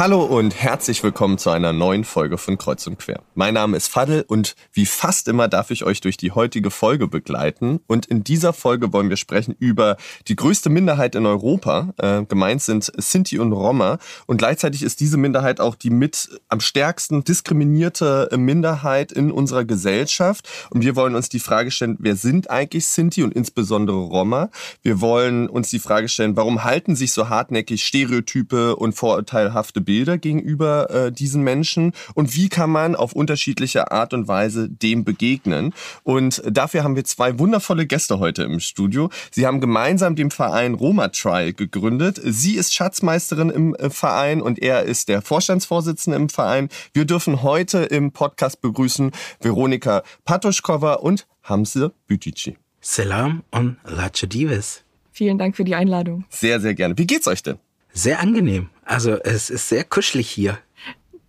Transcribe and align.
Hallo 0.00 0.24
und 0.24 0.54
herzlich 0.54 1.02
willkommen 1.02 1.36
zu 1.36 1.50
einer 1.50 1.74
neuen 1.74 2.04
Folge 2.04 2.38
von 2.38 2.56
Kreuz 2.56 2.86
und 2.86 2.98
Quer. 2.98 3.20
Mein 3.34 3.52
Name 3.52 3.76
ist 3.76 3.88
Fadel 3.88 4.24
und 4.26 4.56
wie 4.72 4.86
fast 4.86 5.28
immer 5.28 5.46
darf 5.46 5.70
ich 5.70 5.84
euch 5.84 6.00
durch 6.00 6.16
die 6.16 6.32
heutige 6.32 6.70
Folge 6.70 7.06
begleiten. 7.06 7.80
Und 7.86 8.06
in 8.06 8.24
dieser 8.24 8.54
Folge 8.54 8.94
wollen 8.94 9.10
wir 9.10 9.18
sprechen 9.18 9.54
über 9.58 9.98
die 10.26 10.36
größte 10.36 10.70
Minderheit 10.70 11.16
in 11.16 11.26
Europa. 11.26 11.92
Äh, 11.98 12.24
gemeint 12.24 12.62
sind 12.62 12.90
Sinti 12.96 13.38
und 13.38 13.52
Roma. 13.52 13.98
Und 14.26 14.38
gleichzeitig 14.38 14.84
ist 14.84 15.00
diese 15.00 15.18
Minderheit 15.18 15.60
auch 15.60 15.74
die 15.74 15.90
mit 15.90 16.30
am 16.48 16.60
stärksten 16.60 17.22
diskriminierte 17.22 18.30
Minderheit 18.34 19.12
in 19.12 19.30
unserer 19.30 19.66
Gesellschaft. 19.66 20.48
Und 20.70 20.82
wir 20.82 20.96
wollen 20.96 21.14
uns 21.14 21.28
die 21.28 21.40
Frage 21.40 21.70
stellen, 21.70 21.98
wer 22.00 22.16
sind 22.16 22.48
eigentlich 22.48 22.86
Sinti 22.86 23.22
und 23.22 23.34
insbesondere 23.34 23.98
Roma? 23.98 24.48
Wir 24.80 25.02
wollen 25.02 25.46
uns 25.46 25.68
die 25.68 25.78
Frage 25.78 26.08
stellen, 26.08 26.36
warum 26.36 26.64
halten 26.64 26.96
sich 26.96 27.12
so 27.12 27.28
hartnäckig 27.28 27.84
Stereotype 27.84 28.76
und 28.76 28.94
vorurteilhafte 28.94 29.82
Bilder 29.90 30.18
gegenüber 30.18 30.88
äh, 30.90 31.10
diesen 31.10 31.42
Menschen 31.42 31.94
und 32.14 32.36
wie 32.36 32.48
kann 32.48 32.70
man 32.70 32.94
auf 32.94 33.12
unterschiedliche 33.12 33.90
Art 33.90 34.14
und 34.14 34.28
Weise 34.28 34.68
dem 34.68 35.02
begegnen. 35.02 35.74
Und 36.04 36.44
dafür 36.48 36.84
haben 36.84 36.94
wir 36.94 37.02
zwei 37.02 37.40
wundervolle 37.40 37.86
Gäste 37.86 38.20
heute 38.20 38.44
im 38.44 38.60
Studio. 38.60 39.10
Sie 39.32 39.48
haben 39.48 39.60
gemeinsam 39.60 40.14
den 40.14 40.30
Verein 40.30 40.74
Roma 40.74 41.08
Trial 41.08 41.52
gegründet. 41.54 42.20
Sie 42.22 42.54
ist 42.54 42.72
Schatzmeisterin 42.72 43.50
im 43.50 43.74
äh, 43.74 43.90
Verein 43.90 44.42
und 44.42 44.62
er 44.62 44.84
ist 44.84 45.08
der 45.08 45.22
Vorstandsvorsitzende 45.22 46.16
im 46.16 46.28
Verein. 46.28 46.68
Wir 46.92 47.04
dürfen 47.04 47.42
heute 47.42 47.78
im 47.78 48.12
Podcast 48.12 48.60
begrüßen 48.60 49.10
Veronika 49.40 50.04
Patuschkova 50.24 50.94
und 50.94 51.26
Hamse 51.42 51.92
Bütici. 52.06 52.56
Salam 52.80 53.42
und 53.50 53.78
Lache 53.84 54.28
Dives. 54.28 54.84
Vielen 55.10 55.36
Dank 55.36 55.56
für 55.56 55.64
die 55.64 55.74
Einladung. 55.74 56.26
Sehr, 56.28 56.60
sehr 56.60 56.74
gerne. 56.74 56.96
Wie 56.96 57.08
geht's 57.08 57.26
euch 57.26 57.42
denn? 57.42 57.58
Sehr 57.92 58.20
angenehm. 58.20 58.70
Also 58.90 59.20
es 59.22 59.50
ist 59.50 59.68
sehr 59.68 59.84
kuschelig 59.84 60.28
hier. 60.28 60.58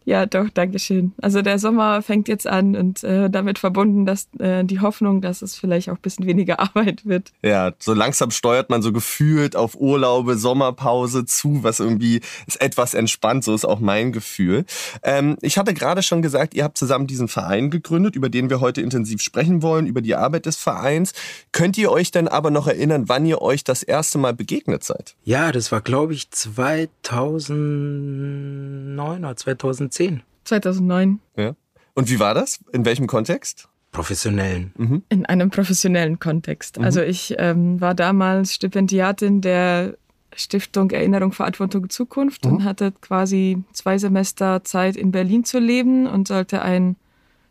Ja, 0.03 0.25
doch, 0.25 0.49
danke 0.51 0.79
schön. 0.79 1.13
Also 1.21 1.43
der 1.43 1.59
Sommer 1.59 2.01
fängt 2.01 2.27
jetzt 2.27 2.47
an 2.47 2.75
und 2.75 3.03
äh, 3.03 3.29
damit 3.29 3.59
verbunden, 3.59 4.07
dass 4.07 4.29
äh, 4.39 4.63
die 4.63 4.79
Hoffnung, 4.79 5.21
dass 5.21 5.43
es 5.43 5.55
vielleicht 5.55 5.89
auch 5.89 5.95
ein 5.95 6.01
bisschen 6.01 6.25
weniger 6.25 6.59
Arbeit 6.59 7.05
wird. 7.05 7.31
Ja, 7.43 7.73
so 7.77 7.93
langsam 7.93 8.31
steuert 8.31 8.71
man 8.71 8.81
so 8.81 8.91
gefühlt 8.91 9.55
auf 9.55 9.79
Urlaube, 9.79 10.37
Sommerpause 10.37 11.25
zu, 11.25 11.63
was 11.63 11.79
irgendwie 11.79 12.21
ist 12.47 12.59
etwas 12.61 12.95
entspannt, 12.95 13.43
so 13.43 13.53
ist 13.53 13.65
auch 13.65 13.79
mein 13.79 14.11
Gefühl. 14.11 14.65
Ähm, 15.03 15.37
ich 15.41 15.59
hatte 15.59 15.75
gerade 15.75 16.01
schon 16.01 16.23
gesagt, 16.23 16.55
ihr 16.55 16.63
habt 16.63 16.79
zusammen 16.79 17.05
diesen 17.05 17.27
Verein 17.27 17.69
gegründet, 17.69 18.15
über 18.15 18.29
den 18.29 18.49
wir 18.49 18.59
heute 18.59 18.81
intensiv 18.81 19.21
sprechen 19.21 19.61
wollen, 19.61 19.85
über 19.85 20.01
die 20.01 20.15
Arbeit 20.15 20.47
des 20.47 20.57
Vereins. 20.57 21.13
Könnt 21.51 21.77
ihr 21.77 21.91
euch 21.91 22.09
denn 22.09 22.27
aber 22.27 22.49
noch 22.49 22.65
erinnern, 22.67 23.07
wann 23.07 23.23
ihr 23.25 23.39
euch 23.41 23.63
das 23.63 23.83
erste 23.83 24.17
Mal 24.17 24.33
begegnet 24.33 24.83
seid? 24.83 25.15
Ja, 25.23 25.51
das 25.51 25.71
war 25.71 25.81
glaube 25.81 26.13
ich 26.13 26.31
2009 26.31 29.23
oder 29.23 29.35
2010. 29.35 29.90
2010. 29.91 30.23
2009. 30.45 31.19
Ja. 31.37 31.55
Und 31.93 32.09
wie 32.09 32.19
war 32.19 32.33
das? 32.33 32.59
In 32.71 32.85
welchem 32.85 33.07
Kontext? 33.07 33.67
Professionellen. 33.91 34.73
Mhm. 34.77 35.03
In 35.09 35.25
einem 35.25 35.49
professionellen 35.49 36.19
Kontext. 36.19 36.79
Mhm. 36.79 36.85
Also 36.85 37.01
ich 37.01 37.35
ähm, 37.37 37.81
war 37.81 37.93
damals 37.93 38.55
Stipendiatin 38.55 39.41
der 39.41 39.97
Stiftung 40.33 40.91
Erinnerung, 40.91 41.33
Verantwortung, 41.33 41.89
Zukunft 41.89 42.45
mhm. 42.45 42.51
und 42.51 42.63
hatte 42.63 42.93
quasi 43.01 43.63
zwei 43.73 43.97
Semester 43.97 44.63
Zeit 44.63 44.95
in 44.95 45.11
Berlin 45.11 45.43
zu 45.43 45.59
leben 45.59 46.07
und 46.07 46.27
sollte 46.27 46.61
ein 46.61 46.95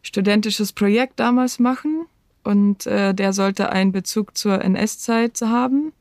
studentisches 0.03 0.73
Projekt 0.73 1.21
damals 1.21 1.59
machen. 1.59 2.07
Und 2.43 2.87
äh, 2.87 3.13
der 3.13 3.35
sollte 3.35 3.69
einen 3.69 3.93
Bezug 3.93 4.37
zur 4.37 4.65
NS-Zeit 4.65 5.43
haben. 5.43 5.93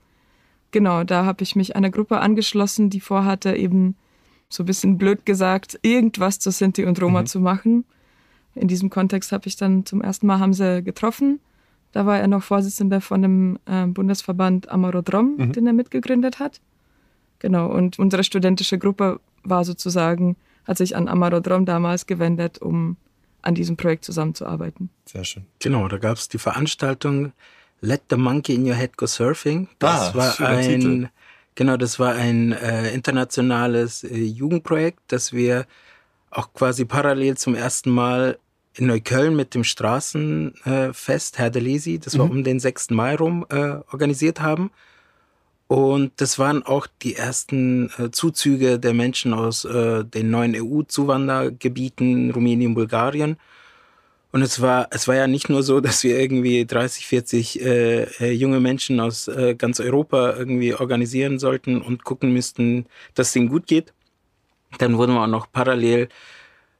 Genau, 0.72 1.04
da 1.04 1.26
habe 1.26 1.44
ich 1.44 1.58
mich 1.58 1.76
einer 1.76 1.90
Gruppe 1.90 2.20
angeschlossen, 2.20 2.90
die 2.90 3.02
vorhatte, 3.02 3.56
eben 3.56 3.96
so 4.50 4.64
ein 4.64 4.66
bisschen 4.66 4.98
blöd 4.98 5.26
gesagt, 5.26 5.80
irgendwas 5.84 6.40
zu 6.40 6.52
Sinti 6.52 6.86
und 6.86 7.02
Roma 7.02 7.22
mhm. 7.22 7.26
zu 7.28 7.40
machen. 7.40 7.86
In 8.56 8.68
diesem 8.68 8.90
Kontext 8.90 9.32
habe 9.32 9.48
ich 9.48 9.56
dann 9.56 9.86
zum 9.86 10.02
ersten 10.02 10.28
Mal 10.28 10.40
Hamse 10.40 10.84
getroffen. 10.84 11.40
Da 11.92 12.06
war 12.06 12.20
er 12.20 12.28
noch 12.28 12.44
Vorsitzender 12.44 13.02
von 13.02 13.22
dem 13.22 13.60
äh, 13.66 13.86
Bundesverband 13.86 14.70
Amarodrom, 14.70 15.36
mhm. 15.38 15.54
den 15.54 15.68
er 15.68 15.74
mitgegründet 15.74 16.40
hat. 16.40 16.62
Genau, 17.40 17.68
und 17.68 17.98
unsere 18.00 18.24
studentische 18.24 18.78
Gruppe 18.78 19.20
war 19.44 19.64
sozusagen, 19.64 20.36
hat 20.66 20.78
sich 20.78 20.96
an 20.96 21.08
Amarodrom 21.08 21.66
damals 21.66 22.06
gewendet, 22.06 22.60
um 22.60 22.98
an 23.42 23.56
diesem 23.56 23.78
Projekt 23.78 24.04
zusammenzuarbeiten. 24.04 24.90
Sehr 25.06 25.24
schön. 25.24 25.46
Genau, 25.60 25.88
da 25.88 25.98
gab 25.98 26.18
es 26.18 26.28
die 26.28 26.38
Veranstaltung 26.38 27.32
Let 27.82 28.04
the 28.10 28.18
Monkey 28.18 28.56
in 28.56 28.68
Your 28.68 28.76
Head 28.76 28.98
Go 28.98 29.06
Surfing. 29.06 29.70
Das 29.80 30.14
ah, 30.14 30.16
war 30.16 30.48
ein 30.48 30.62
Titel. 30.62 31.10
Genau, 31.60 31.76
das 31.76 32.00
war 32.00 32.16
ein 32.16 32.54
äh, 32.54 32.94
internationales 32.94 34.06
äh, 34.06 34.16
Jugendprojekt, 34.16 35.02
das 35.08 35.34
wir 35.34 35.66
auch 36.32 36.54
quasi 36.54 36.86
parallel 36.86 37.36
zum 37.36 37.54
ersten 37.54 37.90
Mal 37.90 38.40
in 38.76 38.88
Neukölln 38.88 39.36
mit 39.36 39.54
dem 39.56 39.66
Straßenfest 39.66 41.36
äh, 41.36 41.38
Herr 41.38 41.50
de 41.50 41.62
Lesi, 41.62 42.00
das 42.00 42.14
mhm. 42.14 42.20
war 42.20 42.32
um 42.32 42.44
den 42.46 42.62
6. 42.62 42.92
Mai 42.92 43.18
rum, 43.18 43.46
äh, 43.50 43.76
organisiert 43.92 44.40
haben. 44.40 44.72
Und 45.68 46.14
das 46.22 46.40
waren 46.40 46.64
auch 46.64 46.88
die 47.02 47.16
ersten 47.18 47.90
äh, 47.98 48.10
Zuzüge 48.10 48.80
der 48.80 48.94
Menschen 48.94 49.34
aus 49.34 49.66
äh, 49.66 50.06
den 50.06 50.32
neuen 50.32 50.56
EU-Zuwandergebieten, 50.56 52.32
Rumänien, 52.32 52.74
Bulgarien. 52.74 53.36
Und 54.32 54.44
es 54.44 54.62
war, 54.62 54.88
es 54.92 55.08
war 55.08 55.16
ja 55.16 55.28
nicht 55.28 55.50
nur 55.50 55.64
so, 55.64 55.80
dass 55.82 56.04
wir 56.04 56.20
irgendwie 56.20 56.66
30, 56.66 57.08
40 57.08 57.62
äh, 57.62 58.04
äh, 58.04 58.32
junge 58.32 58.60
Menschen 58.60 59.00
aus 59.00 59.28
äh, 59.28 59.56
ganz 59.56 59.80
Europa 59.80 60.36
irgendwie 60.36 60.74
organisieren 60.74 61.40
sollten 61.40 61.82
und 61.82 62.04
gucken 62.04 62.34
müssten, 62.34 62.86
dass 63.16 63.30
es 63.30 63.36
ihnen 63.36 63.50
gut 63.50 63.68
geht. 63.68 63.94
Dann 64.78 64.98
wurden 64.98 65.14
wir 65.14 65.24
auch 65.24 65.28
noch 65.28 65.52
parallel 65.52 66.10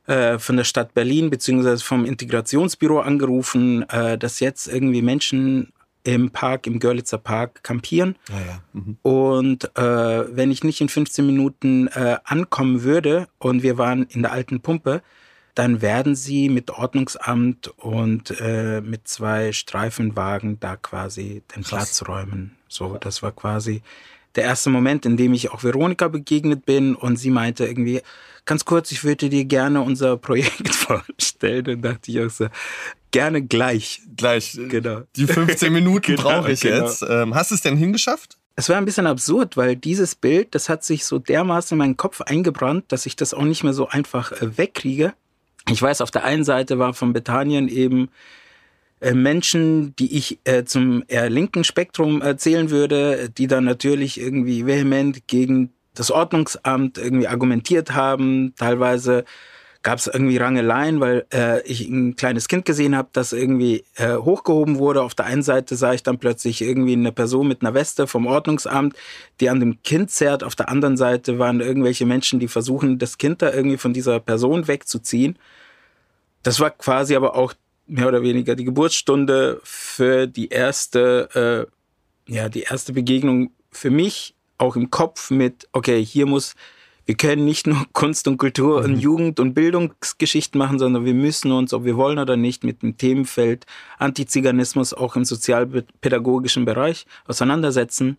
äh, 0.06 0.38
von 0.38 0.58
der 0.58 0.64
Stadt 0.64 0.94
Berlin 0.94 1.32
beziehungsweise 1.32 1.84
vom 1.84 2.06
Integrationsbüro 2.06 3.00
angerufen, 3.00 3.88
äh, 3.90 4.18
dass 4.18 4.40
jetzt 4.40 4.68
irgendwie 4.68 5.02
Menschen 5.02 5.74
im 6.04 6.30
Park, 6.30 6.66
im 6.66 6.80
Görlitzer 6.80 7.18
Park 7.18 7.64
campieren. 7.64 8.16
Ah, 8.30 8.40
ja. 8.48 8.64
mhm. 8.74 8.98
Und 9.02 9.72
wenn 9.76 10.50
ich 10.50 10.64
nicht 10.64 10.80
in 10.80 10.88
15 10.88 11.26
Minuten 11.26 11.90
ankommen 11.90 12.84
würde 12.84 13.28
und 13.38 13.64
wir 13.64 13.78
waren 13.78 14.04
in 14.04 14.22
der 14.22 14.32
alten 14.32 14.62
Pumpe, 14.62 15.04
dann 15.60 15.82
werden 15.82 16.16
sie 16.16 16.48
mit 16.48 16.72
Ordnungsamt 16.72 17.68
und 17.76 18.34
äh, 18.40 18.80
mit 18.80 19.10
zwei 19.10 19.52
Streifenwagen 19.52 20.58
da 20.62 20.78
quasi 20.78 21.44
den. 21.54 21.64
Platz 21.64 22.02
räumen. 22.08 22.56
So, 22.70 22.96
das 22.98 23.22
war 23.22 23.34
quasi 23.34 23.82
der 24.36 24.46
erste 24.46 24.70
Moment, 24.70 25.06
in 25.06 25.18
dem 25.18 25.34
ich 25.34 25.52
auch 25.52 25.62
Veronika 25.62 26.08
begegnet 26.08 26.66
bin 26.66 26.96
und 26.96 27.18
sie 27.18 27.30
meinte 27.30 27.66
irgendwie, 27.66 28.00
ganz 28.46 28.64
kurz, 28.64 28.94
ich 28.94 29.04
würde 29.04 29.28
dir 29.28 29.44
gerne 29.44 29.82
unser 29.82 30.16
Projekt 30.16 30.70
vorstellen. 30.74 31.68
Und 31.68 31.82
dachte 31.82 32.10
ich 32.10 32.22
auch 32.22 32.30
so, 32.30 32.48
gerne 33.12 33.42
gleich. 33.42 34.02
Gleich, 34.16 34.58
genau. 34.70 35.02
Die 35.18 35.28
15 35.28 35.74
Minuten 35.74 36.06
genau, 36.16 36.22
brauche 36.22 36.54
ich 36.54 36.62
genau. 36.62 36.86
jetzt. 36.86 37.06
Ähm, 37.06 37.36
hast 37.36 37.52
du 37.52 37.56
es 37.56 37.62
denn 37.62 37.76
hingeschafft? 37.76 38.38
Es 38.56 38.70
war 38.70 38.78
ein 38.78 38.86
bisschen 38.86 39.08
absurd, 39.08 39.58
weil 39.58 39.76
dieses 39.76 40.16
Bild, 40.16 40.56
das 40.56 40.70
hat 40.70 40.86
sich 40.86 41.04
so 41.04 41.20
dermaßen 41.20 41.76
in 41.76 41.80
meinen 41.80 41.98
Kopf 41.98 42.22
eingebrannt, 42.22 42.86
dass 42.94 43.06
ich 43.06 43.18
das 43.18 43.34
auch 43.34 43.44
nicht 43.44 43.66
mehr 43.66 43.74
so 43.74 43.90
einfach 43.90 44.32
äh, 44.32 44.58
wegkriege. 44.58 45.14
Ich 45.72 45.82
weiß, 45.82 46.02
auf 46.02 46.12
der 46.12 46.24
einen 46.24 46.44
Seite 46.44 46.80
war 46.80 46.94
von 46.94 47.14
Bethanien 47.14 47.68
eben 47.68 48.10
äh, 49.02 49.14
Menschen, 49.14 49.96
die 49.98 50.18
ich 50.18 50.40
äh, 50.44 50.64
zum 50.64 51.04
eher 51.08 51.30
linken 51.30 51.64
Spektrum 51.64 52.22
erzählen 52.22 52.70
würde, 52.70 53.30
die 53.30 53.48
dann 53.48 53.66
natürlich 53.66 54.20
irgendwie 54.20 54.66
vehement 54.66 55.28
gegen 55.28 55.72
das 55.94 56.12
Ordnungsamt 56.12 56.98
irgendwie 56.98 57.28
argumentiert 57.28 57.92
haben, 57.94 58.54
teilweise 58.58 59.26
gab 59.82 59.98
es 59.98 60.08
irgendwie 60.08 60.38
Rangeleien, 60.38 61.00
weil 61.00 61.26
äh, 61.34 61.62
ich 61.64 61.88
ein 61.88 62.16
kleines 62.18 62.48
Kind 62.50 62.66
gesehen 62.66 62.98
habe, 62.98 63.10
das 63.14 63.32
irgendwie 63.32 63.86
äh, 63.96 64.16
hochgehoben 64.16 64.78
wurde. 64.78 65.02
Auf 65.02 65.16
der 65.16 65.26
einen 65.26 65.42
Seite 65.42 65.76
sah 65.78 65.94
ich 65.94 66.04
dann 66.04 66.20
plötzlich 66.20 66.62
irgendwie 66.62 66.94
eine 66.94 67.14
Person 67.14 67.48
mit 67.48 67.62
einer 67.62 67.74
Weste 67.74 68.06
vom 68.06 68.28
Ordnungsamt, 68.28 68.96
die 69.40 69.50
an 69.50 69.62
dem 69.62 69.82
Kind 69.82 70.12
zerrt. 70.12 70.44
Auf 70.44 70.56
der 70.56 70.68
anderen 70.68 70.98
Seite 70.98 71.40
waren 71.40 71.62
irgendwelche 71.62 72.06
Menschen, 72.06 72.40
die 72.40 72.50
versuchen, 72.50 73.00
das 73.00 73.18
Kind 73.18 73.42
da 73.42 73.54
irgendwie 73.54 73.78
von 73.78 73.94
dieser 73.94 74.20
Person 74.20 74.68
wegzuziehen. 74.68 75.40
Das 76.44 76.60
war 76.60 76.72
quasi 76.72 77.16
aber 77.16 77.36
auch 77.36 77.54
mehr 77.88 78.08
oder 78.08 78.22
weniger 78.22 78.56
die 78.56 78.66
Geburtsstunde 78.66 79.62
für 79.64 80.28
die 80.28 80.50
erste, 80.50 81.68
äh, 82.28 82.34
ja, 82.34 82.50
die 82.50 82.64
erste 82.64 82.92
Begegnung 82.92 83.52
für 83.72 83.90
mich 83.90 84.36
auch 84.58 84.76
im 84.76 84.92
Kopf 84.92 85.32
mit, 85.32 85.68
okay, 85.72 86.04
hier 86.04 86.26
muss 86.26 86.56
wir 87.10 87.18
können 87.18 87.44
nicht 87.44 87.66
nur 87.66 87.88
Kunst 87.94 88.28
und 88.28 88.38
Kultur 88.38 88.84
und 88.84 88.92
mhm. 88.92 89.00
Jugend- 89.00 89.40
und 89.40 89.56
Bildungsgeschichten 89.56 90.60
machen, 90.60 90.78
sondern 90.78 91.06
wir 91.06 91.16
müssen 91.16 91.52
uns, 91.52 91.74
ob 91.74 91.84
wir 91.84 91.98
wollen 91.98 92.20
oder 92.20 92.38
nicht, 92.38 92.64
mit 92.64 92.84
dem 92.84 92.98
Themenfeld 92.98 93.66
Antiziganismus 93.98 94.94
auch 94.94 95.16
im 95.16 95.26
sozialpädagogischen 95.26 96.66
Bereich 96.66 97.08
auseinandersetzen. 97.26 98.18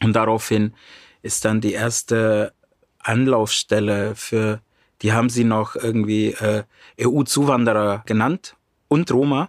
Und 0.00 0.12
daraufhin 0.14 0.74
ist 1.22 1.44
dann 1.44 1.60
die 1.60 1.72
erste 1.72 2.52
Anlaufstelle 3.00 4.14
für 4.14 4.60
Die 5.02 5.12
haben 5.12 5.28
sie 5.28 5.42
noch 5.42 5.74
irgendwie 5.74 6.34
äh, 6.34 6.62
EU-Zuwanderer 7.02 8.04
genannt 8.06 8.54
und 8.86 9.10
Roma, 9.10 9.48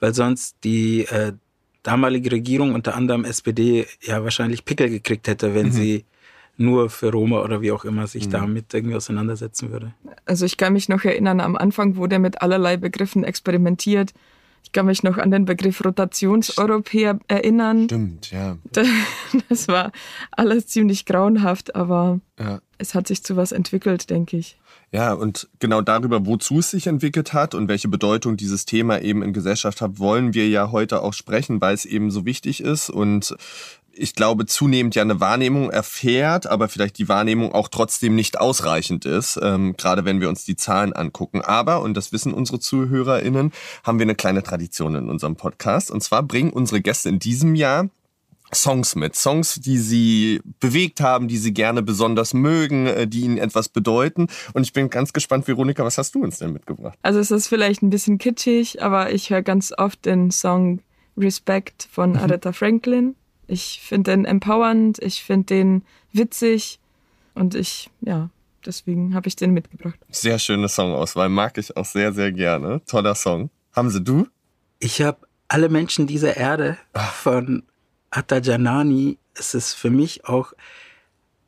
weil 0.00 0.14
sonst 0.14 0.56
die 0.64 1.04
äh, 1.04 1.34
damalige 1.82 2.32
Regierung, 2.32 2.72
unter 2.72 2.94
anderem 2.94 3.26
SPD, 3.26 3.86
ja 4.00 4.24
wahrscheinlich 4.24 4.64
Pickel 4.64 4.88
gekriegt 4.88 5.28
hätte, 5.28 5.54
wenn 5.54 5.66
mhm. 5.66 5.72
sie 5.72 6.04
nur 6.56 6.90
für 6.90 7.10
Roma 7.10 7.42
oder 7.42 7.60
wie 7.60 7.72
auch 7.72 7.84
immer 7.84 8.06
sich 8.06 8.26
mhm. 8.26 8.32
damit 8.32 8.74
irgendwie 8.74 8.96
auseinandersetzen 8.96 9.70
würde. 9.70 9.94
Also 10.24 10.46
ich 10.46 10.56
kann 10.56 10.72
mich 10.72 10.88
noch 10.88 11.04
erinnern, 11.04 11.40
am 11.40 11.56
Anfang 11.56 11.96
wurde 11.96 12.18
mit 12.18 12.42
allerlei 12.42 12.76
Begriffen 12.76 13.24
experimentiert. 13.24 14.12
Ich 14.62 14.72
kann 14.72 14.86
mich 14.86 15.04
noch 15.04 15.16
an 15.16 15.30
den 15.30 15.44
Begriff 15.44 15.84
Rotationseuropäer 15.84 17.20
erinnern. 17.28 17.84
Stimmt, 17.84 18.32
ja. 18.32 18.56
Das 19.48 19.68
war 19.68 19.92
alles 20.32 20.66
ziemlich 20.66 21.06
grauenhaft, 21.06 21.76
aber 21.76 22.20
ja. 22.38 22.60
es 22.78 22.94
hat 22.94 23.06
sich 23.06 23.22
zu 23.22 23.36
was 23.36 23.52
entwickelt, 23.52 24.10
denke 24.10 24.36
ich. 24.36 24.58
Ja, 24.92 25.12
und 25.12 25.48
genau 25.58 25.82
darüber, 25.82 26.26
wozu 26.26 26.60
es 26.60 26.70
sich 26.70 26.86
entwickelt 26.86 27.32
hat 27.32 27.54
und 27.54 27.68
welche 27.68 27.88
Bedeutung 27.88 28.36
dieses 28.36 28.66
Thema 28.66 29.00
eben 29.00 29.22
in 29.22 29.32
Gesellschaft 29.32 29.80
hat, 29.80 29.98
wollen 29.98 30.34
wir 30.34 30.48
ja 30.48 30.72
heute 30.72 31.02
auch 31.02 31.12
sprechen, 31.12 31.60
weil 31.60 31.74
es 31.74 31.84
eben 31.84 32.10
so 32.10 32.24
wichtig 32.24 32.62
ist 32.62 32.90
und 32.90 33.36
ich 33.96 34.14
glaube, 34.14 34.46
zunehmend 34.46 34.94
ja 34.94 35.02
eine 35.02 35.20
Wahrnehmung 35.20 35.70
erfährt, 35.70 36.46
aber 36.46 36.68
vielleicht 36.68 36.98
die 36.98 37.08
Wahrnehmung 37.08 37.52
auch 37.52 37.68
trotzdem 37.68 38.14
nicht 38.14 38.38
ausreichend 38.38 39.04
ist, 39.04 39.38
ähm, 39.42 39.76
gerade 39.76 40.04
wenn 40.04 40.20
wir 40.20 40.28
uns 40.28 40.44
die 40.44 40.56
Zahlen 40.56 40.92
angucken. 40.92 41.40
Aber, 41.40 41.82
und 41.82 41.94
das 41.94 42.12
wissen 42.12 42.34
unsere 42.34 42.60
ZuhörerInnen, 42.60 43.52
haben 43.84 43.98
wir 43.98 44.04
eine 44.04 44.14
kleine 44.14 44.42
Tradition 44.42 44.94
in 44.94 45.08
unserem 45.08 45.36
Podcast. 45.36 45.90
Und 45.90 46.02
zwar 46.02 46.22
bringen 46.22 46.50
unsere 46.50 46.80
Gäste 46.80 47.08
in 47.08 47.18
diesem 47.18 47.54
Jahr 47.54 47.88
Songs 48.54 48.94
mit. 48.94 49.16
Songs, 49.16 49.56
die 49.56 49.78
sie 49.78 50.40
bewegt 50.60 51.00
haben, 51.00 51.26
die 51.26 51.38
sie 51.38 51.52
gerne 51.52 51.82
besonders 51.82 52.32
mögen, 52.32 52.86
äh, 52.86 53.08
die 53.08 53.22
ihnen 53.22 53.38
etwas 53.38 53.68
bedeuten. 53.68 54.28
Und 54.52 54.62
ich 54.62 54.72
bin 54.72 54.88
ganz 54.88 55.12
gespannt, 55.12 55.48
Veronika, 55.48 55.84
was 55.84 55.98
hast 55.98 56.14
du 56.14 56.22
uns 56.22 56.38
denn 56.38 56.52
mitgebracht? 56.52 56.96
Also 57.02 57.18
es 57.18 57.30
ist 57.30 57.48
vielleicht 57.48 57.82
ein 57.82 57.90
bisschen 57.90 58.18
kitschig, 58.18 58.82
aber 58.82 59.12
ich 59.12 59.30
höre 59.30 59.42
ganz 59.42 59.72
oft 59.76 60.04
den 60.04 60.30
Song 60.30 60.80
Respect 61.16 61.88
von. 61.90 62.16
Aretha 62.26 62.52
Franklin. 62.52 63.16
Ich 63.46 63.80
finde 63.82 64.12
den 64.12 64.24
empowernd, 64.24 64.98
ich 65.02 65.22
finde 65.22 65.46
den 65.46 65.84
witzig 66.12 66.80
und 67.34 67.54
ich, 67.54 67.90
ja, 68.00 68.30
deswegen 68.64 69.14
habe 69.14 69.28
ich 69.28 69.36
den 69.36 69.52
mitgebracht. 69.52 69.98
Sehr 70.10 70.38
schöne 70.38 70.68
Songauswahl, 70.68 71.28
mag 71.28 71.56
ich 71.58 71.76
auch 71.76 71.84
sehr, 71.84 72.12
sehr 72.12 72.32
gerne. 72.32 72.82
Toller 72.86 73.14
Song. 73.14 73.50
Haben 73.72 73.90
Sie 73.90 74.02
du? 74.02 74.26
Ich 74.78 75.02
habe 75.02 75.18
alle 75.48 75.68
Menschen 75.68 76.06
dieser 76.06 76.36
Erde 76.36 76.76
von 77.14 77.62
Atta 78.10 78.38
Janani. 78.38 79.18
Es 79.34 79.54
ist 79.54 79.74
für 79.74 79.90
mich 79.90 80.24
auch, 80.24 80.52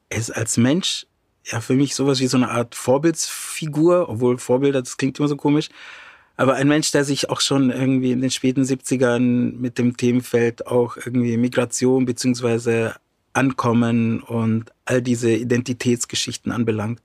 er 0.08 0.18
ist 0.18 0.30
als 0.30 0.56
Mensch 0.56 1.06
ja 1.44 1.60
für 1.60 1.74
mich 1.74 1.94
sowas 1.94 2.20
wie 2.20 2.26
so 2.26 2.36
eine 2.36 2.50
Art 2.50 2.74
Vorbildsfigur, 2.74 4.08
obwohl 4.08 4.38
Vorbilder, 4.38 4.82
das 4.82 4.96
klingt 4.96 5.18
immer 5.18 5.28
so 5.28 5.36
komisch. 5.36 5.68
Aber 6.38 6.54
ein 6.54 6.68
Mensch, 6.68 6.92
der 6.92 7.04
sich 7.04 7.30
auch 7.30 7.40
schon 7.40 7.70
irgendwie 7.70 8.12
in 8.12 8.20
den 8.20 8.30
späten 8.30 8.62
70ern 8.62 9.56
mit 9.58 9.76
dem 9.76 9.96
Themenfeld 9.96 10.68
auch 10.68 10.96
irgendwie 10.96 11.36
Migration 11.36 12.04
beziehungsweise 12.04 12.94
Ankommen 13.32 14.20
und 14.20 14.72
all 14.84 15.02
diese 15.02 15.32
Identitätsgeschichten 15.32 16.52
anbelangt. 16.52 17.02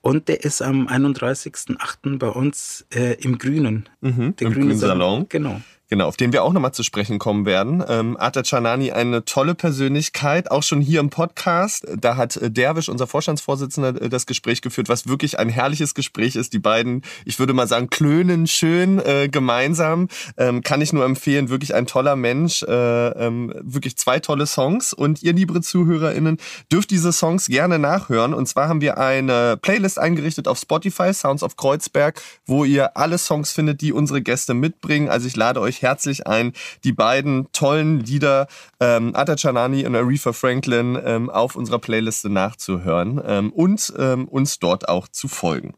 Und 0.00 0.26
der 0.26 0.44
ist 0.44 0.62
am 0.62 0.88
31.08. 0.88 2.18
bei 2.18 2.28
uns 2.28 2.84
äh, 2.92 3.14
im 3.22 3.38
Grünen. 3.38 3.88
Mhm, 4.00 4.34
der 4.34 4.48
Im 4.48 4.52
Grünen 4.52 4.76
Salon. 4.76 4.98
Salon. 4.98 5.26
Genau. 5.28 5.60
Genau, 5.88 6.08
auf 6.08 6.16
den 6.16 6.32
wir 6.32 6.42
auch 6.42 6.52
nochmal 6.52 6.72
zu 6.72 6.82
sprechen 6.82 7.20
kommen 7.20 7.46
werden. 7.46 7.84
Ähm, 7.88 8.16
Ata 8.18 8.42
Chanani, 8.42 8.90
eine 8.90 9.24
tolle 9.24 9.54
Persönlichkeit, 9.54 10.50
auch 10.50 10.64
schon 10.64 10.80
hier 10.80 10.98
im 10.98 11.10
Podcast. 11.10 11.86
Da 11.96 12.16
hat 12.16 12.36
äh, 12.36 12.50
Derwisch, 12.50 12.88
unser 12.88 13.06
Vorstandsvorsitzender, 13.06 14.02
äh, 14.02 14.08
das 14.08 14.26
Gespräch 14.26 14.62
geführt, 14.62 14.88
was 14.88 15.06
wirklich 15.06 15.38
ein 15.38 15.48
herrliches 15.48 15.94
Gespräch 15.94 16.34
ist. 16.34 16.52
Die 16.54 16.58
beiden, 16.58 17.02
ich 17.24 17.38
würde 17.38 17.52
mal 17.52 17.68
sagen, 17.68 17.88
klönen 17.88 18.48
schön 18.48 18.98
äh, 18.98 19.28
gemeinsam. 19.28 20.08
Ähm, 20.36 20.62
kann 20.62 20.80
ich 20.80 20.92
nur 20.92 21.04
empfehlen, 21.04 21.50
wirklich 21.50 21.72
ein 21.72 21.86
toller 21.86 22.16
Mensch. 22.16 22.64
Äh, 22.64 23.08
ähm, 23.10 23.54
wirklich 23.62 23.96
zwei 23.96 24.18
tolle 24.18 24.46
Songs. 24.46 24.92
Und 24.92 25.22
ihr, 25.22 25.34
liebe 25.34 25.60
ZuhörerInnen, 25.60 26.38
dürft 26.72 26.90
diese 26.90 27.12
Songs 27.12 27.46
gerne 27.46 27.78
nachhören. 27.78 28.34
Und 28.34 28.46
zwar 28.48 28.68
haben 28.68 28.80
wir 28.80 28.98
eine 28.98 29.56
Playlist 29.56 30.00
eingerichtet 30.00 30.48
auf 30.48 30.58
Spotify, 30.58 31.14
Sounds 31.14 31.44
of 31.44 31.56
Kreuzberg, 31.56 32.20
wo 32.44 32.64
ihr 32.64 32.96
alle 32.96 33.18
Songs 33.18 33.52
findet, 33.52 33.82
die 33.82 33.92
unsere 33.92 34.20
Gäste 34.20 34.52
mitbringen. 34.52 35.08
Also 35.08 35.28
ich 35.28 35.36
lade 35.36 35.60
euch 35.60 35.75
euch 35.76 35.82
herzlich 35.82 36.26
ein, 36.26 36.52
die 36.84 36.92
beiden 36.92 37.50
tollen 37.52 38.00
Lieder 38.00 38.46
ähm, 38.80 39.14
Atta 39.14 39.36
Chanani 39.36 39.86
und 39.86 39.94
Aretha 39.94 40.32
Franklin 40.32 40.98
ähm, 41.04 41.30
auf 41.30 41.56
unserer 41.56 41.78
Playliste 41.78 42.30
nachzuhören 42.30 43.20
ähm, 43.24 43.52
und 43.52 43.92
ähm, 43.98 44.26
uns 44.28 44.58
dort 44.58 44.88
auch 44.88 45.08
zu 45.08 45.28
folgen. 45.28 45.74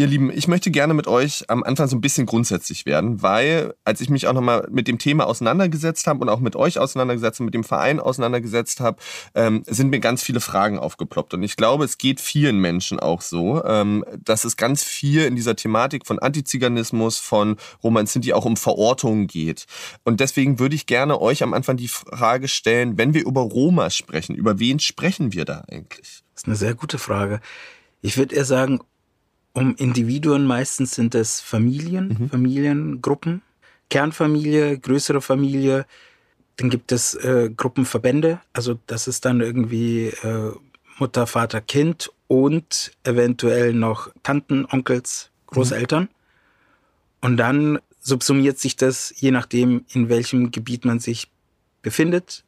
Ihr 0.00 0.06
Lieben, 0.06 0.30
ich 0.30 0.46
möchte 0.46 0.70
gerne 0.70 0.94
mit 0.94 1.08
euch 1.08 1.50
am 1.50 1.64
Anfang 1.64 1.88
so 1.88 1.96
ein 1.96 2.00
bisschen 2.00 2.24
grundsätzlich 2.24 2.86
werden, 2.86 3.20
weil 3.20 3.74
als 3.84 4.00
ich 4.00 4.08
mich 4.08 4.28
auch 4.28 4.32
nochmal 4.32 4.68
mit 4.70 4.86
dem 4.86 5.00
Thema 5.00 5.26
auseinandergesetzt 5.26 6.06
habe 6.06 6.20
und 6.20 6.28
auch 6.28 6.38
mit 6.38 6.54
euch 6.54 6.78
auseinandergesetzt 6.78 7.40
und 7.40 7.46
mit 7.46 7.54
dem 7.54 7.64
Verein 7.64 7.98
auseinandergesetzt 7.98 8.78
habe, 8.78 8.98
ähm, 9.34 9.64
sind 9.66 9.90
mir 9.90 9.98
ganz 9.98 10.22
viele 10.22 10.38
Fragen 10.38 10.78
aufgeploppt. 10.78 11.34
Und 11.34 11.42
ich 11.42 11.56
glaube, 11.56 11.84
es 11.84 11.98
geht 11.98 12.20
vielen 12.20 12.60
Menschen 12.60 13.00
auch 13.00 13.22
so, 13.22 13.64
ähm, 13.64 14.04
dass 14.22 14.44
es 14.44 14.56
ganz 14.56 14.84
viel 14.84 15.24
in 15.24 15.34
dieser 15.34 15.56
Thematik 15.56 16.06
von 16.06 16.20
Antiziganismus, 16.20 17.18
von 17.18 17.56
Roman 17.82 18.06
Sinti 18.06 18.32
auch 18.34 18.44
um 18.44 18.56
Verortungen 18.56 19.26
geht. 19.26 19.66
Und 20.04 20.20
deswegen 20.20 20.60
würde 20.60 20.76
ich 20.76 20.86
gerne 20.86 21.20
euch 21.20 21.42
am 21.42 21.54
Anfang 21.54 21.76
die 21.76 21.88
Frage 21.88 22.46
stellen, 22.46 22.98
wenn 22.98 23.14
wir 23.14 23.26
über 23.26 23.40
Roma 23.40 23.90
sprechen, 23.90 24.36
über 24.36 24.60
wen 24.60 24.78
sprechen 24.78 25.32
wir 25.32 25.44
da 25.44 25.64
eigentlich? 25.68 26.22
Das 26.34 26.44
ist 26.44 26.46
eine 26.46 26.54
sehr 26.54 26.74
gute 26.74 26.98
Frage. 26.98 27.40
Ich 28.00 28.16
würde 28.16 28.36
eher 28.36 28.44
sagen, 28.44 28.78
um 29.58 29.74
Individuen. 29.76 30.44
Meistens 30.44 30.94
sind 30.94 31.14
es 31.14 31.40
Familien, 31.40 32.16
mhm. 32.18 32.30
Familiengruppen, 32.30 33.42
Kernfamilie, 33.90 34.78
größere 34.78 35.20
Familie. 35.20 35.84
Dann 36.56 36.70
gibt 36.70 36.92
es 36.92 37.14
äh, 37.14 37.50
Gruppenverbände. 37.54 38.40
Also 38.52 38.78
das 38.86 39.08
ist 39.08 39.24
dann 39.24 39.40
irgendwie 39.40 40.06
äh, 40.06 40.52
Mutter, 40.98 41.26
Vater, 41.26 41.60
Kind 41.60 42.10
und 42.28 42.92
eventuell 43.04 43.72
noch 43.72 44.10
Tanten, 44.22 44.64
Onkels, 44.64 45.30
Großeltern. 45.46 46.04
Mhm. 46.04 46.08
Und 47.20 47.36
dann 47.36 47.78
subsumiert 48.00 48.58
sich 48.58 48.76
das, 48.76 49.12
je 49.16 49.32
nachdem, 49.32 49.84
in 49.92 50.08
welchem 50.08 50.50
Gebiet 50.52 50.84
man 50.84 51.00
sich 51.00 51.28
befindet, 51.82 52.44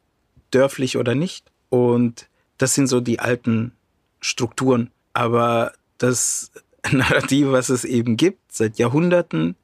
dörflich 0.51 0.97
oder 0.97 1.13
nicht. 1.13 1.51
Und 1.69 2.27
das 2.57 2.73
sind 2.73 2.87
so 2.87 3.01
die 3.01 3.19
alten 3.19 3.73
Strukturen. 4.21 4.91
Aber 5.13 5.73
das 5.97 6.51
Narrativ, 6.91 7.47
was 7.47 7.69
es 7.69 7.85
eben 7.85 8.17
gibt, 8.17 8.51
seit 8.51 8.77
Jahrhunderten, 8.79 9.55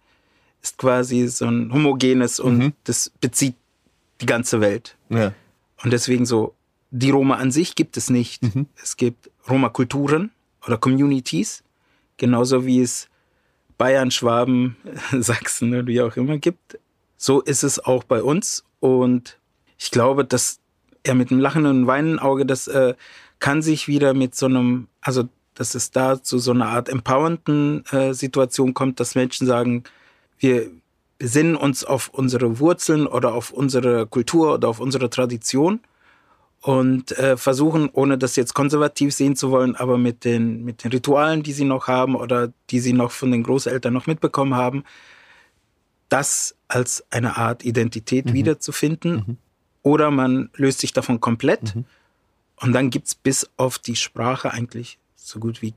ist 0.61 0.77
quasi 0.77 1.27
so 1.27 1.45
ein 1.45 1.71
homogenes 1.73 2.39
und 2.39 2.57
mhm. 2.57 2.73
das 2.83 3.11
bezieht 3.21 3.55
die 4.21 4.25
ganze 4.25 4.61
Welt. 4.61 4.97
Ja. 5.09 5.33
Und 5.83 5.91
deswegen 5.93 6.25
so, 6.25 6.55
die 6.91 7.09
Roma 7.09 7.35
an 7.35 7.51
sich 7.51 7.75
gibt 7.75 7.97
es 7.97 8.09
nicht. 8.09 8.43
Mhm. 8.43 8.67
Es 8.81 8.97
gibt 8.97 9.29
Roma-Kulturen 9.49 10.31
oder 10.65 10.77
Communities, 10.77 11.63
genauso 12.17 12.65
wie 12.65 12.81
es 12.81 13.09
Bayern, 13.77 14.11
Schwaben, 14.11 14.75
Sachsen 15.11 15.73
oder 15.73 15.87
wie 15.87 16.01
auch 16.01 16.15
immer 16.17 16.37
gibt. 16.37 16.79
So 17.17 17.41
ist 17.41 17.63
es 17.63 17.79
auch 17.79 18.03
bei 18.03 18.21
uns. 18.21 18.63
Und 18.79 19.37
ich 19.77 19.91
glaube, 19.91 20.25
dass 20.25 20.59
er 21.03 21.15
mit 21.15 21.31
einem 21.31 21.39
lachenden 21.39 21.81
und 21.81 21.87
weinenden 21.87 22.19
Auge, 22.19 22.45
das 22.45 22.67
äh, 22.67 22.95
kann 23.39 23.61
sich 23.61 23.87
wieder 23.87 24.13
mit 24.13 24.35
so 24.35 24.47
einem, 24.47 24.87
also 25.01 25.29
dass 25.57 25.73
es 25.73 25.89
da 25.89 26.21
zu 26.21 26.37
so 26.37 26.51
einer 26.51 26.67
Art 26.67 26.87
empowernden 26.87 27.83
äh, 27.87 28.13
Situation 28.13 28.75
kommt, 28.75 28.99
dass 28.99 29.15
Menschen 29.15 29.47
sagen, 29.47 29.83
wir 30.37 30.69
besinnen 31.17 31.55
uns 31.55 31.83
auf 31.83 32.09
unsere 32.09 32.59
Wurzeln 32.59 33.07
oder 33.07 33.33
auf 33.33 33.49
unsere 33.49 34.05
Kultur 34.05 34.53
oder 34.53 34.67
auf 34.69 34.79
unsere 34.79 35.09
Tradition 35.09 35.79
und 36.61 37.17
äh, 37.17 37.37
versuchen, 37.37 37.89
ohne 37.91 38.19
das 38.19 38.35
jetzt 38.35 38.53
konservativ 38.53 39.15
sehen 39.15 39.35
zu 39.35 39.49
wollen, 39.49 39.75
aber 39.75 39.97
mit 39.97 40.25
den, 40.25 40.63
mit 40.63 40.83
den 40.83 40.91
Ritualen, 40.91 41.41
die 41.41 41.53
sie 41.53 41.65
noch 41.65 41.87
haben 41.87 42.15
oder 42.15 42.53
die 42.69 42.79
sie 42.79 42.93
noch 42.93 43.09
von 43.09 43.31
den 43.31 43.41
Großeltern 43.41 43.91
noch 43.91 44.05
mitbekommen 44.05 44.53
haben, 44.53 44.83
das 46.07 46.55
als 46.67 47.03
eine 47.09 47.37
Art 47.37 47.65
Identität 47.65 48.27
mhm. 48.27 48.33
wiederzufinden. 48.33 49.13
Mhm. 49.15 49.37
Oder 49.81 50.11
man 50.11 50.51
löst 50.53 50.79
sich 50.79 50.93
davon 50.93 51.19
komplett. 51.19 51.75
Mhm. 51.75 51.85
Und 52.57 52.73
dann 52.73 52.91
gibt 52.91 53.07
es 53.07 53.15
bis 53.15 53.49
auf 53.57 53.79
die 53.79 53.95
Sprache 53.95 54.51
eigentlich 54.51 54.99
so 55.27 55.39
gut 55.39 55.61
wie 55.61 55.73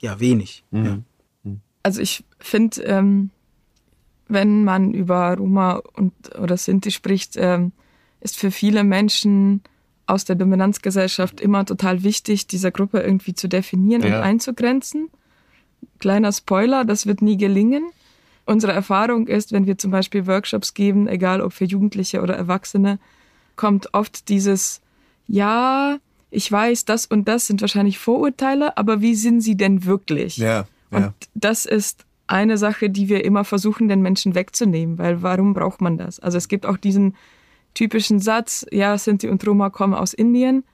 ja 0.00 0.18
wenig. 0.18 0.64
Mhm. 0.70 0.84
Ja. 0.84 0.98
Mhm. 1.44 1.60
Also 1.82 2.00
ich 2.00 2.24
finde, 2.38 2.82
ähm, 2.82 3.30
wenn 4.28 4.64
man 4.64 4.92
über 4.92 5.36
Roma 5.36 5.80
und 5.94 6.12
oder 6.38 6.56
Sinti 6.56 6.90
spricht, 6.90 7.36
ähm, 7.36 7.72
ist 8.20 8.38
für 8.38 8.50
viele 8.50 8.84
Menschen 8.84 9.62
aus 10.06 10.24
der 10.24 10.36
Dominanzgesellschaft 10.36 11.40
immer 11.40 11.64
total 11.64 12.02
wichtig, 12.02 12.46
diese 12.46 12.72
Gruppe 12.72 13.00
irgendwie 13.00 13.34
zu 13.34 13.48
definieren 13.48 14.02
ja. 14.02 14.18
und 14.18 14.24
einzugrenzen. 14.24 15.10
Kleiner 15.98 16.32
Spoiler, 16.32 16.84
das 16.84 17.06
wird 17.06 17.22
nie 17.22 17.36
gelingen. 17.36 17.84
Unsere 18.44 18.72
Erfahrung 18.72 19.28
ist, 19.28 19.52
wenn 19.52 19.66
wir 19.66 19.78
zum 19.78 19.92
Beispiel 19.92 20.26
Workshops 20.26 20.74
geben, 20.74 21.06
egal 21.06 21.40
ob 21.40 21.52
für 21.52 21.64
Jugendliche 21.64 22.20
oder 22.20 22.34
Erwachsene, 22.34 22.98
kommt 23.54 23.94
oft 23.94 24.28
dieses, 24.28 24.80
ja, 25.28 25.98
ich 26.32 26.50
weiß, 26.50 26.86
das 26.86 27.06
und 27.06 27.28
das 27.28 27.46
sind 27.46 27.60
wahrscheinlich 27.60 27.98
Vorurteile, 27.98 28.76
aber 28.78 29.00
wie 29.00 29.14
sind 29.14 29.42
sie 29.42 29.56
denn 29.56 29.84
wirklich? 29.84 30.38
Ja. 30.38 30.64
Und 30.90 31.00
ja. 31.00 31.14
das 31.34 31.66
ist 31.66 32.04
eine 32.26 32.56
Sache, 32.56 32.88
die 32.88 33.08
wir 33.08 33.24
immer 33.24 33.44
versuchen, 33.44 33.88
den 33.88 34.00
Menschen 34.00 34.34
wegzunehmen, 34.34 34.98
weil 34.98 35.22
warum 35.22 35.52
braucht 35.52 35.80
man 35.82 35.98
das? 35.98 36.18
Also 36.20 36.38
es 36.38 36.48
gibt 36.48 36.64
auch 36.64 36.78
diesen 36.78 37.14
typischen 37.74 38.18
Satz, 38.18 38.66
ja, 38.70 38.96
Sinti 38.96 39.28
und 39.28 39.46
Roma 39.46 39.70
kommen 39.70 39.94
aus 39.94 40.14
Indien. 40.14 40.64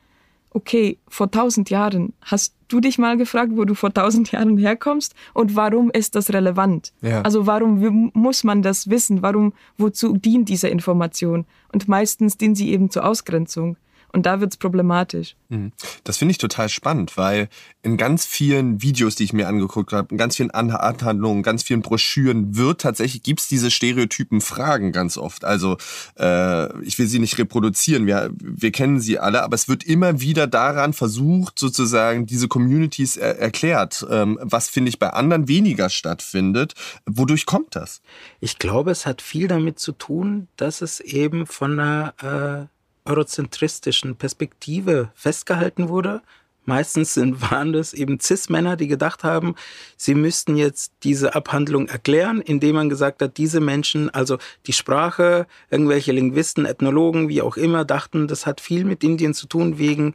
Okay, 0.51 0.99
vor 1.09 1.31
tausend 1.31 1.69
Jahren, 1.71 2.15
hast 2.23 2.55
du 2.69 2.81
dich 2.81 2.99
mal 2.99 3.17
gefragt, 3.17 3.53
wo 3.55 3.65
du 3.65 3.75
vor 3.75 3.93
tausend 3.93 4.31
Jahren 4.33 4.57
herkommst 4.57 5.15
und 5.35 5.57
warum 5.57 5.91
ist 5.91 6.15
das 6.15 6.33
relevant? 6.33 6.93
Ja. 7.03 7.23
Also 7.23 7.47
warum 7.47 8.11
muss 8.15 8.45
man 8.45 8.63
das 8.63 8.89
wissen? 8.89 9.23
Warum, 9.23 9.53
wozu 9.77 10.17
dient 10.17 10.49
diese 10.49 10.69
Information? 10.69 11.47
Und 11.73 11.89
meistens 11.89 12.37
dient 12.37 12.57
sie 12.57 12.71
eben 12.71 12.91
zur 12.91 13.05
Ausgrenzung. 13.05 13.77
Und 14.13 14.25
da 14.25 14.41
wird 14.41 14.53
es 14.53 14.57
problematisch. 14.57 15.37
Mhm. 15.49 15.73
Das 16.05 16.17
finde 16.17 16.33
ich 16.33 16.39
total 16.39 16.69
spannend, 16.69 17.17
weil 17.17 17.49
in 17.83 17.97
ganz 17.97 18.25
vielen 18.25 18.83
Videos, 18.83 19.17
die 19.17 19.25
ich 19.25 19.33
mir 19.33 19.49
angeguckt 19.49 19.93
habe, 19.93 20.09
in 20.11 20.19
ganz 20.19 20.37
vielen 20.37 20.51
Anhandlungen, 20.51 21.43
ganz 21.43 21.63
vielen 21.63 21.83
Broschüren 21.83 22.57
wird 22.57 22.81
tatsächlich, 22.81 23.23
gibt 23.23 23.41
es 23.41 23.49
diese 23.49 23.71
stereotypen 23.71 24.41
Fragen 24.41 24.93
ganz 24.93 25.19
oft. 25.19 25.45
Also 25.45 25.77
äh, 26.19 26.83
ich 26.83 26.99
will 26.99 27.07
sie 27.07 27.19
nicht 27.19 27.39
reproduzieren, 27.39 28.07
wir, 28.07 28.31
wir 28.39 28.73
kennen 28.73 29.01
sie 29.01 29.19
alle, 29.19 29.43
aber 29.43 29.55
es 29.55 29.69
wird 29.69 29.85
immer 29.85 30.21
wieder 30.21 30.47
daran 30.47 30.95
versucht, 30.95 31.59
sozusagen 31.59 32.27
diese 32.27 32.49
Communities 32.49 33.17
er 33.17 33.39
erklärt, 33.39 34.07
ähm, 34.11 34.39
was 34.41 34.69
finde 34.69 34.89
ich 34.89 34.99
bei 34.99 35.11
anderen 35.11 35.49
weniger 35.49 35.91
stattfindet. 35.91 36.75
Wodurch 37.07 37.47
kommt 37.47 37.77
das? 37.77 38.01
Ich 38.41 38.59
glaube, 38.59 38.91
es 38.91 39.07
hat 39.07 39.21
viel 39.21 39.49
damit 39.49 39.79
zu 39.79 39.93
tun, 39.93 40.49
dass 40.57 40.81
es 40.81 41.01
eben 41.01 41.47
von 41.47 41.79
einer... 41.79 42.69
Äh 42.69 42.78
eurozentristischen 43.09 44.17
Perspektive 44.17 45.11
festgehalten 45.15 45.89
wurde. 45.89 46.23
Meistens 46.65 47.15
sind, 47.15 47.41
waren 47.51 47.73
das 47.73 47.95
eben 47.95 48.21
Cis-Männer, 48.21 48.77
die 48.77 48.89
gedacht 48.89 49.25
haben, 49.25 49.55
sie 49.97 50.15
müssten 50.15 50.57
jetzt 50.57 50.93
diese 51.03 51.35
Abhandlung 51.35 51.89
erklären, 51.89 52.43
indem 52.43 52.77
man 52.77 52.89
gesagt 52.89 53.23
hat, 53.23 53.39
diese 53.39 53.61
Menschen, 53.61 54.11
also 54.11 54.39
die 54.67 54.75
Sprache, 54.75 55.47
irgendwelche 55.71 56.13
Linguisten, 56.13 56.67
Ethnologen, 56.67 57.29
wie 57.29 57.43
auch 57.43 57.57
immer, 57.57 57.85
dachten, 57.85 58.29
das 58.29 58.47
hat 58.47 58.61
viel 58.61 58.85
mit 58.85 59.03
Indien 59.03 59.33
zu 59.33 59.47
tun 59.47 59.79
wegen 59.79 60.15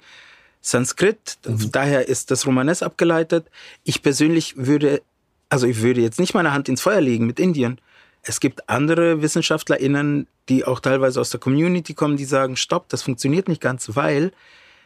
Sanskrit. 0.61 1.37
Mhm. 1.45 1.71
Daher 1.71 2.07
ist 2.07 2.31
das 2.31 2.45
Romanes 2.45 2.83
abgeleitet. 2.83 3.47
Ich 3.83 4.01
persönlich 4.01 4.55
würde, 4.55 5.01
also 5.49 5.67
ich 5.67 5.81
würde 5.81 6.01
jetzt 6.01 6.19
nicht 6.19 6.33
meine 6.33 6.53
Hand 6.53 6.69
ins 6.69 6.81
Feuer 6.81 7.01
legen 7.01 7.25
mit 7.25 7.39
Indien. 7.39 7.79
Es 8.23 8.39
gibt 8.39 8.69
andere 8.69 9.21
WissenschaftlerInnen, 9.21 10.27
die 10.49 10.63
auch 10.65 10.79
teilweise 10.79 11.19
aus 11.19 11.29
der 11.29 11.41
Community 11.41 11.93
kommen, 11.93 12.17
die 12.17 12.25
sagen, 12.25 12.55
stopp, 12.55 12.87
das 12.89 13.03
funktioniert 13.03 13.49
nicht 13.49 13.61
ganz, 13.61 13.95
weil 13.95 14.31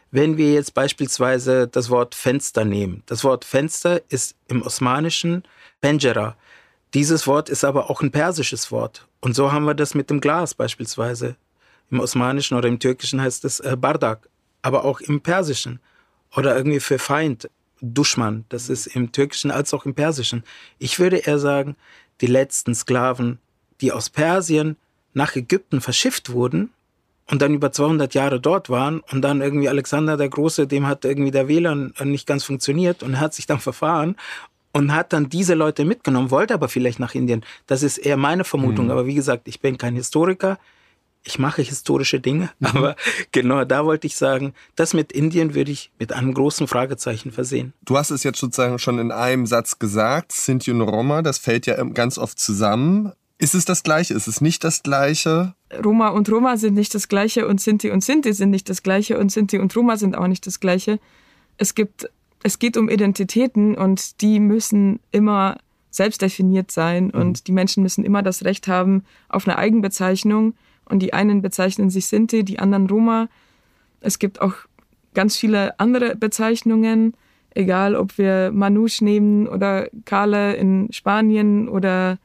wenn 0.10 0.38
wir 0.38 0.54
jetzt 0.54 0.74
beispielsweise 0.74 1.68
das 1.68 1.90
Wort 1.90 2.16
Fenster 2.16 2.66
nehmen, 2.66 3.04
das 3.06 3.24
Wort 3.24 3.46
Fenster 3.46 4.02
ist 4.10 4.36
im 4.48 4.62
Osmanischen 4.64 5.44
Penjera. 5.82 6.36
Dieses 6.94 7.28
Wort 7.28 7.50
ist 7.50 7.64
aber 7.64 7.90
auch 7.90 8.02
ein 8.02 8.12
persisches 8.12 8.72
Wort. 8.72 9.06
Und 9.20 9.36
so 9.36 9.52
haben 9.52 9.66
wir 9.66 9.76
das 9.76 9.94
mit 9.94 10.10
dem 10.10 10.22
Glas 10.22 10.54
beispielsweise. 10.54 11.36
Im 11.92 12.00
Osmanischen 12.00 12.58
oder 12.58 12.68
im 12.68 12.80
Türkischen 12.80 13.22
heißt 13.22 13.46
es 13.46 13.60
äh, 13.60 13.76
Bardak, 13.78 14.30
aber 14.62 14.86
auch 14.86 15.00
im 15.02 15.22
Persischen. 15.22 15.80
Oder 16.36 16.56
irgendwie 16.56 16.80
für 16.80 17.00
Feind, 17.00 17.50
Duschman. 17.82 18.46
Das 18.50 18.70
ist 18.70 18.88
im 18.88 19.12
Türkischen 19.12 19.52
als 19.52 19.74
auch 19.74 19.86
im 19.86 19.94
Persischen. 19.94 20.44
Ich 20.80 21.00
würde 21.00 21.18
eher 21.18 21.40
sagen, 21.40 21.76
die 22.22 22.28
letzten 22.28 22.76
Sklaven, 22.76 23.40
die 23.82 23.92
aus 23.92 24.10
Persien 24.10 24.78
nach 25.14 25.36
Ägypten 25.36 25.82
verschifft 25.82 26.32
wurden 26.32 26.72
und 27.30 27.42
dann 27.42 27.54
über 27.54 27.72
200 27.72 28.14
Jahre 28.14 28.40
dort 28.40 28.70
waren 28.70 29.02
und 29.12 29.22
dann 29.22 29.42
irgendwie 29.42 29.70
Alexander 29.70 30.18
der 30.18 30.30
Große, 30.30 30.68
dem 30.68 30.88
hat 30.88 31.06
irgendwie 31.06 31.32
der 31.32 31.48
WLAN 31.48 31.94
nicht 32.04 32.28
ganz 32.28 32.44
funktioniert 32.44 33.04
und 33.04 33.20
hat 33.20 33.34
sich 33.34 33.46
dann 33.46 33.60
verfahren 33.70 34.16
und 34.72 34.94
hat 34.94 35.14
dann 35.14 35.30
diese 35.30 35.56
Leute 35.56 35.86
mitgenommen, 35.86 36.32
wollte 36.32 36.54
aber 36.54 36.70
vielleicht 36.70 37.00
nach 37.00 37.16
Indien. 37.16 37.44
Das 37.66 37.84
ist 37.84 37.98
eher 37.98 38.18
meine 38.18 38.44
Vermutung. 38.44 38.86
Mhm. 38.86 38.92
Aber 38.92 39.06
wie 39.06 39.16
gesagt, 39.16 39.48
ich 39.48 39.60
bin 39.60 39.78
kein 39.78 39.96
Historiker 39.96 40.60
ich 41.28 41.40
mache 41.40 41.62
historische 41.62 42.20
Dinge, 42.20 42.50
mhm. 42.60 42.68
aber 42.68 42.96
genau 43.32 43.66
da 43.66 43.86
wollte 43.86 44.08
ich 44.08 44.16
sagen, 44.16 44.54
das 44.76 44.94
mit 44.94 45.12
Indien 45.12 45.54
würde 45.54 45.72
ich 45.72 45.92
mit 46.00 46.14
einem 46.14 46.34
großen 46.34 46.68
Fragezeichen 46.68 47.32
versehen. 47.32 47.74
Du 47.84 47.98
hast 47.98 48.12
es 48.12 48.24
jetzt 48.24 48.40
sozusagen 48.40 48.80
schon 48.80 48.98
in 48.98 49.12
einem 49.12 49.46
Satz 49.46 49.78
gesagt, 49.78 50.32
Sinti 50.32 50.72
und 50.72 50.82
Roma, 50.82 51.22
das 51.22 51.38
fällt 51.38 51.68
ja 51.68 51.84
ganz 51.84 52.18
oft 52.18 52.40
zusammen. 52.40 53.12
Ist 53.40 53.54
es 53.54 53.66
das 53.66 53.84
Gleiche? 53.84 54.14
Ist 54.14 54.28
es 54.28 54.42
nicht 54.42 54.64
das 54.64 54.82
Gleiche? 54.82 55.54
Roma 55.84 56.10
und 56.10 56.32
Roma 56.32 56.58
sind 56.58 56.74
nicht 56.74 56.96
das 56.96 57.08
Gleiche 57.08 57.46
und 57.48 57.62
Sinti 57.62 57.92
und 57.92 58.04
Sinti 58.04 58.34
sind 58.34 58.50
nicht 58.50 58.70
das 58.70 58.82
Gleiche 58.82 59.20
und 59.20 59.32
Sinti 59.32 59.60
und 59.60 59.76
Roma 59.76 59.98
sind 59.98 60.18
auch 60.18 60.28
nicht 60.28 60.48
das 60.48 60.60
Gleiche. 60.60 61.00
Es 61.58 61.76
gibt, 61.76 62.10
es 62.42 62.58
geht 62.58 62.78
um 62.78 62.90
Identitäten 62.90 63.76
und 63.76 64.22
die 64.22 64.40
müssen 64.40 65.02
immer 65.12 65.58
selbst 65.92 66.22
definiert 66.22 66.72
sein 66.72 67.12
mhm. 67.14 67.22
und 67.22 67.48
die 67.48 67.52
Menschen 67.52 67.84
müssen 67.84 68.04
immer 68.04 68.24
das 68.24 68.46
Recht 68.46 68.68
haben 68.68 69.04
auf 69.30 69.48
eine 69.48 69.58
Eigenbezeichnung 69.58 70.54
und 70.90 71.00
die 71.00 71.14
einen 71.14 71.42
bezeichnen 71.42 71.90
sich 71.90 72.08
Sinti, 72.08 72.44
die 72.44 72.60
anderen 72.60 72.88
Roma. 72.88 73.30
Es 74.02 74.20
gibt 74.20 74.42
auch 74.42 74.54
ganz 75.14 75.38
viele 75.38 75.80
andere 75.80 76.16
Bezeichnungen, 76.16 77.14
egal 77.52 77.96
ob 77.96 78.18
wir 78.18 78.52
Manouche 78.54 79.04
nehmen 79.04 79.48
oder 79.48 79.90
Kale 80.06 80.56
in 80.56 80.90
Spanien 80.92 81.68
oder 81.68 82.20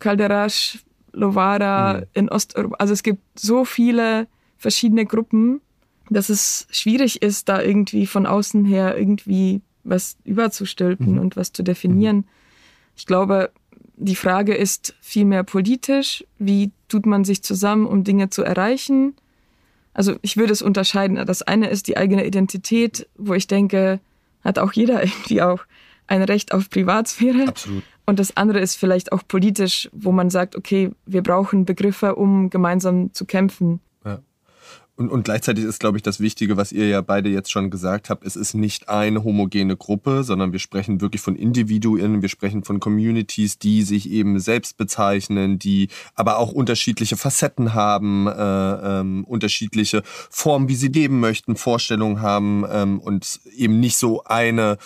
Calderash, 0.00 0.80
Lovara 1.12 1.94
mhm. 1.94 2.04
in 2.14 2.28
Osteuropa. 2.28 2.76
Also 2.78 2.92
es 2.92 3.02
gibt 3.02 3.22
so 3.38 3.64
viele 3.64 4.26
verschiedene 4.58 5.06
Gruppen, 5.06 5.60
dass 6.08 6.28
es 6.28 6.66
schwierig 6.70 7.22
ist, 7.22 7.48
da 7.48 7.62
irgendwie 7.62 8.06
von 8.06 8.26
außen 8.26 8.64
her 8.64 8.98
irgendwie 8.98 9.62
was 9.84 10.16
überzustülpen 10.24 11.14
mhm. 11.14 11.18
und 11.18 11.36
was 11.36 11.52
zu 11.52 11.62
definieren. 11.62 12.16
Mhm. 12.16 12.24
Ich 12.96 13.06
glaube, 13.06 13.50
die 14.00 14.16
Frage 14.16 14.54
ist 14.54 14.94
vielmehr 15.00 15.44
politisch. 15.44 16.24
Wie 16.38 16.72
tut 16.88 17.04
man 17.04 17.24
sich 17.24 17.42
zusammen, 17.42 17.86
um 17.86 18.02
Dinge 18.02 18.30
zu 18.30 18.42
erreichen? 18.42 19.14
Also 19.92 20.16
ich 20.22 20.36
würde 20.38 20.52
es 20.52 20.62
unterscheiden. 20.62 21.24
Das 21.26 21.42
eine 21.42 21.68
ist 21.68 21.86
die 21.86 21.98
eigene 21.98 22.26
Identität, 22.26 23.06
wo 23.16 23.34
ich 23.34 23.46
denke, 23.46 24.00
hat 24.42 24.58
auch 24.58 24.72
jeder 24.72 25.02
irgendwie 25.04 25.42
auch 25.42 25.64
ein 26.06 26.22
Recht 26.22 26.52
auf 26.52 26.70
Privatsphäre. 26.70 27.48
Absolut. 27.48 27.84
Und 28.06 28.18
das 28.18 28.36
andere 28.36 28.58
ist 28.58 28.76
vielleicht 28.76 29.12
auch 29.12 29.22
politisch, 29.28 29.88
wo 29.92 30.10
man 30.10 30.30
sagt, 30.30 30.56
okay, 30.56 30.90
wir 31.06 31.22
brauchen 31.22 31.66
Begriffe, 31.66 32.16
um 32.16 32.50
gemeinsam 32.50 33.12
zu 33.12 33.26
kämpfen. 33.26 33.80
Und, 35.00 35.08
und 35.08 35.22
gleichzeitig 35.22 35.64
ist, 35.64 35.80
glaube 35.80 35.96
ich, 35.96 36.02
das 36.02 36.20
Wichtige, 36.20 36.58
was 36.58 36.72
ihr 36.72 36.86
ja 36.86 37.00
beide 37.00 37.30
jetzt 37.30 37.50
schon 37.50 37.70
gesagt 37.70 38.10
habt, 38.10 38.22
es 38.22 38.36
ist 38.36 38.52
nicht 38.52 38.90
eine 38.90 39.24
homogene 39.24 39.74
Gruppe, 39.74 40.24
sondern 40.24 40.52
wir 40.52 40.58
sprechen 40.58 41.00
wirklich 41.00 41.22
von 41.22 41.36
Individuen, 41.36 42.20
wir 42.20 42.28
sprechen 42.28 42.64
von 42.64 42.80
Communities, 42.80 43.58
die 43.58 43.80
sich 43.80 44.10
eben 44.10 44.38
selbst 44.40 44.76
bezeichnen, 44.76 45.58
die 45.58 45.88
aber 46.16 46.36
auch 46.36 46.52
unterschiedliche 46.52 47.16
Facetten 47.16 47.72
haben, 47.72 48.26
äh, 48.26 48.32
ähm, 49.00 49.24
unterschiedliche 49.24 50.02
Formen, 50.04 50.68
wie 50.68 50.74
sie 50.74 50.88
leben 50.88 51.18
möchten, 51.18 51.56
Vorstellungen 51.56 52.20
haben 52.20 52.66
ähm, 52.70 53.00
und 53.00 53.40
eben 53.56 53.80
nicht 53.80 53.96
so 53.96 54.24
eine 54.24 54.76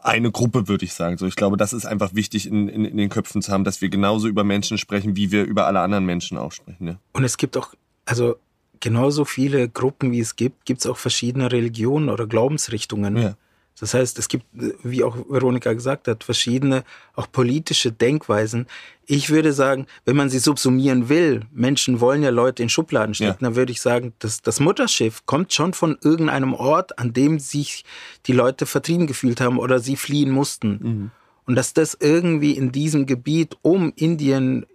eine 0.00 0.30
Gruppe, 0.30 0.68
würde 0.68 0.84
ich 0.84 0.94
sagen. 0.94 1.18
So, 1.18 1.26
ich 1.26 1.34
glaube, 1.34 1.56
das 1.56 1.72
ist 1.72 1.86
einfach 1.86 2.14
wichtig 2.14 2.46
in, 2.46 2.68
in, 2.68 2.84
in 2.84 2.96
den 2.96 3.08
Köpfen 3.08 3.42
zu 3.42 3.50
haben, 3.50 3.64
dass 3.64 3.80
wir 3.80 3.88
genauso 3.88 4.28
über 4.28 4.44
Menschen 4.44 4.78
sprechen, 4.78 5.16
wie 5.16 5.32
wir 5.32 5.42
über 5.42 5.66
alle 5.66 5.80
anderen 5.80 6.06
Menschen 6.06 6.38
auch 6.38 6.52
sprechen. 6.52 6.86
Ja. 6.86 6.96
Und 7.12 7.24
es 7.24 7.36
gibt 7.36 7.56
auch, 7.56 7.74
also 8.06 8.36
genauso 8.80 9.24
viele 9.24 9.68
Gruppen, 9.68 10.12
wie 10.12 10.20
es 10.20 10.36
gibt, 10.36 10.64
gibt 10.64 10.80
es 10.80 10.86
auch 10.86 10.96
verschiedene 10.96 11.50
Religionen 11.50 12.08
oder 12.08 12.26
Glaubensrichtungen. 12.26 13.16
Ja. 13.16 13.36
Das 13.80 13.94
heißt, 13.94 14.18
es 14.18 14.28
gibt, 14.28 14.44
wie 14.82 15.04
auch 15.04 15.16
Veronika 15.28 15.72
gesagt 15.72 16.08
hat, 16.08 16.24
verschiedene 16.24 16.82
auch 17.14 17.30
politische 17.30 17.92
Denkweisen. 17.92 18.66
Ich 19.06 19.30
würde 19.30 19.52
sagen, 19.52 19.86
wenn 20.04 20.16
man 20.16 20.30
sie 20.30 20.40
subsumieren 20.40 21.08
will, 21.08 21.42
Menschen 21.52 22.00
wollen 22.00 22.22
ja 22.22 22.30
Leute 22.30 22.62
in 22.62 22.68
Schubladen 22.68 23.14
stecken, 23.14 23.44
ja. 23.44 23.48
dann 23.48 23.56
würde 23.56 23.72
ich 23.72 23.80
sagen, 23.80 24.14
dass 24.18 24.42
das 24.42 24.58
Mutterschiff 24.60 25.24
kommt 25.26 25.52
schon 25.52 25.74
von 25.74 25.96
irgendeinem 26.02 26.54
Ort, 26.54 26.98
an 26.98 27.12
dem 27.12 27.38
sich 27.38 27.84
die 28.26 28.32
Leute 28.32 28.66
vertrieben 28.66 29.06
gefühlt 29.06 29.40
haben 29.40 29.58
oder 29.58 29.78
sie 29.78 29.96
fliehen 29.96 30.30
mussten. 30.30 30.70
Mhm. 30.70 31.10
Und 31.46 31.54
dass 31.54 31.72
das 31.72 31.96
irgendwie 31.98 32.52
in 32.52 32.72
diesem 32.72 33.06
Gebiet 33.06 33.56
um 33.62 33.92
Indien 33.96 34.66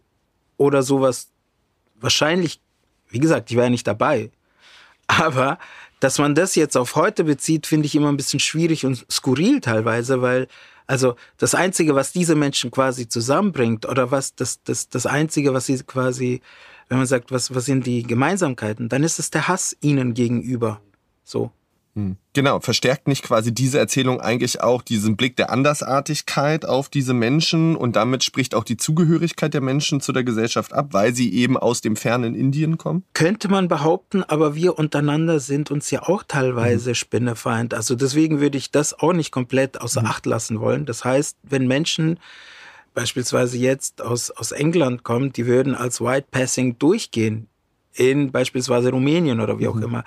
oder 0.57 0.81
sowas 0.81 1.29
wahrscheinlich 1.99 2.59
wie 3.13 3.19
gesagt, 3.19 3.49
ich 3.51 3.57
war 3.57 3.65
ja 3.65 3.69
nicht 3.69 3.87
dabei. 3.87 4.31
Aber 5.07 5.59
dass 5.99 6.19
man 6.19 6.35
das 6.35 6.55
jetzt 6.55 6.75
auf 6.75 6.95
heute 6.95 7.23
bezieht, 7.23 7.67
finde 7.67 7.85
ich 7.85 7.95
immer 7.95 8.09
ein 8.09 8.17
bisschen 8.17 8.39
schwierig 8.39 8.85
und 8.85 9.05
skurril 9.09 9.61
teilweise, 9.61 10.21
weil 10.21 10.47
also 10.85 11.15
das 11.37 11.55
Einzige, 11.55 11.95
was 11.95 12.11
diese 12.11 12.35
Menschen 12.35 12.71
quasi 12.71 13.07
zusammenbringt 13.07 13.87
oder 13.87 14.11
was 14.11 14.35
das, 14.35 14.61
das, 14.63 14.89
das 14.89 15.05
Einzige, 15.05 15.53
was 15.53 15.67
sie 15.67 15.77
quasi, 15.83 16.41
wenn 16.89 16.97
man 16.97 17.07
sagt, 17.07 17.31
was, 17.31 17.55
was 17.55 17.65
sind 17.65 17.85
die 17.85 18.03
Gemeinsamkeiten, 18.03 18.89
dann 18.89 19.03
ist 19.03 19.19
es 19.19 19.29
der 19.31 19.47
Hass 19.47 19.77
ihnen 19.79 20.13
gegenüber. 20.13 20.81
So. 21.23 21.51
Genau, 22.33 22.59
verstärkt 22.59 23.07
nicht 23.07 23.23
quasi 23.23 23.53
diese 23.53 23.77
Erzählung 23.77 24.19
eigentlich 24.19 24.61
auch 24.61 24.81
diesen 24.81 25.15
Blick 25.15 25.35
der 25.35 25.51
Andersartigkeit 25.51 26.65
auf 26.65 26.89
diese 26.89 27.13
Menschen 27.13 27.75
und 27.75 27.95
damit 27.95 28.23
spricht 28.23 28.55
auch 28.55 28.63
die 28.63 28.77
Zugehörigkeit 28.77 29.53
der 29.53 29.61
Menschen 29.61 30.01
zu 30.01 30.11
der 30.11 30.23
Gesellschaft 30.23 30.73
ab, 30.73 30.87
weil 30.91 31.13
sie 31.13 31.31
eben 31.31 31.55
aus 31.55 31.81
dem 31.81 31.95
fernen 31.95 32.33
Indien 32.33 32.79
kommen? 32.79 33.03
Könnte 33.13 33.47
man 33.47 33.67
behaupten, 33.67 34.23
aber 34.23 34.55
wir 34.55 34.79
untereinander 34.79 35.39
sind 35.39 35.69
uns 35.69 35.91
ja 35.91 36.01
auch 36.01 36.23
teilweise 36.23 36.89
mhm. 36.89 36.95
Spinnefeind. 36.95 37.75
Also 37.75 37.93
deswegen 37.93 38.39
würde 38.39 38.57
ich 38.57 38.71
das 38.71 38.97
auch 38.97 39.13
nicht 39.13 39.31
komplett 39.31 39.79
außer 39.79 40.01
mhm. 40.01 40.07
Acht 40.07 40.25
lassen 40.25 40.59
wollen. 40.59 40.87
Das 40.87 41.05
heißt, 41.05 41.37
wenn 41.43 41.67
Menschen 41.67 42.19
beispielsweise 42.95 43.57
jetzt 43.59 44.01
aus, 44.01 44.31
aus 44.31 44.51
England 44.51 45.03
kommen, 45.03 45.31
die 45.31 45.45
würden 45.45 45.75
als 45.75 46.01
White 46.01 46.27
Passing 46.31 46.79
durchgehen 46.79 47.47
in 47.93 48.31
beispielsweise 48.31 48.89
Rumänien 48.89 49.39
oder 49.39 49.59
wie 49.59 49.67
auch 49.67 49.75
mhm. 49.75 49.83
immer 49.83 50.03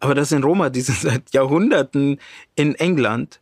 aber 0.00 0.14
das 0.14 0.30
sind 0.30 0.44
Roma, 0.44 0.70
die 0.70 0.80
sind 0.80 0.98
seit 1.00 1.32
Jahrhunderten 1.32 2.18
in 2.54 2.74
England. 2.74 3.40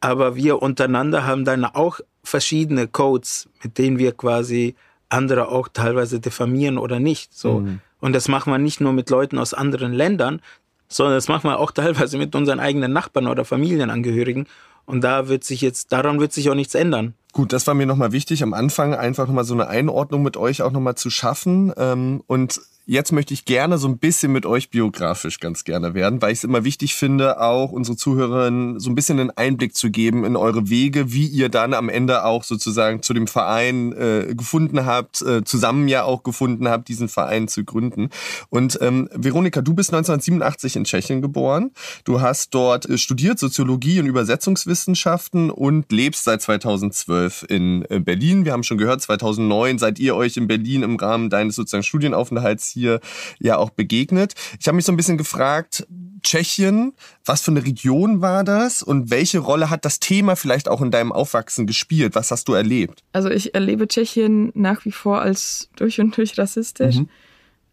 Aber 0.00 0.36
wir 0.36 0.62
untereinander 0.62 1.26
haben 1.26 1.44
dann 1.44 1.64
auch 1.64 2.00
verschiedene 2.22 2.86
Codes, 2.86 3.48
mit 3.62 3.78
denen 3.78 3.98
wir 3.98 4.12
quasi 4.12 4.76
andere 5.08 5.48
auch 5.48 5.68
teilweise 5.68 6.20
diffamieren 6.20 6.78
oder 6.78 7.00
nicht. 7.00 7.36
So. 7.36 7.60
Mhm. 7.60 7.80
Und 8.00 8.12
das 8.12 8.28
machen 8.28 8.52
wir 8.52 8.58
nicht 8.58 8.80
nur 8.80 8.92
mit 8.92 9.10
Leuten 9.10 9.38
aus 9.38 9.54
anderen 9.54 9.92
Ländern, 9.92 10.40
sondern 10.88 11.16
das 11.16 11.28
machen 11.28 11.50
wir 11.50 11.58
auch 11.58 11.70
teilweise 11.72 12.18
mit 12.18 12.34
unseren 12.34 12.60
eigenen 12.60 12.92
Nachbarn 12.92 13.26
oder 13.26 13.44
Familienangehörigen. 13.44 14.46
Und 14.86 15.02
da 15.02 15.28
wird 15.28 15.44
sich 15.44 15.60
jetzt, 15.60 15.92
daran 15.92 16.20
wird 16.20 16.32
sich 16.32 16.48
auch 16.48 16.54
nichts 16.54 16.74
ändern. 16.74 17.14
Gut, 17.32 17.52
das 17.52 17.66
war 17.66 17.74
mir 17.74 17.86
nochmal 17.86 18.12
wichtig, 18.12 18.42
am 18.42 18.54
Anfang 18.54 18.94
einfach 18.94 19.26
nochmal 19.26 19.44
so 19.44 19.52
eine 19.52 19.68
Einordnung 19.68 20.22
mit 20.22 20.36
euch 20.36 20.62
auch 20.62 20.72
nochmal 20.72 20.94
zu 20.94 21.10
schaffen. 21.10 21.72
Ähm, 21.76 22.22
und 22.26 22.60
Jetzt 22.90 23.12
möchte 23.12 23.34
ich 23.34 23.44
gerne 23.44 23.76
so 23.76 23.86
ein 23.86 23.98
bisschen 23.98 24.32
mit 24.32 24.46
euch 24.46 24.70
biografisch 24.70 25.40
ganz 25.40 25.64
gerne 25.64 25.92
werden, 25.92 26.22
weil 26.22 26.32
ich 26.32 26.38
es 26.38 26.44
immer 26.44 26.64
wichtig 26.64 26.94
finde, 26.94 27.38
auch 27.38 27.70
unsere 27.70 27.98
Zuhörerinnen 27.98 28.80
so 28.80 28.88
ein 28.88 28.94
bisschen 28.94 29.20
einen 29.20 29.30
Einblick 29.30 29.76
zu 29.76 29.90
geben 29.90 30.24
in 30.24 30.36
eure 30.36 30.70
Wege, 30.70 31.12
wie 31.12 31.26
ihr 31.26 31.50
dann 31.50 31.74
am 31.74 31.90
Ende 31.90 32.24
auch 32.24 32.44
sozusagen 32.44 33.02
zu 33.02 33.12
dem 33.12 33.26
Verein 33.26 33.92
äh, 33.92 34.34
gefunden 34.34 34.86
habt, 34.86 35.20
äh, 35.20 35.44
zusammen 35.44 35.86
ja 35.88 36.04
auch 36.04 36.22
gefunden 36.22 36.66
habt, 36.66 36.88
diesen 36.88 37.10
Verein 37.10 37.46
zu 37.46 37.62
gründen. 37.62 38.08
Und 38.48 38.78
ähm, 38.80 39.10
Veronika, 39.12 39.60
du 39.60 39.74
bist 39.74 39.90
1987 39.92 40.76
in 40.76 40.84
Tschechien 40.84 41.20
geboren. 41.20 41.72
Du 42.04 42.22
hast 42.22 42.54
dort 42.54 42.88
äh, 42.88 42.96
studiert 42.96 43.38
Soziologie 43.38 44.00
und 44.00 44.06
Übersetzungswissenschaften 44.06 45.50
und 45.50 45.92
lebst 45.92 46.24
seit 46.24 46.40
2012 46.40 47.44
in 47.50 47.84
äh, 47.90 48.00
Berlin. 48.00 48.46
Wir 48.46 48.52
haben 48.52 48.62
schon 48.62 48.78
gehört, 48.78 49.02
2009 49.02 49.76
seid 49.76 49.98
ihr 49.98 50.16
euch 50.16 50.38
in 50.38 50.48
Berlin 50.48 50.82
im 50.82 50.96
Rahmen 50.96 51.28
deines 51.28 51.54
sozusagen 51.54 51.82
Studienaufenthalts 51.82 52.77
hier 52.78 53.00
ja 53.38 53.56
auch 53.56 53.70
begegnet. 53.70 54.34
Ich 54.60 54.68
habe 54.68 54.76
mich 54.76 54.84
so 54.84 54.92
ein 54.92 54.96
bisschen 54.96 55.18
gefragt, 55.18 55.86
Tschechien, 56.22 56.94
was 57.24 57.42
für 57.42 57.50
eine 57.50 57.64
Region 57.64 58.20
war 58.20 58.44
das 58.44 58.82
und 58.82 59.10
welche 59.10 59.38
Rolle 59.38 59.70
hat 59.70 59.84
das 59.84 60.00
Thema 60.00 60.36
vielleicht 60.36 60.68
auch 60.68 60.80
in 60.80 60.90
deinem 60.90 61.12
Aufwachsen 61.12 61.66
gespielt? 61.66 62.14
Was 62.14 62.30
hast 62.30 62.48
du 62.48 62.54
erlebt? 62.54 63.02
Also 63.12 63.30
ich 63.30 63.54
erlebe 63.54 63.88
Tschechien 63.88 64.50
nach 64.54 64.84
wie 64.84 64.92
vor 64.92 65.20
als 65.20 65.70
durch 65.76 66.00
und 66.00 66.16
durch 66.16 66.38
rassistisch. 66.38 66.96
Mhm. 66.96 67.08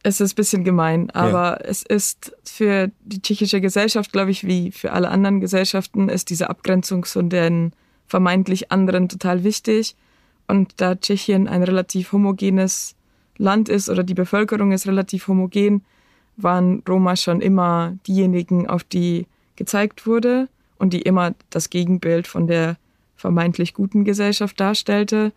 Es 0.03 0.21
ist 0.21 0.33
ein 0.33 0.35
bisschen 0.35 0.63
gemein, 0.63 1.09
aber 1.11 1.59
ja. 1.59 1.67
es 1.67 1.81
ist 1.81 2.35
für 2.45 2.91
die 3.03 3.21
tschechische 3.21 3.59
Gesellschaft, 3.59 4.11
glaube 4.11 4.29
ich, 4.29 4.45
wie 4.45 4.71
für 4.71 4.91
alle 4.91 5.09
anderen 5.09 5.41
Gesellschaften, 5.41 6.09
ist 6.09 6.29
diese 6.29 6.49
Abgrenzung 6.49 7.05
zu 7.05 7.23
den 7.23 7.73
vermeintlich 8.05 8.71
anderen 8.71 9.09
total 9.09 9.43
wichtig. 9.43 9.95
Und 10.47 10.73
da 10.77 10.95
Tschechien 10.95 11.47
ein 11.47 11.63
relativ 11.63 12.11
homogenes 12.11 12.95
Land 13.37 13.69
ist 13.69 13.89
oder 13.89 14.03
die 14.03 14.13
Bevölkerung 14.13 14.71
ist 14.71 14.87
relativ 14.87 15.27
homogen, 15.27 15.83
waren 16.37 16.83
Roma 16.87 17.15
schon 17.15 17.41
immer 17.41 17.97
diejenigen, 18.07 18.67
auf 18.67 18.83
die 18.83 19.27
gezeigt 19.55 20.05
wurde 20.05 20.47
und 20.77 20.93
die 20.93 21.01
immer 21.01 21.33
das 21.49 21.69
Gegenbild 21.69 22.27
von 22.27 22.47
der 22.47 22.77
vermeintlich 23.15 23.73
guten 23.73 24.03
Gesellschaft 24.03 24.59
darstellte. 24.59 25.31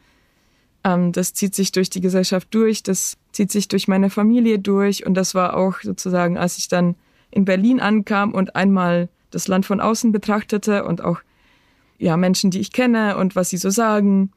Ähm, 0.84 1.12
das 1.12 1.34
zieht 1.34 1.54
sich 1.54 1.72
durch 1.72 1.90
die 1.90 2.00
Gesellschaft 2.00 2.48
durch, 2.50 2.82
das 2.82 3.16
zieht 3.32 3.52
sich 3.52 3.68
durch 3.68 3.88
meine 3.88 4.10
Familie 4.10 4.58
durch 4.58 5.06
und 5.06 5.14
das 5.14 5.34
war 5.34 5.56
auch 5.56 5.80
sozusagen, 5.80 6.36
als 6.36 6.58
ich 6.58 6.68
dann 6.68 6.96
in 7.30 7.44
Berlin 7.44 7.80
ankam 7.80 8.32
und 8.32 8.56
einmal 8.56 9.08
das 9.30 9.48
Land 9.48 9.66
von 9.66 9.80
außen 9.80 10.12
betrachtete 10.12 10.84
und 10.84 11.02
auch 11.02 11.20
ja 11.98 12.16
Menschen, 12.16 12.50
die 12.50 12.60
ich 12.60 12.72
kenne 12.72 13.16
und 13.16 13.36
was 13.36 13.50
sie 13.50 13.56
so 13.56 13.70
sagen, 13.70 14.32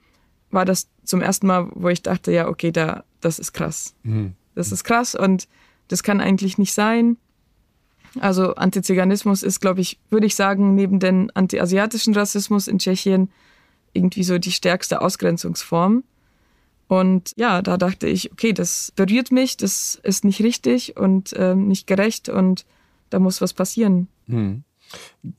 war 0.49 0.65
das 0.65 0.87
zum 1.03 1.21
ersten 1.21 1.47
Mal, 1.47 1.69
wo 1.73 1.89
ich 1.89 2.01
dachte, 2.01 2.31
ja, 2.31 2.47
okay, 2.47 2.71
da 2.71 3.03
das 3.21 3.39
ist 3.39 3.53
krass. 3.53 3.93
Mhm. 4.03 4.33
Das 4.55 4.71
ist 4.71 4.83
krass 4.83 5.15
und 5.15 5.47
das 5.87 6.03
kann 6.03 6.19
eigentlich 6.19 6.57
nicht 6.57 6.73
sein. 6.73 7.17
Also 8.19 8.55
Antiziganismus 8.55 9.43
ist, 9.43 9.61
glaube 9.61 9.81
ich, 9.81 9.99
würde 10.09 10.25
ich 10.25 10.35
sagen, 10.35 10.75
neben 10.75 10.99
dem 10.99 11.31
antiasiatischen 11.33 12.13
Rassismus 12.13 12.67
in 12.67 12.79
Tschechien 12.79 13.29
irgendwie 13.93 14.23
so 14.23 14.37
die 14.37 14.51
stärkste 14.51 15.01
Ausgrenzungsform. 15.01 16.03
Und 16.87 17.31
ja, 17.37 17.61
da 17.61 17.77
dachte 17.77 18.07
ich, 18.07 18.33
okay, 18.33 18.51
das 18.51 18.91
berührt 18.95 19.31
mich, 19.31 19.55
das 19.55 19.99
ist 20.03 20.25
nicht 20.25 20.41
richtig 20.41 20.97
und 20.97 21.31
äh, 21.33 21.55
nicht 21.55 21.87
gerecht 21.87 22.27
und 22.27 22.65
da 23.09 23.19
muss 23.19 23.39
was 23.39 23.53
passieren. 23.53 24.09
Hm. 24.27 24.63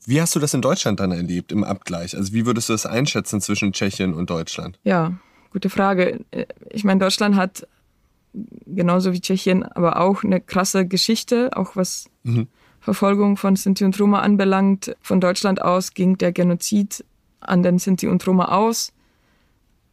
Wie 0.05 0.19
hast 0.19 0.35
du 0.35 0.39
das 0.39 0.55
in 0.55 0.63
Deutschland 0.63 0.99
dann 0.99 1.11
erlebt 1.11 1.51
im 1.51 1.63
Abgleich? 1.63 2.17
Also 2.17 2.33
wie 2.33 2.47
würdest 2.47 2.69
du 2.69 2.73
das 2.73 2.87
einschätzen 2.87 3.39
zwischen 3.39 3.71
Tschechien 3.71 4.15
und 4.15 4.31
Deutschland? 4.31 4.79
Ja, 4.83 5.13
gute 5.51 5.69
Frage. 5.69 6.25
Ich 6.71 6.83
meine, 6.83 6.99
Deutschland 6.99 7.35
hat 7.35 7.67
genauso 8.65 9.13
wie 9.13 9.21
Tschechien, 9.21 9.63
aber 9.63 9.99
auch 9.99 10.23
eine 10.23 10.41
krasse 10.41 10.87
Geschichte, 10.87 11.51
auch 11.55 11.75
was 11.75 12.09
mhm. 12.23 12.47
Verfolgung 12.79 13.37
von 13.37 13.55
Sinti 13.55 13.85
und 13.85 13.99
Roma 13.99 14.19
anbelangt. 14.19 14.95
Von 15.01 15.21
Deutschland 15.21 15.61
aus 15.61 15.93
ging 15.93 16.17
der 16.17 16.31
Genozid 16.31 17.05
an 17.39 17.63
den 17.63 17.79
Sinti 17.79 18.07
und 18.07 18.25
Roma 18.27 18.45
aus, 18.45 18.93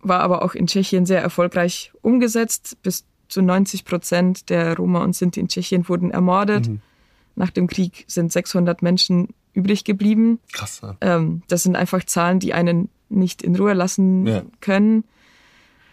war 0.01 0.21
aber 0.21 0.43
auch 0.43 0.55
in 0.55 0.67
Tschechien 0.67 1.07
sehr 1.07 1.21
erfolgreich 1.21 1.93
umgesetzt. 2.03 2.79
Bis 2.83 3.05
zu 3.29 3.43
90 3.43 3.85
Prozent 3.85 4.51
der 4.51 4.77
Roma 4.77 5.05
und 5.05 5.15
Sinti 5.15 5.41
in 5.41 5.49
Tschechien 5.49 5.89
wurden 5.89 6.11
ermordet. 6.11 6.69
Mhm. 6.69 6.81
Nach 7.37 7.51
dem 7.51 7.69
Krieg 7.69 8.05
sind 8.09 8.33
600 8.33 8.83
Menschen 8.83 9.29
übrig 9.53 9.85
geblieben. 9.85 10.41
Krass. 10.53 10.83
Ähm, 11.01 11.43
das 11.49 11.63
sind 11.63 11.77
einfach 11.77 12.05
Zahlen, 12.05 12.41
die 12.41 12.55
einen 12.55 12.89
nicht 13.09 13.43
in 13.43 13.57
Ruhe 13.57 13.75
lassen 13.75 14.27
ja. 14.27 14.43
können 14.61 15.05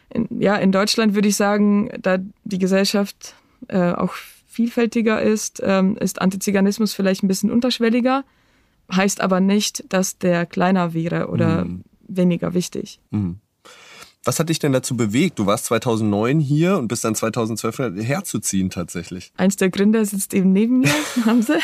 in, 0.09 0.27
ja, 0.39 0.55
in 0.55 0.71
Deutschland 0.71 1.15
würde 1.15 1.27
ich 1.27 1.35
sagen, 1.35 1.89
da 2.01 2.17
die 2.43 2.59
Gesellschaft 2.59 3.35
äh, 3.67 3.91
auch 3.91 4.13
vielfältiger 4.47 5.21
ist, 5.21 5.61
ähm, 5.63 5.97
ist 5.97 6.21
Antiziganismus 6.21 6.93
vielleicht 6.93 7.23
ein 7.23 7.27
bisschen 7.27 7.51
unterschwelliger, 7.51 8.23
heißt 8.91 9.21
aber 9.21 9.39
nicht, 9.39 9.83
dass 9.89 10.17
der 10.17 10.45
kleiner 10.45 10.93
wäre 10.93 11.27
oder 11.27 11.65
mhm. 11.65 11.83
weniger 12.07 12.53
wichtig. 12.53 12.99
Mhm. 13.11 13.39
Was 14.23 14.39
hat 14.39 14.49
dich 14.49 14.59
denn 14.59 14.73
dazu 14.73 14.97
bewegt? 14.97 15.39
Du 15.39 15.45
warst 15.45 15.65
2009 15.65 16.39
hier 16.39 16.77
und 16.77 16.89
bist 16.89 17.05
dann 17.05 17.15
2012 17.15 18.03
herzuziehen 18.03 18.69
tatsächlich. 18.69 19.31
Eins 19.37 19.55
der 19.55 19.69
Gründer 19.69 20.03
sitzt 20.03 20.33
eben 20.33 20.51
neben 20.51 20.79
mir, 20.79 20.93
haben 21.25 21.41
sie. 21.41 21.59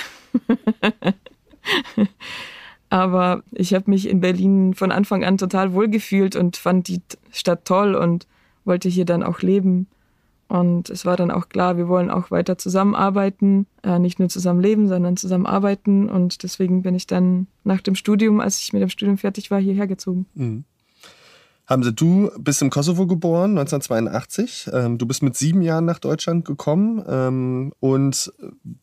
Aber 2.89 3.43
ich 3.51 3.73
habe 3.73 3.89
mich 3.89 4.07
in 4.07 4.21
Berlin 4.21 4.75
von 4.75 4.91
Anfang 4.91 5.23
an 5.23 5.37
total 5.37 5.73
wohlgefühlt 5.73 6.35
und 6.35 6.55
fand 6.55 6.87
die 6.87 7.01
Stadt 7.31 7.65
toll 7.65 7.95
und 7.95 8.27
wollte 8.65 8.89
hier 8.89 9.05
dann 9.05 9.23
auch 9.23 9.41
leben. 9.41 9.87
Und 10.47 10.89
es 10.89 11.05
war 11.05 11.17
dann 11.17 11.31
auch 11.31 11.49
klar, 11.49 11.77
wir 11.77 11.87
wollen 11.87 12.11
auch 12.11 12.29
weiter 12.29 12.57
zusammenarbeiten, 12.57 13.65
äh, 13.81 13.97
nicht 13.97 14.19
nur 14.19 14.29
zusammen 14.29 14.61
leben, 14.61 14.87
sondern 14.87 15.17
zusammen 15.17 15.45
arbeiten. 15.45 16.09
Und 16.09 16.43
deswegen 16.43 16.83
bin 16.83 16.95
ich 16.95 17.07
dann 17.07 17.47
nach 17.63 17.81
dem 17.81 17.95
Studium, 17.95 18.39
als 18.39 18.59
ich 18.59 18.73
mit 18.73 18.81
dem 18.81 18.89
Studium 18.89 19.17
fertig 19.17 19.49
war, 19.49 19.59
hierher 19.59 19.87
gezogen. 19.87 20.27
Mhm. 20.35 20.63
Hamse, 21.65 21.93
du 21.93 22.29
bist 22.37 22.61
im 22.61 22.69
Kosovo 22.69 23.07
geboren, 23.07 23.51
1982. 23.51 24.69
Ähm, 24.73 24.97
du 24.97 25.05
bist 25.05 25.23
mit 25.23 25.37
sieben 25.37 25.61
Jahren 25.61 25.85
nach 25.85 25.99
Deutschland 25.99 26.43
gekommen. 26.43 27.03
Ähm, 27.07 27.73
und 27.79 28.33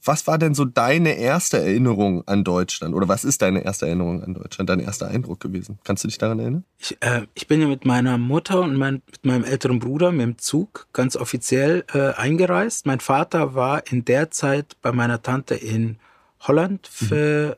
was 0.02 0.26
war 0.26 0.38
denn 0.38 0.54
so 0.54 0.64
deine 0.64 1.18
erste 1.18 1.58
Erinnerung 1.58 2.26
an 2.26 2.42
Deutschland? 2.42 2.94
Oder 2.94 3.06
was 3.06 3.24
ist 3.24 3.42
deine 3.42 3.64
erste 3.64 3.86
Erinnerung 3.86 4.22
an 4.22 4.32
Deutschland, 4.32 4.70
dein 4.70 4.80
erster 4.80 5.08
Eindruck 5.08 5.40
gewesen? 5.40 5.78
Kannst 5.84 6.04
du 6.04 6.08
dich 6.08 6.16
daran 6.16 6.38
erinnern? 6.38 6.64
Ich, 6.78 6.96
äh, 7.00 7.26
ich 7.34 7.46
bin 7.46 7.60
ja 7.60 7.68
mit 7.68 7.84
meiner 7.84 8.16
Mutter 8.16 8.62
und 8.62 8.76
mein, 8.76 9.02
mit 9.06 9.26
meinem 9.26 9.44
älteren 9.44 9.78
Bruder 9.78 10.10
mit 10.10 10.22
dem 10.22 10.38
Zug 10.38 10.86
ganz 10.94 11.16
offiziell 11.16 11.84
äh, 11.92 12.14
eingereist. 12.14 12.86
Mein 12.86 13.00
Vater 13.00 13.54
war 13.54 13.86
in 13.92 14.06
der 14.06 14.30
Zeit 14.30 14.76
bei 14.80 14.90
meiner 14.90 15.20
Tante 15.20 15.54
in 15.54 15.98
Holland 16.40 16.86
für 16.86 17.50
mhm. 17.50 17.54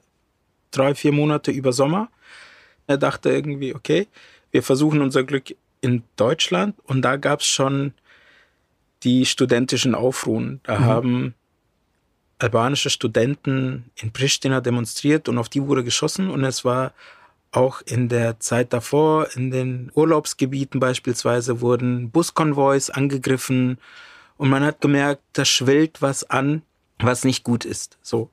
drei, 0.72 0.94
vier 0.96 1.12
Monate 1.12 1.52
über 1.52 1.72
Sommer. 1.72 2.08
Er 2.88 2.98
dachte 2.98 3.30
irgendwie, 3.30 3.72
okay, 3.76 4.08
wir 4.52 4.62
versuchen 4.62 5.00
unser 5.00 5.24
Glück 5.24 5.56
in 5.80 6.04
Deutschland 6.16 6.76
und 6.84 7.02
da 7.02 7.16
gab 7.16 7.40
es 7.40 7.46
schon 7.46 7.92
die 9.02 9.26
studentischen 9.26 9.94
Aufruhen. 9.96 10.60
Da 10.62 10.78
mhm. 10.78 10.84
haben 10.84 11.34
albanische 12.38 12.90
Studenten 12.90 13.90
in 13.96 14.12
Pristina 14.12 14.60
demonstriert 14.60 15.28
und 15.28 15.38
auf 15.38 15.48
die 15.48 15.66
wurde 15.66 15.82
geschossen 15.82 16.30
und 16.30 16.44
es 16.44 16.64
war 16.64 16.92
auch 17.50 17.82
in 17.82 18.08
der 18.08 18.40
Zeit 18.40 18.72
davor, 18.72 19.28
in 19.34 19.50
den 19.50 19.90
Urlaubsgebieten 19.94 20.80
beispielsweise, 20.80 21.60
wurden 21.60 22.10
Buskonvois 22.10 22.90
angegriffen 22.90 23.78
und 24.36 24.48
man 24.48 24.64
hat 24.64 24.80
gemerkt, 24.80 25.22
da 25.34 25.44
schwillt 25.44 26.00
was 26.00 26.24
an, 26.24 26.62
was 26.98 27.24
nicht 27.24 27.44
gut 27.44 27.64
ist. 27.64 27.98
So. 28.02 28.30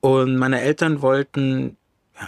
Und 0.00 0.36
meine 0.36 0.60
Eltern 0.60 1.02
wollten 1.02 1.76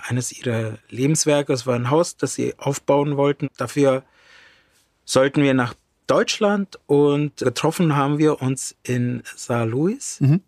eines 0.09 0.33
ihrer 0.33 0.79
Lebenswerke, 0.89 1.53
es 1.53 1.67
war 1.67 1.75
ein 1.75 1.91
Haus, 1.91 2.17
das 2.17 2.35
sie 2.35 2.55
aufbauen 2.59 3.17
wollten. 3.17 3.49
Dafür 3.57 4.05
sollten 5.05 5.43
wir 5.43 5.55
nach 5.55 5.75
Deutschland 6.07 6.79
und 6.87 7.37
getroffen 7.39 7.97
haben 7.97 8.19
wir 8.19 8.43
uns 8.43 8.75
in 8.83 9.23
Saar 9.37 9.67
Louis. 9.67 10.21
Mhm. 10.21 10.41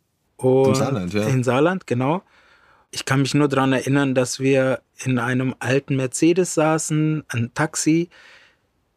Im 0.42 0.74
Saarland, 0.74 1.14
ja. 1.14 1.26
In 1.26 1.44
Saarland, 1.44 1.86
genau. 1.86 2.22
Ich 2.90 3.04
kann 3.04 3.20
mich 3.20 3.34
nur 3.34 3.48
daran 3.48 3.72
erinnern, 3.72 4.14
dass 4.14 4.40
wir 4.40 4.80
in 5.04 5.18
einem 5.18 5.54
alten 5.58 5.96
Mercedes 5.96 6.54
saßen, 6.54 7.24
ein 7.28 7.50
Taxi. 7.54 8.08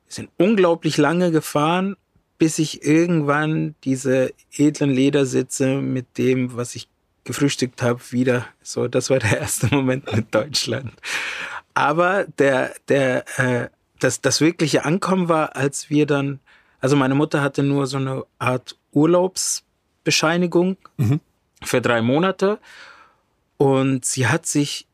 Wir 0.05 0.13
sind 0.13 0.29
unglaublich 0.37 0.97
lange 0.97 1.31
gefahren, 1.31 1.95
bis 2.37 2.59
ich 2.59 2.83
irgendwann 2.83 3.75
diese 3.83 4.33
edlen 4.51 4.91
Ledersitze 4.91 5.81
mit 5.81 6.17
dem, 6.17 6.55
was 6.55 6.75
ich 6.75 6.89
gefrühstückt 7.27 7.83
habe, 7.83 8.01
wieder. 8.09 8.47
So, 8.63 8.87
das 8.87 9.11
war 9.11 9.19
der 9.19 9.37
erste 9.39 9.67
Moment 9.71 10.11
mit 10.11 10.33
Deutschland. 10.33 10.93
Aber 11.75 12.25
der, 12.39 12.73
der, 12.87 13.25
äh, 13.37 13.69
das, 13.99 14.21
das 14.21 14.41
wirkliche 14.41 14.85
Ankommen 14.85 15.29
war, 15.29 15.55
als 15.55 15.91
wir 15.91 16.07
dann, 16.07 16.39
also 16.79 16.95
meine 16.95 17.13
Mutter 17.13 17.41
hatte 17.41 17.61
nur 17.61 17.85
so 17.85 17.97
eine 17.97 18.23
Art 18.39 18.77
Urlaubsbescheinigung 18.93 20.77
mhm. 20.97 21.19
für 21.63 21.81
drei 21.81 22.01
Monate 22.01 22.59
und 23.57 24.05
sie 24.05 24.27
hat 24.27 24.47
sich 24.47 24.87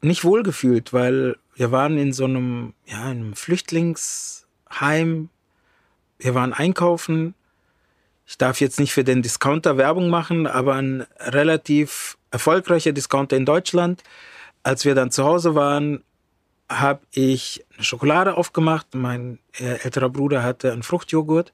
nicht 0.00 0.24
wohlgefühlt, 0.24 0.92
weil 0.92 1.36
wir 1.54 1.70
waren 1.70 1.98
in 1.98 2.12
so 2.12 2.24
einem, 2.24 2.74
ja, 2.86 3.04
einem 3.04 3.34
Flüchtlingsheim, 3.34 5.28
wir 6.18 6.34
waren 6.34 6.52
einkaufen. 6.52 7.34
Ich 8.26 8.38
darf 8.38 8.60
jetzt 8.60 8.80
nicht 8.80 8.92
für 8.92 9.04
den 9.04 9.22
Discounter 9.22 9.76
Werbung 9.76 10.08
machen, 10.08 10.46
aber 10.46 10.74
ein 10.74 11.06
relativ 11.18 12.16
erfolgreicher 12.30 12.92
Discounter 12.92 13.36
in 13.36 13.44
Deutschland. 13.44 14.02
Als 14.62 14.84
wir 14.84 14.94
dann 14.94 15.10
zu 15.10 15.24
Hause 15.24 15.54
waren, 15.54 16.02
habe 16.70 17.00
ich 17.12 17.64
eine 17.74 17.84
Schokolade 17.84 18.36
aufgemacht. 18.36 18.94
Mein 18.94 19.38
äh, 19.58 19.78
älterer 19.82 20.08
Bruder 20.08 20.42
hatte 20.42 20.72
einen 20.72 20.82
Fruchtjoghurt. 20.82 21.52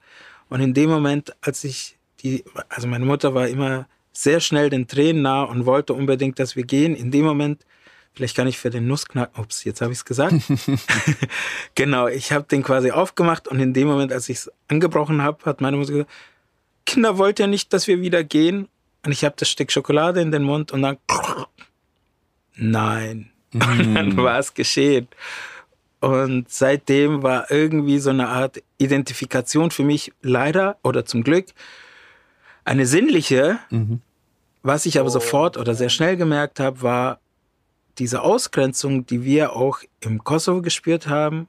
Und 0.48 0.60
in 0.60 0.74
dem 0.74 0.90
Moment, 0.90 1.34
als 1.40 1.64
ich 1.64 1.98
die, 2.20 2.44
also 2.68 2.86
meine 2.86 3.04
Mutter 3.04 3.34
war 3.34 3.48
immer 3.48 3.86
sehr 4.12 4.40
schnell 4.40 4.70
den 4.70 4.86
Tränen 4.86 5.22
nah 5.22 5.42
und 5.42 5.66
wollte 5.66 5.94
unbedingt, 5.94 6.38
dass 6.38 6.56
wir 6.56 6.64
gehen. 6.64 6.94
In 6.94 7.10
dem 7.10 7.24
Moment, 7.24 7.64
vielleicht 8.12 8.36
kann 8.36 8.46
ich 8.46 8.58
für 8.58 8.70
den 8.70 8.86
Nussknack, 8.86 9.38
ups, 9.38 9.64
jetzt 9.64 9.80
habe 9.80 9.92
ich 9.92 9.98
es 9.98 10.04
gesagt. 10.04 10.34
genau, 11.74 12.08
ich 12.08 12.32
habe 12.32 12.46
den 12.46 12.62
quasi 12.62 12.90
aufgemacht 12.90 13.48
und 13.48 13.60
in 13.60 13.72
dem 13.72 13.88
Moment, 13.88 14.12
als 14.12 14.28
ich 14.28 14.38
es 14.38 14.52
angebrochen 14.68 15.22
habe, 15.22 15.44
hat 15.44 15.60
meine 15.60 15.76
Mutter 15.76 15.92
gesagt, 15.92 16.10
Kinder 16.90 17.18
wollt 17.18 17.38
ihr 17.38 17.46
nicht, 17.46 17.72
dass 17.72 17.86
wir 17.86 18.00
wieder 18.00 18.24
gehen? 18.24 18.68
Und 19.06 19.12
ich 19.12 19.24
habe 19.24 19.36
das 19.38 19.48
Stück 19.48 19.70
Schokolade 19.70 20.20
in 20.20 20.32
den 20.32 20.42
Mund 20.42 20.72
und 20.72 20.82
dann 20.82 20.98
nein. 22.56 23.30
Mm. 23.52 23.62
Und 23.62 23.94
dann 23.94 24.16
war 24.16 24.40
es 24.40 24.54
geschehen. 24.54 25.06
Und 26.00 26.50
seitdem 26.50 27.22
war 27.22 27.48
irgendwie 27.48 28.00
so 28.00 28.10
eine 28.10 28.28
Art 28.28 28.60
Identifikation 28.78 29.70
für 29.70 29.84
mich 29.84 30.12
leider 30.20 30.78
oder 30.82 31.04
zum 31.04 31.22
Glück 31.22 31.46
eine 32.64 32.86
sinnliche. 32.86 33.60
Mhm. 33.70 34.00
Was 34.64 34.84
ich 34.84 34.98
aber 34.98 35.10
oh. 35.10 35.12
sofort 35.12 35.58
oder 35.58 35.76
sehr 35.76 35.90
schnell 35.90 36.16
gemerkt 36.16 36.58
habe, 36.58 36.82
war 36.82 37.20
diese 37.98 38.22
Ausgrenzung, 38.22 39.06
die 39.06 39.22
wir 39.22 39.54
auch 39.54 39.78
im 40.00 40.24
Kosovo 40.24 40.60
gespürt 40.60 41.06
haben, 41.06 41.46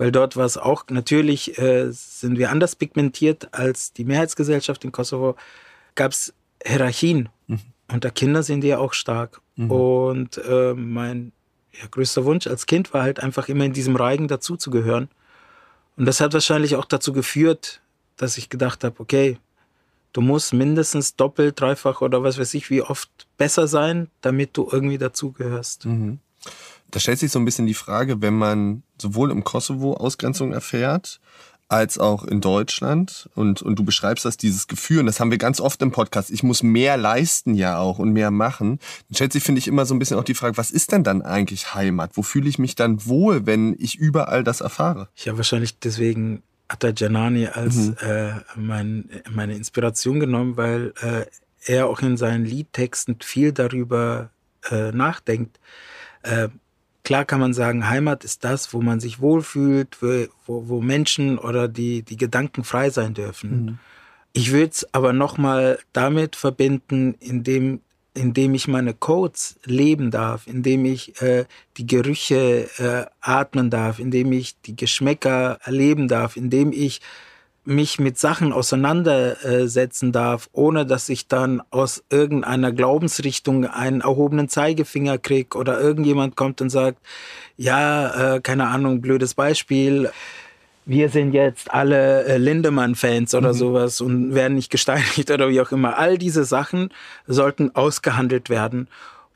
weil 0.00 0.12
dort 0.12 0.34
war 0.34 0.46
es 0.46 0.56
auch, 0.56 0.84
natürlich 0.88 1.58
äh, 1.58 1.90
sind 1.90 2.38
wir 2.38 2.50
anders 2.50 2.74
pigmentiert 2.74 3.52
als 3.52 3.92
die 3.92 4.06
Mehrheitsgesellschaft 4.06 4.82
in 4.82 4.92
Kosovo, 4.92 5.36
gab 5.94 6.12
es 6.12 6.32
Hierarchien. 6.64 7.28
Mhm. 7.48 7.60
Unter 7.92 8.10
Kindern 8.10 8.42
sind 8.42 8.62
die 8.62 8.68
ja 8.68 8.78
auch 8.78 8.94
stark. 8.94 9.42
Mhm. 9.56 9.70
Und 9.70 10.38
äh, 10.38 10.72
mein 10.72 11.32
ja, 11.78 11.86
größter 11.90 12.24
Wunsch 12.24 12.46
als 12.46 12.64
Kind 12.64 12.94
war 12.94 13.02
halt 13.02 13.20
einfach 13.20 13.50
immer 13.50 13.66
in 13.66 13.74
diesem 13.74 13.94
Reigen 13.94 14.26
dazuzugehören. 14.26 15.10
Und 15.98 16.06
das 16.06 16.22
hat 16.22 16.32
wahrscheinlich 16.32 16.76
auch 16.76 16.86
dazu 16.86 17.12
geführt, 17.12 17.82
dass 18.16 18.38
ich 18.38 18.48
gedacht 18.48 18.84
habe, 18.84 18.98
okay, 19.00 19.36
du 20.14 20.22
musst 20.22 20.54
mindestens 20.54 21.14
doppelt, 21.14 21.60
dreifach 21.60 22.00
oder 22.00 22.22
was 22.22 22.38
weiß 22.38 22.54
ich, 22.54 22.70
wie 22.70 22.80
oft 22.80 23.10
besser 23.36 23.68
sein, 23.68 24.08
damit 24.22 24.56
du 24.56 24.66
irgendwie 24.72 24.96
dazugehörst. 24.96 25.84
Mhm. 25.84 26.20
Da 26.90 27.00
stellt 27.00 27.18
sich 27.18 27.30
so 27.30 27.38
ein 27.38 27.44
bisschen 27.44 27.66
die 27.66 27.74
Frage, 27.74 28.22
wenn 28.22 28.38
man 28.38 28.82
sowohl 29.00 29.30
im 29.30 29.44
Kosovo 29.44 29.94
Ausgrenzung 29.94 30.52
erfährt, 30.52 31.20
als 31.68 31.98
auch 31.98 32.24
in 32.24 32.40
Deutschland. 32.40 33.30
Und, 33.34 33.62
und 33.62 33.78
du 33.78 33.84
beschreibst 33.84 34.24
das, 34.24 34.36
dieses 34.36 34.66
Gefühl, 34.66 35.00
und 35.00 35.06
das 35.06 35.20
haben 35.20 35.30
wir 35.30 35.38
ganz 35.38 35.60
oft 35.60 35.80
im 35.82 35.92
Podcast, 35.92 36.30
ich 36.30 36.42
muss 36.42 36.62
mehr 36.62 36.96
leisten 36.96 37.54
ja 37.54 37.78
auch 37.78 37.98
und 37.98 38.12
mehr 38.12 38.30
machen. 38.30 38.80
Dann 39.08 39.14
stellt 39.14 39.32
sich, 39.32 39.42
finde 39.42 39.60
ich, 39.60 39.68
immer 39.68 39.86
so 39.86 39.94
ein 39.94 39.98
bisschen 39.98 40.18
auch 40.18 40.24
die 40.24 40.34
Frage, 40.34 40.56
was 40.56 40.70
ist 40.70 40.92
denn 40.92 41.04
dann 41.04 41.22
eigentlich 41.22 41.74
Heimat? 41.74 42.12
Wo 42.14 42.22
fühle 42.22 42.48
ich 42.48 42.58
mich 42.58 42.74
dann 42.74 43.06
wohl, 43.06 43.46
wenn 43.46 43.76
ich 43.78 43.96
überall 43.96 44.42
das 44.42 44.60
erfahre? 44.60 45.08
Habe 45.26 45.38
wahrscheinlich 45.38 45.78
deswegen 45.78 46.42
Atta 46.66 46.92
Janani 46.94 47.46
als 47.46 47.76
mhm. 47.76 47.96
äh, 48.00 48.32
mein, 48.56 49.10
meine 49.30 49.54
Inspiration 49.54 50.18
genommen, 50.20 50.56
weil 50.56 50.92
äh, 51.00 51.26
er 51.64 51.86
auch 51.86 52.00
in 52.00 52.16
seinen 52.16 52.44
Liedtexten 52.44 53.16
viel 53.20 53.52
darüber 53.52 54.30
äh, 54.70 54.90
nachdenkt. 54.92 55.58
Klar 57.10 57.24
kann 57.24 57.40
man 57.40 57.52
sagen, 57.52 57.88
Heimat 57.88 58.22
ist 58.22 58.44
das, 58.44 58.72
wo 58.72 58.80
man 58.82 59.00
sich 59.00 59.20
wohlfühlt, 59.20 60.00
wo, 60.00 60.28
wo 60.46 60.80
Menschen 60.80 61.38
oder 61.38 61.66
die, 61.66 62.04
die 62.04 62.16
Gedanken 62.16 62.62
frei 62.62 62.90
sein 62.90 63.14
dürfen. 63.14 63.64
Mhm. 63.64 63.78
Ich 64.32 64.52
würde 64.52 64.70
es 64.70 64.94
aber 64.94 65.12
nochmal 65.12 65.80
damit 65.92 66.36
verbinden, 66.36 67.16
indem, 67.18 67.80
indem 68.14 68.54
ich 68.54 68.68
meine 68.68 68.94
Codes 68.94 69.58
leben 69.64 70.12
darf, 70.12 70.46
indem 70.46 70.84
ich 70.84 71.20
äh, 71.20 71.46
die 71.78 71.86
Gerüche 71.88 72.70
äh, 72.78 73.06
atmen 73.20 73.70
darf, 73.70 73.98
indem 73.98 74.30
ich 74.30 74.60
die 74.60 74.76
Geschmäcker 74.76 75.58
erleben 75.64 76.06
darf, 76.06 76.36
indem 76.36 76.70
ich 76.70 77.00
mich 77.64 77.98
mit 77.98 78.18
Sachen 78.18 78.52
auseinandersetzen 78.52 80.12
darf, 80.12 80.48
ohne 80.52 80.86
dass 80.86 81.08
ich 81.08 81.28
dann 81.28 81.62
aus 81.70 82.02
irgendeiner 82.10 82.72
Glaubensrichtung 82.72 83.66
einen 83.66 84.00
erhobenen 84.00 84.48
Zeigefinger 84.48 85.18
krieg 85.18 85.54
oder 85.54 85.80
irgendjemand 85.80 86.36
kommt 86.36 86.60
und 86.60 86.70
sagt, 86.70 86.98
ja, 87.56 88.36
äh, 88.36 88.40
keine 88.40 88.68
Ahnung, 88.68 89.00
blödes 89.00 89.34
Beispiel, 89.34 90.10
wir 90.86 91.08
sind 91.08 91.34
jetzt 91.34 91.70
alle 91.70 92.24
äh, 92.24 92.38
Lindemann-Fans 92.38 93.34
oder 93.34 93.52
mhm. 93.52 93.58
sowas 93.58 94.00
und 94.00 94.34
werden 94.34 94.54
nicht 94.54 94.70
gesteinigt 94.70 95.30
oder 95.30 95.48
wie 95.48 95.60
auch 95.60 95.72
immer. 95.72 95.98
All 95.98 96.18
diese 96.18 96.44
Sachen 96.44 96.90
sollten 97.26 97.74
ausgehandelt 97.74 98.50
werden. 98.50 98.88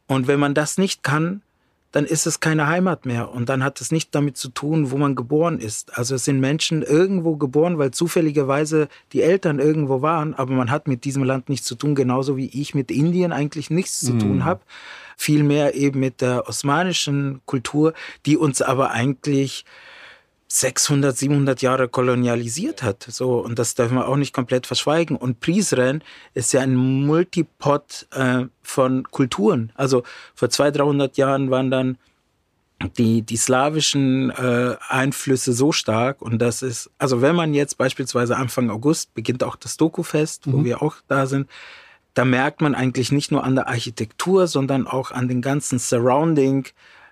Und 0.06 0.26
wenn 0.26 0.40
man 0.40 0.54
das 0.54 0.78
nicht 0.78 1.02
kann, 1.02 1.42
dann 1.94 2.06
ist 2.06 2.26
es 2.26 2.40
keine 2.40 2.66
Heimat 2.66 3.06
mehr. 3.06 3.30
Und 3.30 3.48
dann 3.48 3.62
hat 3.62 3.80
es 3.80 3.92
nicht 3.92 4.12
damit 4.16 4.36
zu 4.36 4.48
tun, 4.48 4.90
wo 4.90 4.96
man 4.96 5.14
geboren 5.14 5.60
ist. 5.60 5.96
Also 5.96 6.16
es 6.16 6.24
sind 6.24 6.40
Menschen 6.40 6.82
irgendwo 6.82 7.36
geboren, 7.36 7.78
weil 7.78 7.92
zufälligerweise 7.92 8.88
die 9.12 9.22
Eltern 9.22 9.60
irgendwo 9.60 10.02
waren, 10.02 10.34
aber 10.34 10.54
man 10.54 10.72
hat 10.72 10.88
mit 10.88 11.04
diesem 11.04 11.22
Land 11.22 11.48
nichts 11.48 11.68
zu 11.68 11.76
tun, 11.76 11.94
genauso 11.94 12.36
wie 12.36 12.48
ich 12.48 12.74
mit 12.74 12.90
Indien 12.90 13.30
eigentlich 13.30 13.70
nichts 13.70 14.00
zu 14.00 14.18
tun 14.18 14.38
mhm. 14.38 14.44
habe. 14.44 14.62
Vielmehr 15.16 15.76
eben 15.76 16.00
mit 16.00 16.20
der 16.20 16.48
osmanischen 16.48 17.42
Kultur, 17.46 17.94
die 18.26 18.36
uns 18.36 18.60
aber 18.60 18.90
eigentlich 18.90 19.64
600, 20.48 21.16
700 21.16 21.62
Jahre 21.62 21.88
kolonialisiert 21.88 22.82
hat. 22.82 23.06
So, 23.08 23.38
und 23.38 23.58
das 23.58 23.74
darf 23.74 23.90
man 23.90 24.04
auch 24.04 24.16
nicht 24.16 24.32
komplett 24.32 24.66
verschweigen. 24.66 25.16
Und 25.16 25.40
Prizren 25.40 26.02
ist 26.34 26.52
ja 26.52 26.60
ein 26.60 26.74
Multipot 26.74 28.06
äh, 28.12 28.44
von 28.62 29.04
Kulturen. 29.10 29.72
Also 29.74 30.02
vor 30.34 30.50
200, 30.50 30.80
300 30.80 31.16
Jahren 31.16 31.50
waren 31.50 31.70
dann 31.70 31.98
die, 32.98 33.22
die 33.22 33.36
slawischen 33.36 34.30
äh, 34.30 34.76
Einflüsse 34.88 35.52
so 35.52 35.72
stark. 35.72 36.20
Und 36.22 36.40
das 36.40 36.62
ist, 36.62 36.90
also 36.98 37.22
wenn 37.22 37.34
man 37.34 37.54
jetzt 37.54 37.78
beispielsweise 37.78 38.36
Anfang 38.36 38.70
August 38.70 39.14
beginnt 39.14 39.42
auch 39.42 39.56
das 39.56 39.76
Doku-Fest, 39.76 40.46
mhm. 40.46 40.52
wo 40.52 40.64
wir 40.64 40.82
auch 40.82 40.96
da 41.08 41.26
sind, 41.26 41.48
da 42.14 42.24
merkt 42.24 42.60
man 42.60 42.74
eigentlich 42.74 43.10
nicht 43.10 43.32
nur 43.32 43.42
an 43.42 43.56
der 43.56 43.66
Architektur, 43.66 44.46
sondern 44.46 44.86
auch 44.86 45.10
an 45.10 45.26
den 45.26 45.42
ganzen 45.42 45.78
Surrounding, 45.78 46.66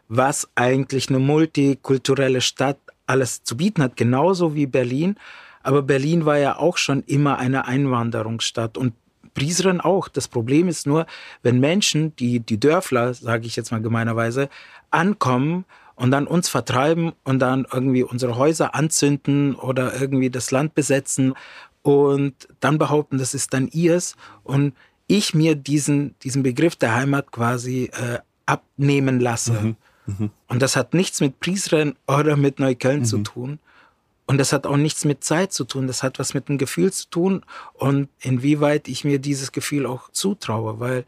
was 0.09 0.49
eigentlich 0.55 1.09
eine 1.09 1.19
multikulturelle 1.19 2.41
Stadt 2.41 2.79
alles 3.13 3.45
zu 3.45 3.57
bieten 3.57 3.83
hat, 3.83 3.97
genauso 3.97 4.55
wie 4.55 4.67
Berlin. 4.67 5.17
Aber 5.63 5.83
Berlin 5.83 6.25
war 6.25 6.39
ja 6.39 6.59
auch 6.59 6.77
schon 6.77 7.03
immer 7.05 7.39
eine 7.39 7.67
Einwanderungsstadt 7.67 8.77
und 8.77 8.95
Prizren 9.35 9.81
auch. 9.81 10.09
Das 10.09 10.29
Problem 10.29 10.69
ist 10.69 10.87
nur, 10.87 11.07
wenn 11.43 11.61
Menschen, 11.61 12.17
die, 12.17 12.41
die 12.41 12.59
Dörfler, 12.59 13.15
sage 13.15 13.47
ich 13.47 13.57
jetzt 13.57 13.71
mal 13.71 13.81
gemeinerweise, 13.81 14.49
ankommen 14.91 15.65
und 15.95 16.11
dann 16.11 16.27
uns 16.27 16.49
vertreiben 16.49 17.13
und 17.25 17.39
dann 17.39 17.67
irgendwie 17.73 18.03
unsere 18.03 18.37
Häuser 18.37 18.75
anzünden 18.75 19.55
oder 19.55 19.99
irgendwie 20.01 20.31
das 20.31 20.51
Land 20.51 20.75
besetzen 20.75 21.35
und 21.83 22.49
dann 22.61 22.79
behaupten, 22.79 23.19
das 23.19 23.35
ist 23.35 23.55
dann 23.55 23.69
ihrs 23.69 24.17
und 24.43 24.75
ich 25.07 25.35
mir 25.35 25.55
diesen, 25.55 26.15
diesen 26.23 26.43
Begriff 26.43 26.77
der 26.77 26.95
Heimat 26.95 27.33
quasi 27.33 27.91
äh, 27.93 28.19
abnehmen 28.47 29.21
lasse. 29.21 29.53
Mhm. 29.53 29.77
Mhm. 30.07 30.31
Und 30.49 30.63
das 30.63 30.77
hat 30.77 30.95
nichts 30.95 31.21
mit 31.21 31.41
Prizren 31.41 31.95
oder 32.07 32.37
mit 32.37 32.59
Neukölln 32.59 33.01
mhm. 33.01 33.05
zu 33.05 33.19
tun. 33.19 33.59
Und 34.27 34.39
das 34.39 34.53
hat 34.53 34.67
auch 34.67 34.77
nichts 34.77 35.05
mit 35.05 35.25
Zeit 35.25 35.53
zu 35.53 35.65
tun. 35.65 35.87
Das 35.87 36.03
hat 36.03 36.19
was 36.19 36.33
mit 36.35 36.49
dem 36.49 36.59
Gefühl 36.59 36.93
zu 36.93 37.11
tun 37.11 37.43
und 37.75 38.09
inwieweit 38.21 38.89
ich 38.89 39.05
mir 39.05 39.19
dieses 39.19 39.53
Gefühl 39.53 39.85
auch 39.85 40.11
zutraue, 40.11 40.81
weil 40.81 41.05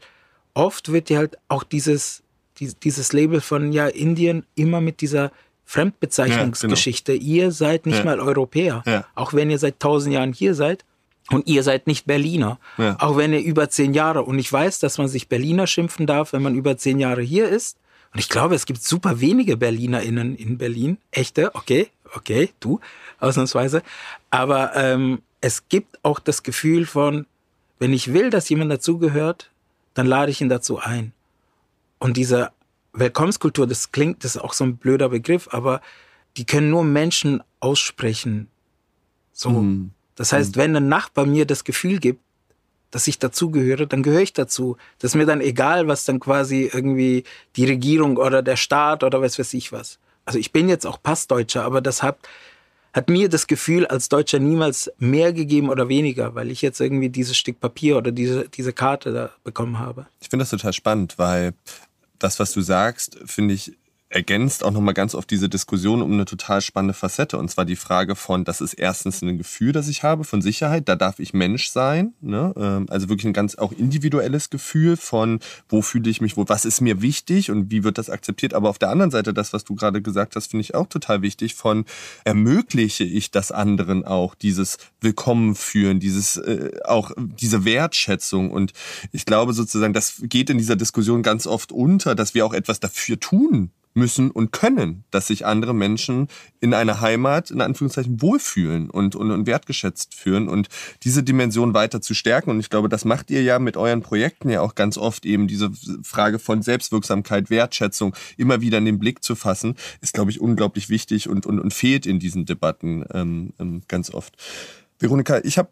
oft 0.53 0.91
wird 0.91 1.09
ja 1.09 1.19
halt 1.19 1.37
auch 1.47 1.63
dieses, 1.63 2.23
dieses 2.59 3.13
Label 3.13 3.41
von 3.41 3.71
ja 3.71 3.87
Indien 3.87 4.45
immer 4.55 4.81
mit 4.81 5.01
dieser 5.01 5.31
Fremdbezeichnungsgeschichte. 5.65 7.13
Ja, 7.13 7.19
genau. 7.19 7.31
Ihr 7.31 7.51
seid 7.51 7.85
nicht 7.85 7.99
ja. 7.99 8.05
mal 8.05 8.19
Europäer. 8.19 8.83
Ja. 8.85 9.05
Auch 9.15 9.33
wenn 9.33 9.49
ihr 9.49 9.59
seit 9.59 9.79
tausend 9.79 10.13
Jahren 10.13 10.33
hier 10.33 10.53
seid. 10.53 10.85
Und 11.31 11.47
ihr 11.47 11.63
seid 11.63 11.87
nicht 11.87 12.05
Berliner. 12.05 12.59
Auch 12.99 13.17
wenn 13.17 13.33
ihr 13.33 13.41
über 13.41 13.67
zehn 13.67 13.95
Jahre. 13.95 14.21
Und 14.21 14.37
ich 14.37 14.51
weiß, 14.53 14.77
dass 14.77 14.99
man 14.99 15.07
sich 15.07 15.27
Berliner 15.27 15.65
schimpfen 15.65 16.05
darf, 16.05 16.33
wenn 16.33 16.43
man 16.43 16.53
über 16.53 16.77
zehn 16.77 16.99
Jahre 16.99 17.23
hier 17.23 17.49
ist. 17.49 17.77
Und 18.15 18.19
ich 18.19 18.29
glaube, 18.29 18.55
es 18.55 18.65
gibt 18.65 18.81
super 18.81 19.19
wenige 19.19 19.57
BerlinerInnen 19.57 20.37
in 20.37 20.57
Berlin. 20.57 20.99
Echte, 21.11 21.53
okay, 21.53 21.89
okay, 22.13 22.51
du, 22.61 22.79
ausnahmsweise. 23.19 23.81
Aber 24.29 24.73
ähm, 24.73 25.21
es 25.41 25.67
gibt 25.67 25.99
auch 26.01 26.19
das 26.19 26.41
Gefühl 26.41 26.85
von, 26.85 27.25
wenn 27.77 27.91
ich 27.91 28.13
will, 28.13 28.29
dass 28.29 28.47
jemand 28.47 28.71
dazugehört, 28.71 29.51
dann 29.95 30.07
lade 30.07 30.31
ich 30.31 30.39
ihn 30.39 30.47
dazu 30.47 30.79
ein. 30.79 31.11
Und 31.99 32.15
diese 32.15 32.51
Willkommenskultur, 32.93 33.67
das 33.67 33.91
klingt, 33.91 34.23
das 34.23 34.37
ist 34.37 34.41
auch 34.41 34.53
so 34.53 34.63
ein 34.63 34.77
blöder 34.77 35.09
Begriff, 35.09 35.49
aber 35.51 35.81
die 36.37 36.45
können 36.45 36.69
nur 36.69 36.85
Menschen 36.85 37.43
aussprechen. 37.59 38.47
So. 39.33 39.49
Mhm. 39.49 39.91
Das 40.15 40.31
heißt, 40.31 40.55
wenn 40.55 40.73
ein 40.73 40.87
Nachbar 40.87 41.25
mir 41.25 41.45
das 41.45 41.65
Gefühl 41.65 41.99
gibt, 41.99 42.21
dass 42.95 43.09
ich 43.09 43.19
dazugehöre, 43.19 43.87
dann 43.87 44.03
gehöre 44.03 44.21
ich 44.21 44.31
dazu. 44.31 44.77
Das 44.99 45.11
ist 45.11 45.15
mir 45.15 45.25
dann 45.25 45.41
egal, 45.41 45.89
was 45.89 46.05
dann 46.05 46.21
quasi 46.21 46.69
irgendwie 46.71 47.25
die 47.57 47.65
Regierung 47.65 48.15
oder 48.15 48.41
der 48.41 48.55
Staat 48.55 49.03
oder 49.03 49.21
was 49.21 49.37
weiß 49.37 49.53
ich 49.53 49.73
was. 49.73 49.99
Also 50.23 50.39
ich 50.39 50.53
bin 50.53 50.69
jetzt 50.69 50.87
auch 50.87 51.03
Passdeutscher, 51.03 51.65
aber 51.65 51.81
das 51.81 52.01
hat, 52.01 52.17
hat 52.93 53.09
mir 53.09 53.27
das 53.27 53.47
Gefühl 53.47 53.85
als 53.85 54.07
Deutscher 54.07 54.39
niemals 54.39 54.89
mehr 54.97 55.33
gegeben 55.33 55.67
oder 55.67 55.89
weniger, 55.89 56.35
weil 56.35 56.49
ich 56.51 56.61
jetzt 56.61 56.79
irgendwie 56.79 57.09
dieses 57.09 57.35
Stück 57.35 57.59
Papier 57.59 57.97
oder 57.97 58.13
diese, 58.13 58.47
diese 58.47 58.71
Karte 58.71 59.11
da 59.11 59.31
bekommen 59.43 59.77
habe. 59.77 60.07
Ich 60.21 60.29
finde 60.29 60.43
das 60.43 60.51
total 60.51 60.71
spannend, 60.71 61.15
weil 61.17 61.53
das, 62.17 62.39
was 62.39 62.53
du 62.53 62.61
sagst, 62.61 63.19
finde 63.25 63.55
ich 63.55 63.73
ergänzt 64.09 64.63
auch 64.63 64.71
nochmal 64.71 64.93
ganz 64.93 65.15
oft 65.15 65.29
diese 65.31 65.49
Diskussion 65.49 66.01
um 66.01 66.11
eine 66.11 66.25
total 66.25 66.61
spannende 66.61 66.93
Facette. 66.93 67.37
Und 67.37 67.49
zwar 67.49 67.65
die 67.65 67.75
Frage 67.75 68.15
von, 68.15 68.45
das 68.45 68.61
ist 68.61 68.73
erstens 68.73 69.21
ein 69.21 69.37
Gefühl, 69.37 69.71
das 69.71 69.87
ich 69.87 70.03
habe 70.03 70.23
von 70.23 70.41
Sicherheit, 70.41 70.87
da 70.87 70.95
darf 70.95 71.19
ich 71.19 71.33
Mensch 71.33 71.69
sein. 71.69 72.13
Ne? 72.21 72.53
Ähm, 72.55 72.85
also 72.89 73.09
wirklich 73.09 73.25
ein 73.25 73.33
ganz 73.33 73.55
auch 73.55 73.71
individuelles 73.71 74.51
Gefühl 74.51 74.95
von, 74.95 75.39
wo 75.69 75.81
fühle 75.81 76.09
ich 76.09 76.21
mich, 76.21 76.37
wo, 76.37 76.47
was 76.47 76.65
ist 76.65 76.81
mir 76.81 77.01
wichtig 77.01 77.49
und 77.49 77.71
wie 77.71 77.83
wird 77.83 77.97
das 77.97 78.11
akzeptiert. 78.11 78.53
Aber 78.53 78.69
auf 78.69 78.77
der 78.77 78.89
anderen 78.89 79.09
Seite, 79.09 79.33
das, 79.33 79.53
was 79.53 79.63
du 79.63 79.73
gerade 79.73 80.01
gesagt 80.03 80.35
hast, 80.35 80.51
finde 80.51 80.61
ich 80.61 80.75
auch 80.75 80.87
total 80.87 81.23
wichtig, 81.23 81.55
von 81.55 81.85
ermögliche 82.25 83.03
ich 83.03 83.31
das 83.31 83.51
anderen 83.51 84.05
auch, 84.05 84.35
dieses 84.35 84.77
Willkommen 85.01 85.55
führen, 85.55 85.99
dieses 85.99 86.37
äh, 86.37 86.71
auch 86.85 87.11
diese 87.17 87.65
Wertschätzung. 87.65 88.51
Und 88.51 88.71
ich 89.11 89.25
glaube 89.25 89.53
sozusagen, 89.53 89.93
das 89.93 90.21
geht 90.21 90.51
in 90.51 90.59
dieser 90.59 90.75
Diskussion 90.75 91.23
ganz 91.23 91.47
oft 91.47 91.71
unter, 91.71 92.13
dass 92.13 92.35
wir 92.35 92.45
auch 92.45 92.53
etwas 92.53 92.79
dafür 92.79 93.19
tun 93.19 93.71
müssen 93.95 94.29
und 94.29 94.51
können, 94.51 95.05
dass 95.09 95.27
sich 95.27 95.45
andere 95.45 95.73
Menschen 95.73 96.27
in 96.59 96.73
einer 96.73 97.01
Heimat, 97.01 97.49
in 97.49 97.61
Anführungszeichen, 97.61 98.21
wohlfühlen 98.21 98.89
und, 98.89 99.15
und, 99.15 99.31
und 99.31 99.47
wertgeschätzt 99.47 100.13
fühlen 100.13 100.49
und 100.49 100.67
diese 101.03 101.23
Dimension 101.23 101.73
weiter 101.73 102.01
zu 102.01 102.13
stärken. 102.13 102.51
Und 102.51 102.59
ich 102.59 102.69
glaube, 102.69 102.89
das 102.89 103.05
macht 103.05 103.31
ihr 103.31 103.41
ja 103.41 103.57
mit 103.57 103.77
euren 103.77 104.01
Projekten 104.01 104.49
ja 104.49 104.61
auch 104.61 104.75
ganz 104.75 104.97
oft 104.97 105.25
eben 105.25 105.47
diese 105.47 105.71
Frage 106.03 106.39
von 106.39 106.61
Selbstwirksamkeit, 106.61 107.49
Wertschätzung 107.49 108.15
immer 108.37 108.61
wieder 108.61 108.77
in 108.77 108.85
den 108.85 108.99
Blick 108.99 109.23
zu 109.23 109.35
fassen, 109.35 109.75
ist, 110.01 110.13
glaube 110.13 110.31
ich, 110.31 110.41
unglaublich 110.41 110.89
wichtig 110.89 111.29
und, 111.29 111.45
und, 111.45 111.59
und 111.59 111.73
fehlt 111.73 112.05
in 112.05 112.19
diesen 112.19 112.45
Debatten 112.45 113.05
ähm, 113.13 113.53
ähm, 113.59 113.81
ganz 113.87 114.13
oft. 114.13 114.35
Veronika, 114.99 115.39
ich 115.43 115.57
habe 115.57 115.69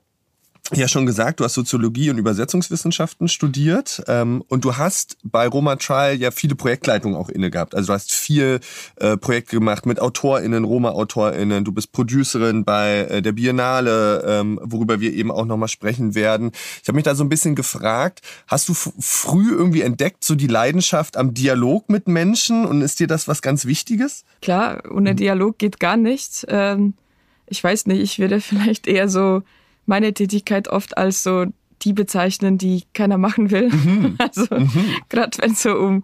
ja 0.71 0.87
schon 0.87 1.05
gesagt, 1.05 1.39
du 1.39 1.43
hast 1.43 1.55
Soziologie 1.55 2.09
und 2.09 2.17
Übersetzungswissenschaften 2.17 3.27
studiert 3.27 4.01
ähm, 4.07 4.43
und 4.47 4.63
du 4.63 4.77
hast 4.77 5.17
bei 5.23 5.47
Roma 5.47 5.75
Trial 5.75 6.15
ja 6.15 6.31
viele 6.31 6.55
Projektleitungen 6.55 7.17
auch 7.17 7.29
inne 7.29 7.51
gehabt. 7.51 7.75
Also 7.75 7.87
du 7.87 7.93
hast 7.93 8.11
viel 8.11 8.61
äh, 8.95 9.17
Projekte 9.17 9.57
gemacht 9.57 9.85
mit 9.85 9.99
AutorInnen, 9.99 10.63
Roma-AutorInnen, 10.63 11.65
du 11.65 11.73
bist 11.73 11.91
Producerin 11.91 12.63
bei 12.63 12.99
äh, 13.09 13.21
der 13.21 13.33
Biennale, 13.33 14.23
ähm, 14.25 14.59
worüber 14.63 15.01
wir 15.01 15.13
eben 15.13 15.31
auch 15.31 15.45
nochmal 15.45 15.67
sprechen 15.67 16.15
werden. 16.15 16.51
Ich 16.81 16.87
habe 16.87 16.95
mich 16.95 17.03
da 17.03 17.13
so 17.13 17.25
ein 17.25 17.29
bisschen 17.29 17.55
gefragt, 17.55 18.21
hast 18.47 18.69
du 18.69 18.73
früh 18.73 19.51
irgendwie 19.51 19.81
entdeckt, 19.81 20.23
so 20.23 20.33
die 20.33 20.47
Leidenschaft 20.47 21.17
am 21.17 21.33
Dialog 21.33 21.89
mit 21.89 22.07
Menschen 22.07 22.65
und 22.65 22.81
ist 22.81 23.01
dir 23.01 23.07
das 23.07 23.27
was 23.27 23.41
ganz 23.41 23.65
Wichtiges? 23.65 24.23
Klar, 24.41 24.81
ohne 24.89 25.13
Dialog 25.13 25.57
geht 25.57 25.81
gar 25.81 25.97
nichts. 25.97 26.45
Ähm, 26.47 26.93
ich 27.47 27.61
weiß 27.61 27.85
nicht, 27.87 27.99
ich 27.99 28.19
würde 28.19 28.39
vielleicht 28.41 28.87
eher 28.87 29.09
so 29.09 29.43
meine 29.85 30.13
Tätigkeit 30.13 30.67
oft 30.67 30.97
als 30.97 31.23
so 31.23 31.45
die 31.81 31.93
bezeichnen, 31.93 32.57
die 32.57 32.83
keiner 32.93 33.17
machen 33.17 33.51
will. 33.51 33.69
Mhm. 33.69 34.15
Also 34.19 34.47
mhm. 34.49 34.69
gerade 35.09 35.37
wenn 35.39 35.51
es 35.51 35.61
so 35.61 35.75
um, 35.75 36.03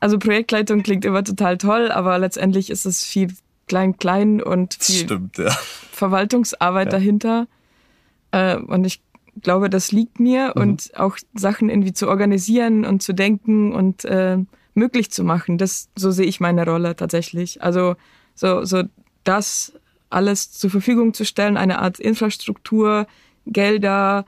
also 0.00 0.18
Projektleitung 0.18 0.82
klingt 0.82 1.04
immer 1.04 1.22
total 1.22 1.58
toll, 1.58 1.90
aber 1.90 2.18
letztendlich 2.18 2.70
ist 2.70 2.86
es 2.86 3.04
viel 3.04 3.34
klein, 3.66 3.98
klein 3.98 4.42
und 4.42 4.74
viel 4.74 5.04
Stimmt, 5.04 5.38
ja. 5.38 5.50
Verwaltungsarbeit 5.92 6.86
ja. 6.86 6.90
dahinter. 6.90 7.46
Äh, 8.32 8.56
und 8.56 8.84
ich 8.84 9.02
glaube, 9.42 9.70
das 9.70 9.92
liegt 9.92 10.18
mir 10.18 10.52
mhm. 10.54 10.62
und 10.62 10.98
auch 10.98 11.18
Sachen 11.34 11.68
irgendwie 11.68 11.92
zu 11.92 12.08
organisieren 12.08 12.84
und 12.84 13.02
zu 13.02 13.12
denken 13.12 13.72
und 13.72 14.04
äh, 14.04 14.38
möglich 14.74 15.10
zu 15.10 15.22
machen. 15.24 15.58
Das, 15.58 15.88
so 15.96 16.10
sehe 16.10 16.26
ich 16.26 16.40
meine 16.40 16.64
Rolle 16.64 16.96
tatsächlich. 16.96 17.62
Also 17.62 17.96
so, 18.34 18.64
so 18.64 18.82
das 19.24 19.74
alles 20.10 20.50
zur 20.52 20.70
Verfügung 20.70 21.14
zu 21.14 21.24
stellen, 21.24 21.56
eine 21.56 21.78
Art 21.78 21.98
Infrastruktur, 21.98 23.06
Gelder, 23.46 24.26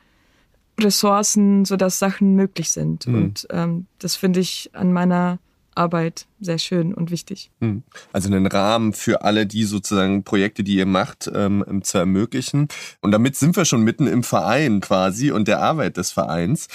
Ressourcen, 0.80 1.64
sodass 1.64 1.98
Sachen 1.98 2.34
möglich 2.34 2.70
sind. 2.70 3.06
Mhm. 3.06 3.14
Und 3.14 3.46
ähm, 3.50 3.86
das 3.98 4.16
finde 4.16 4.40
ich 4.40 4.70
an 4.72 4.92
meiner 4.92 5.38
Arbeit 5.74 6.26
sehr 6.40 6.58
schön 6.58 6.92
und 6.92 7.10
wichtig. 7.10 7.50
Hm. 7.60 7.82
Also 8.12 8.28
einen 8.28 8.46
Rahmen 8.46 8.92
für 8.92 9.22
alle 9.22 9.46
die 9.46 9.64
sozusagen 9.64 10.22
Projekte, 10.22 10.62
die 10.64 10.76
ihr 10.76 10.86
macht, 10.86 11.30
ähm, 11.32 11.80
zu 11.82 11.98
ermöglichen. 11.98 12.68
Und 13.00 13.12
damit 13.12 13.36
sind 13.36 13.56
wir 13.56 13.64
schon 13.64 13.82
mitten 13.82 14.06
im 14.06 14.22
Verein 14.22 14.80
quasi 14.80 15.30
und 15.30 15.48
der 15.48 15.60
Arbeit 15.60 15.96
des 15.96 16.12
Vereins. 16.12 16.68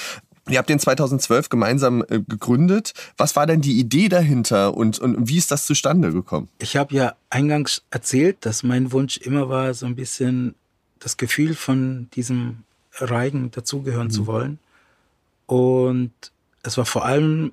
Ihr 0.49 0.57
habt 0.57 0.69
den 0.69 0.79
2012 0.79 1.49
gemeinsam 1.49 2.03
äh, 2.09 2.19
gegründet. 2.19 2.93
Was 3.17 3.35
war 3.35 3.45
denn 3.45 3.61
die 3.61 3.79
Idee 3.79 4.07
dahinter 4.09 4.75
und, 4.75 4.99
und 4.99 5.27
wie 5.27 5.37
ist 5.37 5.51
das 5.51 5.65
zustande 5.65 6.11
gekommen? 6.11 6.49
Ich 6.59 6.77
habe 6.77 6.95
ja 6.95 7.15
eingangs 7.29 7.83
erzählt, 7.89 8.37
dass 8.45 8.63
mein 8.63 8.91
Wunsch 8.91 9.17
immer 9.17 9.49
war, 9.49 9.73
so 9.73 9.85
ein 9.85 9.95
bisschen 9.95 10.55
das 10.99 11.17
Gefühl 11.17 11.53
von 11.53 12.09
diesem 12.13 12.63
Reigen 12.93 13.51
dazugehören 13.51 14.07
mhm. 14.07 14.11
zu 14.11 14.27
wollen. 14.27 14.59
Und 15.45 16.11
es 16.63 16.77
war 16.77 16.85
vor 16.85 17.05
allem 17.05 17.51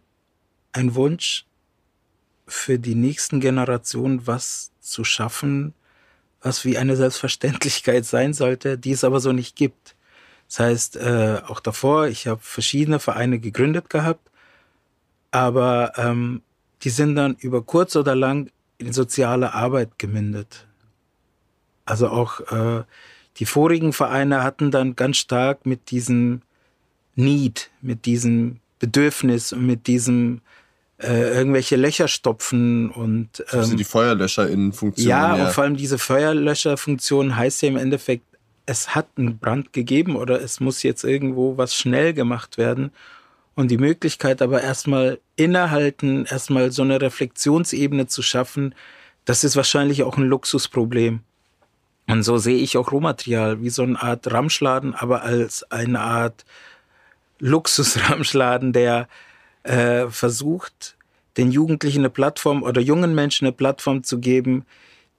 ein 0.72 0.94
Wunsch 0.94 1.46
für 2.46 2.78
die 2.78 2.94
nächsten 2.94 3.40
Generationen, 3.40 4.26
was 4.26 4.70
zu 4.80 5.04
schaffen, 5.04 5.74
was 6.42 6.64
wie 6.64 6.76
eine 6.76 6.96
Selbstverständlichkeit 6.96 8.04
sein 8.04 8.34
sollte, 8.34 8.76
die 8.76 8.92
es 8.92 9.04
aber 9.04 9.20
so 9.20 9.32
nicht 9.32 9.56
gibt. 9.56 9.93
Das 10.54 10.60
heißt, 10.60 10.96
äh, 10.98 11.40
auch 11.48 11.58
davor, 11.58 12.06
ich 12.06 12.28
habe 12.28 12.40
verschiedene 12.40 13.00
Vereine 13.00 13.40
gegründet 13.40 13.90
gehabt, 13.90 14.30
aber 15.32 15.94
ähm, 15.96 16.42
die 16.82 16.90
sind 16.90 17.16
dann 17.16 17.34
über 17.40 17.62
kurz 17.62 17.96
oder 17.96 18.14
lang 18.14 18.50
in 18.78 18.92
soziale 18.92 19.52
Arbeit 19.52 19.98
gemündet. 19.98 20.68
Also 21.86 22.08
auch 22.08 22.38
äh, 22.52 22.84
die 23.38 23.46
vorigen 23.46 23.92
Vereine 23.92 24.44
hatten 24.44 24.70
dann 24.70 24.94
ganz 24.94 25.16
stark 25.16 25.66
mit 25.66 25.90
diesem 25.90 26.42
Need, 27.16 27.70
mit 27.82 28.06
diesem 28.06 28.60
Bedürfnis 28.78 29.52
und 29.52 29.66
mit 29.66 29.88
diesem 29.88 30.40
äh, 30.98 31.34
irgendwelche 31.34 31.74
Löcher 31.74 32.06
stopfen 32.06 32.90
und 32.90 33.40
ähm, 33.50 33.58
also 33.58 33.74
die 33.74 33.82
Feuerlöscher 33.82 34.48
in 34.48 34.72
Funktion. 34.72 35.08
Ja, 35.08 35.36
ja, 35.36 35.46
und 35.46 35.52
vor 35.52 35.64
allem 35.64 35.76
diese 35.76 35.98
Feuerlöscherfunktion 35.98 37.36
heißt 37.36 37.62
ja 37.62 37.70
im 37.70 37.76
Endeffekt 37.76 38.33
es 38.66 38.94
hat 38.94 39.08
einen 39.16 39.38
Brand 39.38 39.72
gegeben 39.72 40.16
oder 40.16 40.40
es 40.40 40.60
muss 40.60 40.82
jetzt 40.82 41.04
irgendwo 41.04 41.56
was 41.58 41.74
schnell 41.74 42.14
gemacht 42.14 42.58
werden. 42.58 42.90
Und 43.54 43.70
die 43.70 43.78
Möglichkeit 43.78 44.42
aber 44.42 44.62
erstmal 44.62 45.20
innehalten, 45.36 46.26
erstmal 46.26 46.72
so 46.72 46.82
eine 46.82 47.00
Reflexionsebene 47.00 48.06
zu 48.06 48.22
schaffen, 48.22 48.74
das 49.24 49.44
ist 49.44 49.56
wahrscheinlich 49.56 50.02
auch 50.02 50.16
ein 50.16 50.24
Luxusproblem. 50.24 51.20
Und 52.06 52.22
so 52.22 52.36
sehe 52.36 52.58
ich 52.58 52.76
auch 52.76 52.92
Rohmaterial 52.92 53.62
wie 53.62 53.70
so 53.70 53.82
eine 53.82 54.00
Art 54.02 54.30
Ramschladen, 54.30 54.94
aber 54.94 55.22
als 55.22 55.70
eine 55.70 56.00
Art 56.00 56.44
Luxusramschladen, 57.38 58.72
der 58.72 59.08
äh, 59.62 60.08
versucht, 60.08 60.96
den 61.36 61.50
Jugendlichen 61.50 62.00
eine 62.00 62.10
Plattform 62.10 62.62
oder 62.62 62.80
jungen 62.80 63.14
Menschen 63.14 63.46
eine 63.46 63.52
Plattform 63.52 64.02
zu 64.02 64.18
geben, 64.18 64.64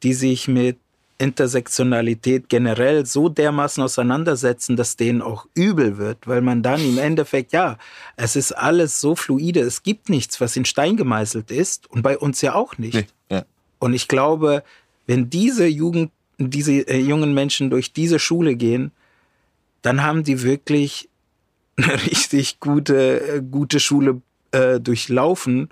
die 0.04 0.14
sich 0.14 0.48
mit 0.48 0.78
Intersektionalität 1.18 2.50
generell 2.50 3.06
so 3.06 3.30
dermaßen 3.30 3.82
auseinandersetzen, 3.82 4.76
dass 4.76 4.98
denen 4.98 5.22
auch 5.22 5.48
übel 5.54 5.98
wird, 5.98 6.28
weil 6.28 6.42
man 6.42 6.62
dann 6.62 6.82
im 6.82 6.98
Endeffekt, 6.98 7.54
ja, 7.54 7.78
es 8.18 8.36
ist 8.36 8.52
alles 8.52 9.00
so 9.00 9.16
fluide, 9.16 9.62
es 9.62 9.84
gibt 9.84 10.10
nichts, 10.10 10.42
was 10.42 10.58
in 10.58 10.66
Stein 10.66 10.98
gemeißelt 10.98 11.52
ist 11.52 11.90
und 11.90 12.02
bei 12.02 12.18
uns 12.18 12.42
ja 12.42 12.54
auch 12.54 12.78
nicht. 12.78 12.96
Nee, 12.96 13.08
ja. 13.30 13.46
Und 13.80 13.94
ich 13.94 14.08
glaube, 14.08 14.64
wenn 15.08 15.30
diese 15.30 15.68
Jugend, 15.68 16.12
diese 16.38 16.74
äh, 16.74 17.00
jungen 17.00 17.34
Menschen 17.34 17.70
durch 17.70 17.94
diese 17.94 18.20
Schule 18.20 18.56
gehen, 18.56 18.92
dann 19.82 20.04
haben 20.04 20.24
die 20.24 20.42
wirklich 20.42 21.10
eine 21.78 21.94
richtig 22.06 22.60
gute, 22.60 23.38
äh, 23.38 23.42
gute 23.42 23.80
Schule 23.80 24.22
äh, 24.52 24.82
durchlaufen, 24.82 25.70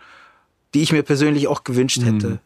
die 0.73 0.82
ich 0.82 0.93
mir 0.93 1.03
persönlich 1.03 1.47
auch 1.47 1.65
gewünscht 1.65 2.01
hätte. 2.01 2.27
Mhm. 2.27 2.39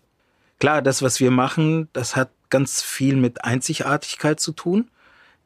Klar, 0.59 0.81
das, 0.81 1.03
was 1.03 1.19
wir 1.19 1.29
machen, 1.29 1.87
das 1.93 2.15
hat 2.15 2.29
ganz 2.49 2.81
viel 2.81 3.15
mit 3.15 3.43
Einzigartigkeit 3.43 4.39
zu 4.39 4.51
tun. 4.51 4.89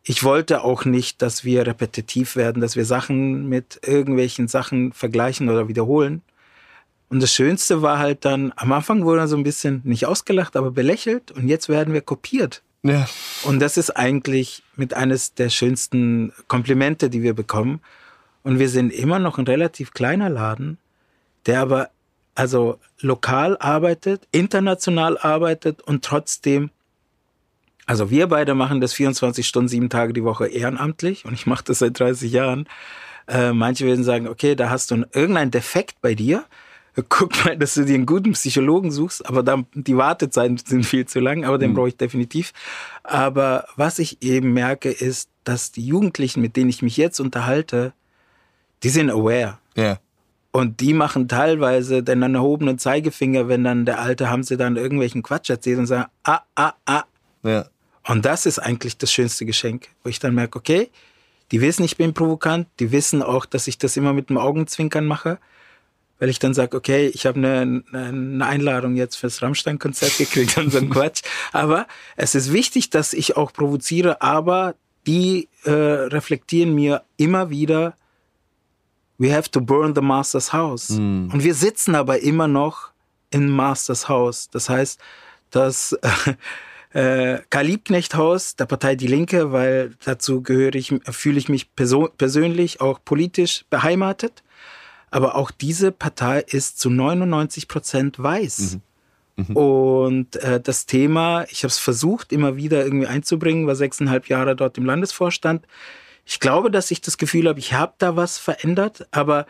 Ich 0.04 0.24
wollte 0.24 0.64
auch 0.64 0.86
nicht, 0.86 1.22
dass 1.22 1.44
wir 1.44 1.68
repetitiv 1.68 2.36
werden, 2.36 2.62
dass 2.62 2.76
wir 2.76 2.86
Sachen 2.86 3.48
mit 3.48 3.80
irgendwelchen 3.86 4.48
Sachen 4.48 4.94
vergleichen 4.94 5.50
oder 5.50 5.68
wiederholen. 5.68 6.22
Und 7.10 7.22
das 7.22 7.34
Schönste 7.34 7.82
war 7.82 8.00
halt 8.00 8.26
dann, 8.26 8.54
am 8.56 8.72
Anfang 8.72 9.04
wurde 9.04 9.22
er 9.22 9.28
so 9.28 9.36
ein 9.36 9.44
bisschen 9.44 9.82
nicht 9.84 10.06
ausgelacht, 10.06 10.56
aber 10.56 10.72
belächelt 10.72 11.32
und 11.32 11.48
jetzt 11.48 11.70
werden 11.70 11.94
wir 11.94 12.02
kopiert. 12.02 12.64
Ja. 12.84 13.08
Und 13.44 13.60
das 13.60 13.78
ist 13.78 13.92
eigentlich 13.92 14.64
mit 14.76 14.94
eines 14.94 15.34
der 15.34 15.50
schönsten 15.50 16.34
Komplimente, 16.48 17.10
die 17.10 17.22
wir 17.22 17.34
bekommen. 17.34 17.82
Und 18.44 18.60
wir 18.60 18.70
sind 18.70 18.92
immer 18.92 19.20
noch 19.20 19.38
ein 19.38 19.46
relativ 19.46 19.94
kleiner 19.94 20.30
Laden, 20.30 20.78
der 21.46 21.62
aber 21.62 21.90
also 22.34 22.80
lokal 23.00 23.58
arbeitet, 23.60 24.28
international 24.32 25.18
arbeitet 25.18 25.82
und 25.82 26.04
trotzdem, 26.04 26.72
also 27.92 28.10
wir 28.10 28.28
beide 28.28 28.56
machen 28.56 28.80
das 28.80 28.94
24 28.94 29.46
Stunden, 29.46 29.68
sieben 29.68 29.90
Tage 29.90 30.14
die 30.14 30.24
Woche 30.24 30.48
ehrenamtlich 30.48 31.26
und 31.26 31.34
ich 31.34 31.46
mache 31.46 31.66
das 31.66 31.80
seit 31.80 32.00
30 32.00 32.32
Jahren. 32.32 32.66
Äh, 33.28 33.52
manche 33.52 33.86
werden 33.86 34.06
sagen, 34.06 34.30
okay, 34.30 34.56
da 34.56 34.70
hast 34.70 34.92
du 34.92 35.04
irgendeinen 35.12 35.52
Defekt 35.52 36.00
bei 36.00 36.16
dir. 36.16 36.46
Guck 37.10 37.44
mal, 37.44 37.58
dass 37.58 37.74
du 37.74 37.84
dir 37.84 37.96
einen 37.96 38.06
guten 38.06 38.32
Psychologen 38.32 38.92
suchst, 38.92 39.26
aber 39.26 39.44
dann, 39.44 39.66
die 39.74 39.98
Wartezeiten 39.98 40.56
sind 40.56 40.86
viel 40.86 41.06
zu 41.06 41.20
lang, 41.20 41.44
aber 41.44 41.58
den 41.58 41.72
mhm. 41.72 41.76
brauche 41.76 41.90
ich 41.90 41.98
definitiv. 41.98 42.54
Aber 43.04 43.66
was 43.76 44.00
ich 44.00 44.24
eben 44.24 44.54
merke, 44.54 44.90
ist, 44.90 45.30
dass 45.44 45.74
die 45.74 45.86
Jugendlichen, 45.86 46.40
mit 46.40 46.56
denen 46.56 46.70
ich 46.70 46.82
mich 46.82 46.96
jetzt 46.96 47.20
unterhalte, 47.20 47.92
die 48.84 48.90
sind 48.90 49.10
aware. 49.10 49.58
Ja. 49.76 50.00
Und 50.54 50.80
die 50.80 50.94
machen 50.94 51.28
teilweise 51.28 52.04
den 52.04 52.22
erhobenen 52.22 52.78
Zeigefinger, 52.78 53.50
wenn 53.50 53.66
dann 53.66 53.86
der 53.86 54.00
alte 54.00 54.30
Hamse 54.30 54.56
dann 54.56 54.78
irgendwelchen 54.78 55.24
Quatsch 55.24 55.50
erzählt 55.50 55.80
und 55.80 55.88
sagen, 55.88 56.10
ah, 56.24 56.40
ah, 56.56 56.72
ah. 56.86 57.04
Ja. 57.44 57.66
Und 58.08 58.26
das 58.26 58.46
ist 58.46 58.60
eigentlich 58.60 58.98
das 58.98 59.12
schönste 59.12 59.46
Geschenk, 59.46 59.90
wo 60.04 60.10
ich 60.10 60.20
dann 60.20 60.34
merke, 60.34 60.58
okay, 60.58 60.90
die 61.52 61.62
wissen, 61.62 61.84
ich 61.84 61.98
bin 61.98 62.14
provokant, 62.14 62.68
die 62.80 62.92
wissen 62.92 63.22
auch, 63.22 63.46
dass 63.46 63.68
ich 63.68 63.78
das 63.78 63.98
immer 63.98 64.14
mit 64.14 64.30
dem 64.30 64.38
Augenzwinkern 64.38 65.06
mache, 65.06 65.38
weil 66.20 66.30
ich 66.30 66.40
dann 66.40 66.54
sage, 66.54 66.78
okay, 66.78 67.08
ich 67.08 67.26
habe 67.26 67.40
eine, 67.40 67.84
eine 67.92 68.46
Einladung 68.46 68.96
jetzt 68.96 69.16
fürs 69.16 69.42
Rammstein-Konzert 69.42 70.18
gekriegt 70.18 70.58
und 70.58 70.72
so 70.72 70.78
ein 70.78 70.90
Quatsch. 70.92 71.22
Aber 71.52 71.88
es 72.16 72.36
ist 72.36 72.54
wichtig, 72.54 72.90
dass 72.90 73.14
ich 73.14 73.38
auch 73.38 73.52
provoziere, 73.52 74.22
aber 74.22 74.76
die 75.08 75.50
äh, 75.64 75.72
reflektieren 75.72 76.74
mir 76.74 77.04
immer 77.18 77.50
wieder, 77.50 77.96
we 79.18 79.34
have 79.36 79.50
to 79.52 79.62
burn 79.62 79.94
the 79.96 80.02
master's 80.02 80.54
house. 80.54 80.90
Mm. 80.90 81.30
Und 81.32 81.44
wir 81.44 81.54
sitzen 81.54 81.96
aber 81.96 82.20
immer 82.20 82.48
noch 82.48 82.92
im 83.32 83.50
Masters 83.50 84.08
Haus. 84.08 84.50
Das 84.50 84.70
heißt, 84.70 85.00
das 85.50 85.94
äh, 85.94 86.34
Karl 86.94 87.66
Liebknecht 87.66 88.16
Haus 88.16 88.56
der 88.56 88.66
Partei 88.66 88.96
Die 88.96 89.08
Linke, 89.08 89.52
weil 89.52 89.96
dazu 90.04 90.42
gehöre 90.42 90.76
ich, 90.76 90.94
fühle 91.10 91.40
ich 91.40 91.48
mich 91.48 91.74
persönlich 91.74 92.82
auch 92.82 93.00
politisch 93.04 93.66
beheimatet. 93.70 94.44
Aber 95.10 95.36
auch 95.36 95.52
diese 95.52 95.92
Partei 95.92 96.40
ist 96.40 96.80
zu 96.80 96.90
99 96.90 97.68
Prozent 97.68 98.20
weiß. 98.22 98.78
Mhm. 99.38 99.46
Mhm. 99.48 99.56
Und 99.56 100.36
äh, 100.38 100.60
das 100.60 100.86
Thema, 100.86 101.46
ich 101.50 101.64
habe 101.64 101.68
es 101.70 101.80
versucht, 101.80 102.32
immer 102.32 102.56
wieder 102.56 102.84
irgendwie 102.84 103.08
einzubringen, 103.08 103.68
war 103.68 103.76
sechseinhalb 103.76 104.28
Jahre 104.28 104.56
dort 104.56 104.78
im 104.78 104.86
Landesvorstand. 104.86 105.66
Ich 106.26 106.40
glaube, 106.40 106.72
dass 106.72 106.92
ich 106.92 107.02
das 107.02 107.18
Gefühl 107.18 107.48
habe, 107.48 107.60
ich 107.60 107.74
habe 107.74 107.94
da 107.98 108.16
was 108.16 108.38
verändert, 108.38 109.08
aber 109.12 109.46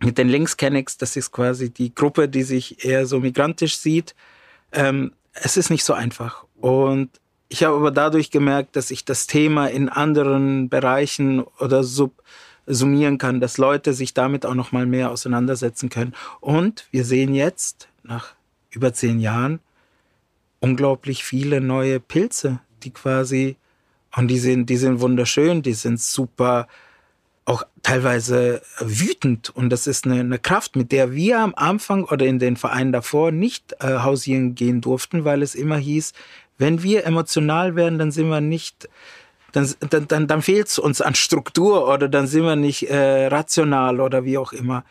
mit 0.00 0.18
den 0.18 0.28
Linkskennex, 0.28 0.98
das 0.98 1.16
ist 1.16 1.32
quasi 1.32 1.70
die 1.70 1.94
Gruppe, 1.94 2.28
die 2.28 2.42
sich 2.42 2.84
eher 2.84 3.06
so 3.06 3.20
migrantisch 3.20 3.78
sieht, 3.78 4.14
ähm, 4.72 5.12
es 5.34 5.56
ist 5.56 5.70
nicht 5.70 5.84
so 5.84 5.92
einfach. 5.92 6.44
Und 6.56 7.10
ich 7.48 7.64
habe 7.64 7.76
aber 7.76 7.90
dadurch 7.90 8.30
gemerkt, 8.30 8.76
dass 8.76 8.90
ich 8.90 9.04
das 9.04 9.26
Thema 9.26 9.66
in 9.66 9.88
anderen 9.88 10.68
Bereichen 10.68 11.40
oder 11.60 11.84
sub 11.84 12.22
summieren 12.66 13.18
kann, 13.18 13.40
dass 13.40 13.58
Leute 13.58 13.92
sich 13.92 14.14
damit 14.14 14.46
auch 14.46 14.54
noch 14.54 14.72
mal 14.72 14.86
mehr 14.86 15.10
auseinandersetzen 15.10 15.90
können. 15.90 16.14
Und 16.40 16.86
wir 16.90 17.04
sehen 17.04 17.34
jetzt 17.34 17.88
nach 18.02 18.34
über 18.70 18.94
zehn 18.94 19.20
Jahren 19.20 19.60
unglaublich 20.60 21.24
viele 21.24 21.60
neue 21.60 22.00
Pilze, 22.00 22.60
die 22.82 22.90
quasi 22.90 23.56
und 24.16 24.28
die 24.28 24.38
sind, 24.38 24.70
die 24.70 24.76
sind 24.78 25.00
wunderschön, 25.00 25.60
die 25.60 25.74
sind 25.74 26.00
super, 26.00 26.68
auch 27.44 27.64
teilweise 27.82 28.62
wütend. 28.78 29.50
Und 29.50 29.70
das 29.70 29.86
ist 29.86 30.06
eine, 30.06 30.20
eine 30.20 30.38
Kraft, 30.38 30.76
mit 30.76 30.92
der 30.92 31.12
wir 31.12 31.40
am 31.40 31.54
Anfang 31.54 32.04
oder 32.04 32.26
in 32.26 32.38
den 32.38 32.56
Vereinen 32.56 32.92
davor 32.92 33.32
nicht 33.32 33.74
äh, 33.80 33.98
hausieren 33.98 34.54
gehen 34.54 34.80
durften, 34.80 35.24
weil 35.24 35.42
es 35.42 35.54
immer 35.54 35.76
hieß, 35.76 36.12
wenn 36.56 36.82
wir 36.82 37.04
emotional 37.04 37.76
werden, 37.76 37.98
dann 37.98 38.12
sind 38.12 38.28
wir 38.28 38.40
nicht, 38.40 38.88
dann, 39.52 39.68
dann, 39.90 40.08
dann, 40.08 40.26
dann 40.26 40.42
fehlt 40.42 40.68
es 40.68 40.78
uns 40.78 41.00
an 41.00 41.14
Struktur 41.14 41.88
oder 41.92 42.08
dann 42.08 42.26
sind 42.26 42.44
wir 42.44 42.56
nicht 42.56 42.88
äh, 42.88 43.26
rational 43.26 44.00
oder 44.00 44.24
wie 44.24 44.38
auch 44.38 44.52
immer. 44.52 44.84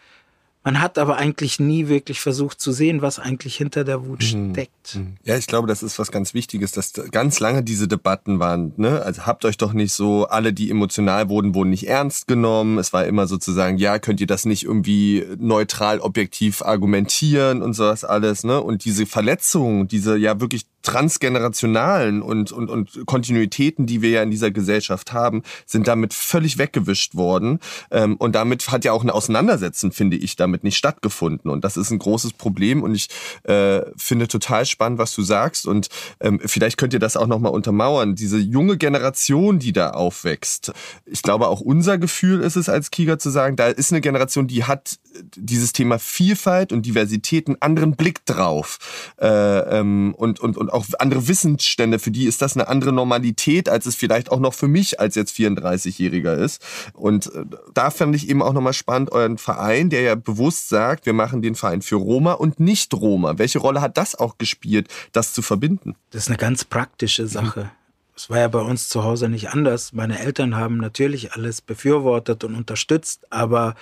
Man 0.64 0.80
hat 0.80 0.98
aber 0.98 1.18
eigentlich 1.18 1.60
nie 1.60 1.90
wirklich 1.90 2.22
versucht 2.22 2.62
zu 2.62 2.72
sehen, 2.72 3.02
was 3.02 3.20
eigentlich 3.20 3.56
hinter 3.58 3.84
der 3.84 4.06
Wut 4.06 4.24
mhm. 4.34 4.52
steckt. 4.54 4.96
Mhm. 4.96 5.18
Ja, 5.24 5.36
ich 5.38 5.48
glaube, 5.48 5.68
das 5.68 5.84
ist 5.84 6.00
was 6.00 6.12
ganz 6.12 6.34
Wichtiges, 6.34 6.72
dass 6.72 6.94
ganz 7.12 7.42
lange 7.42 7.64
diese 7.64 7.90
Debatten 7.90 8.40
waren. 8.40 8.72
Ne? 8.78 9.02
Also 9.02 9.26
habt 9.26 9.44
euch 9.44 9.58
doch 9.58 9.74
nicht 9.74 9.92
so, 9.92 10.26
alle, 10.28 10.54
die 10.54 10.70
emotional 10.70 11.28
wurden, 11.28 11.54
wurden 11.54 11.70
nicht 11.70 11.88
ernst 11.88 12.28
genommen. 12.28 12.78
Es 12.78 12.94
war 12.94 13.06
immer 13.06 13.28
sozusagen, 13.28 13.78
ja, 13.78 14.00
könnt 14.00 14.22
ihr 14.22 14.28
das 14.28 14.46
nicht 14.46 14.64
irgendwie 14.64 15.26
neutral, 15.38 16.00
objektiv 16.00 16.62
argumentieren 16.62 17.62
und 17.62 17.74
sowas 17.74 18.06
alles. 18.06 18.46
Ne? 18.46 18.62
Und 18.62 18.86
diese 18.86 19.06
Verletzungen, 19.06 19.90
diese 19.90 20.16
ja 20.18 20.40
wirklich 20.40 20.66
transgenerationalen 20.84 22.22
und, 22.22 22.52
und, 22.52 22.70
und 22.70 23.06
Kontinuitäten, 23.06 23.86
die 23.86 24.02
wir 24.02 24.10
ja 24.10 24.24
in 24.24 24.32
dieser 24.32 24.52
Gesellschaft 24.52 25.14
haben, 25.14 25.42
sind 25.66 25.88
damit 25.88 26.14
völlig 26.14 26.58
weggewischt 26.58 27.16
worden. 27.16 27.60
Ähm, 27.90 28.18
und 28.18 28.36
damit 28.36 28.70
hat 28.70 28.86
ja 28.86 28.92
auch 28.92 29.04
ein 29.04 29.10
Auseinandersetzen, 29.10 29.92
finde 29.92 30.18
ich, 30.18 30.36
damit 30.36 30.64
nicht 30.64 30.78
stattgefunden. 30.78 31.50
Und 31.50 31.64
das 31.64 31.78
ist 31.78 31.90
ein 31.90 32.00
großes 32.00 32.34
Problem. 32.34 32.84
Und 32.84 32.96
ich 32.96 33.08
äh, 33.44 33.82
finde 33.96 34.28
total 34.28 34.66
spannend, 34.66 35.00
was 35.00 35.16
du 35.16 35.22
sagst. 35.22 35.66
Und 35.66 35.88
ähm, 36.20 36.40
vielleicht 36.46 36.78
könnt 36.78 36.94
ihr 36.94 37.00
das 37.00 37.16
auch 37.16 37.28
nochmal 37.28 37.54
untermauern. 37.54 38.16
Diese 38.16 38.38
junge 38.38 38.78
Generation, 38.78 39.60
die 39.60 39.72
da 39.72 39.92
aufwächst. 39.92 40.74
Ich 41.06 41.22
glaube, 41.22 41.48
auch 41.48 41.62
unser 41.62 41.98
Gefühl 41.98 42.42
ist 42.42 42.58
es 42.58 42.68
als 42.68 42.92
Kieger 42.92 43.18
zu 43.20 43.30
sagen, 43.30 43.56
da 43.56 43.68
ist 43.68 43.92
eine 43.92 44.02
Generation, 44.02 44.48
die 44.48 44.66
hat 44.66 45.00
dieses 45.36 45.72
Thema 45.72 45.98
Vielfalt 45.98 46.74
und 46.74 46.86
Diversität 46.86 47.48
einen 47.48 47.62
anderen 47.62 47.96
Blick 47.96 48.26
drauf. 48.26 49.14
Äh, 49.22 49.28
ähm, 49.28 50.14
und, 50.18 50.42
und, 50.42 50.58
und 50.58 50.73
auch 50.74 50.86
andere 51.00 51.28
Wissensstände, 51.28 52.00
für 52.00 52.12
die 52.12 52.26
ist 52.26 52.42
das 52.42 52.56
eine 52.56 52.68
andere 52.68 52.92
Normalität, 52.92 53.70
als 53.70 53.86
es 53.86 53.96
vielleicht 53.96 54.32
auch 54.32 54.40
noch 54.40 54.54
für 54.54 54.68
mich 54.68 55.00
als 55.00 55.16
jetzt 55.16 55.36
34-Jähriger 55.36 56.36
ist. 56.36 56.62
Und 56.94 57.34
äh, 57.34 57.46
da 57.74 57.92
fand 57.92 58.16
ich 58.16 58.30
eben 58.30 58.42
auch 58.42 58.54
nochmal 58.54 58.74
spannend, 58.74 59.12
euren 59.12 59.38
Verein, 59.38 59.90
der 59.90 60.02
ja 60.02 60.16
bewusst 60.16 60.70
sagt, 60.70 61.06
wir 61.06 61.14
machen 61.14 61.42
den 61.42 61.56
Verein 61.56 61.82
für 61.82 61.96
Roma 61.96 62.34
und 62.34 62.60
nicht 62.60 62.94
Roma. 62.94 63.38
Welche 63.38 63.60
Rolle 63.60 63.82
hat 63.82 63.98
das 63.98 64.16
auch 64.16 64.38
gespielt, 64.38 64.88
das 65.12 65.34
zu 65.34 65.42
verbinden? 65.42 65.96
Das 66.12 66.24
ist 66.24 66.30
eine 66.30 66.38
ganz 66.38 66.66
praktische 66.66 67.28
Sache. 67.28 67.70
Es 68.16 68.30
war 68.30 68.40
ja 68.40 68.48
bei 68.48 68.60
uns 68.60 68.90
zu 68.90 69.04
Hause 69.04 69.28
nicht 69.28 69.50
anders. 69.50 69.94
Meine 69.94 70.20
Eltern 70.20 70.56
haben 70.56 70.78
natürlich 70.78 71.34
alles 71.34 71.62
befürwortet 71.62 72.44
und 72.44 72.56
unterstützt, 72.56 73.26
aber 73.32 73.76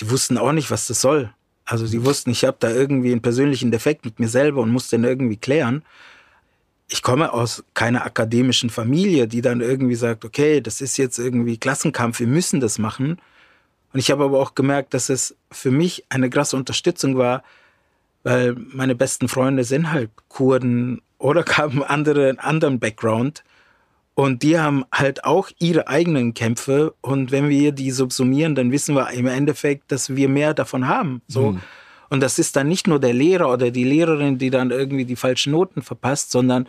die 0.00 0.10
wussten 0.10 0.38
auch 0.38 0.52
nicht, 0.52 0.70
was 0.70 0.86
das 0.86 1.00
soll. 1.00 1.32
Also 1.64 1.86
die 1.86 2.04
wussten, 2.04 2.30
ich 2.30 2.44
habe 2.44 2.56
da 2.60 2.70
irgendwie 2.70 3.12
einen 3.12 3.22
persönlichen 3.22 3.70
Defekt 3.70 4.04
mit 4.04 4.18
mir 4.18 4.28
selber 4.28 4.62
und 4.62 4.70
muss 4.70 4.88
den 4.88 5.04
irgendwie 5.04 5.36
klären 5.36 5.82
ich 6.92 7.02
komme 7.02 7.32
aus 7.32 7.64
keiner 7.72 8.04
akademischen 8.04 8.68
Familie, 8.68 9.26
die 9.26 9.40
dann 9.40 9.62
irgendwie 9.62 9.94
sagt, 9.94 10.26
okay, 10.26 10.60
das 10.60 10.82
ist 10.82 10.98
jetzt 10.98 11.18
irgendwie 11.18 11.56
Klassenkampf, 11.56 12.20
wir 12.20 12.26
müssen 12.26 12.60
das 12.60 12.78
machen. 12.78 13.18
Und 13.92 13.98
ich 13.98 14.10
habe 14.10 14.24
aber 14.24 14.38
auch 14.38 14.54
gemerkt, 14.54 14.92
dass 14.92 15.08
es 15.08 15.34
für 15.50 15.70
mich 15.70 16.04
eine 16.10 16.28
krasse 16.28 16.56
Unterstützung 16.56 17.16
war, 17.16 17.42
weil 18.24 18.54
meine 18.54 18.94
besten 18.94 19.28
Freunde 19.28 19.64
sind 19.64 19.90
halt 19.90 20.10
Kurden 20.28 21.00
oder 21.18 21.44
haben 21.56 21.82
andere, 21.82 22.28
einen 22.28 22.38
anderen 22.38 22.78
Background. 22.78 23.42
Und 24.14 24.42
die 24.42 24.58
haben 24.58 24.84
halt 24.92 25.24
auch 25.24 25.50
ihre 25.58 25.88
eigenen 25.88 26.34
Kämpfe. 26.34 26.94
Und 27.00 27.30
wenn 27.30 27.48
wir 27.48 27.72
die 27.72 27.90
subsumieren, 27.90 28.54
dann 28.54 28.70
wissen 28.70 28.94
wir 28.94 29.10
im 29.10 29.26
Endeffekt, 29.26 29.90
dass 29.90 30.14
wir 30.14 30.28
mehr 30.28 30.52
davon 30.52 30.86
haben. 30.86 31.22
So. 31.28 31.52
Mhm. 31.52 31.60
Und 32.10 32.20
das 32.20 32.38
ist 32.38 32.56
dann 32.56 32.68
nicht 32.68 32.86
nur 32.86 33.00
der 33.00 33.14
Lehrer 33.14 33.50
oder 33.50 33.70
die 33.70 33.84
Lehrerin, 33.84 34.36
die 34.36 34.50
dann 34.50 34.70
irgendwie 34.70 35.06
die 35.06 35.16
falschen 35.16 35.52
Noten 35.52 35.80
verpasst, 35.80 36.30
sondern 36.30 36.68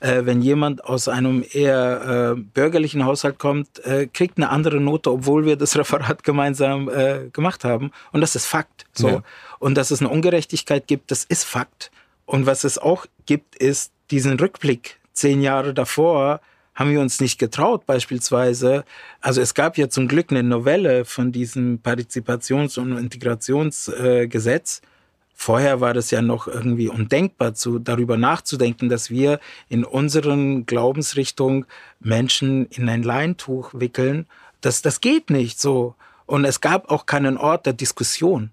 äh, 0.00 0.26
wenn 0.26 0.42
jemand 0.42 0.84
aus 0.84 1.06
einem 1.06 1.44
eher 1.52 2.34
äh, 2.34 2.40
bürgerlichen 2.40 3.04
Haushalt 3.04 3.38
kommt, 3.38 3.84
äh, 3.84 4.08
kriegt 4.08 4.38
eine 4.38 4.50
andere 4.50 4.80
Note, 4.80 5.12
obwohl 5.12 5.46
wir 5.46 5.54
das 5.54 5.76
Referat 5.78 6.24
gemeinsam 6.24 6.88
äh, 6.88 7.28
gemacht 7.32 7.62
haben. 7.62 7.92
Und 8.10 8.22
das 8.22 8.34
ist 8.34 8.46
Fakt. 8.46 8.86
So. 8.92 9.08
Ja. 9.08 9.22
Und 9.60 9.76
dass 9.76 9.92
es 9.92 10.00
eine 10.00 10.08
Ungerechtigkeit 10.08 10.88
gibt, 10.88 11.12
das 11.12 11.22
ist 11.22 11.44
Fakt. 11.44 11.92
Und 12.26 12.46
was 12.46 12.64
es 12.64 12.78
auch 12.78 13.06
gibt, 13.26 13.54
ist 13.54 13.92
diesen 14.10 14.40
Rückblick. 14.40 14.98
Zehn 15.12 15.42
Jahre 15.42 15.74
davor 15.74 16.40
haben 16.74 16.90
wir 16.90 17.00
uns 17.00 17.20
nicht 17.20 17.38
getraut, 17.38 17.86
beispielsweise. 17.86 18.84
Also 19.20 19.40
es 19.40 19.54
gab 19.54 19.76
ja 19.76 19.88
zum 19.88 20.08
Glück 20.08 20.30
eine 20.30 20.42
Novelle 20.42 21.04
von 21.04 21.32
diesem 21.32 21.80
Partizipations- 21.82 22.78
und 22.78 22.96
Integrationsgesetz. 22.96 24.80
Äh, 24.82 24.86
Vorher 25.34 25.80
war 25.80 25.92
das 25.92 26.12
ja 26.12 26.22
noch 26.22 26.46
irgendwie 26.46 26.88
undenkbar, 26.88 27.54
zu, 27.54 27.80
darüber 27.80 28.16
nachzudenken, 28.16 28.88
dass 28.88 29.10
wir 29.10 29.40
in 29.68 29.82
unseren 29.82 30.66
Glaubensrichtung 30.66 31.66
Menschen 31.98 32.66
in 32.66 32.88
ein 32.88 33.02
Leintuch 33.02 33.70
wickeln. 33.74 34.26
Das, 34.60 34.82
das 34.82 35.00
geht 35.00 35.30
nicht 35.30 35.58
so. 35.58 35.96
Und 36.26 36.44
es 36.44 36.60
gab 36.60 36.90
auch 36.92 37.06
keinen 37.06 37.36
Ort 37.38 37.66
der 37.66 37.72
Diskussion. 37.72 38.50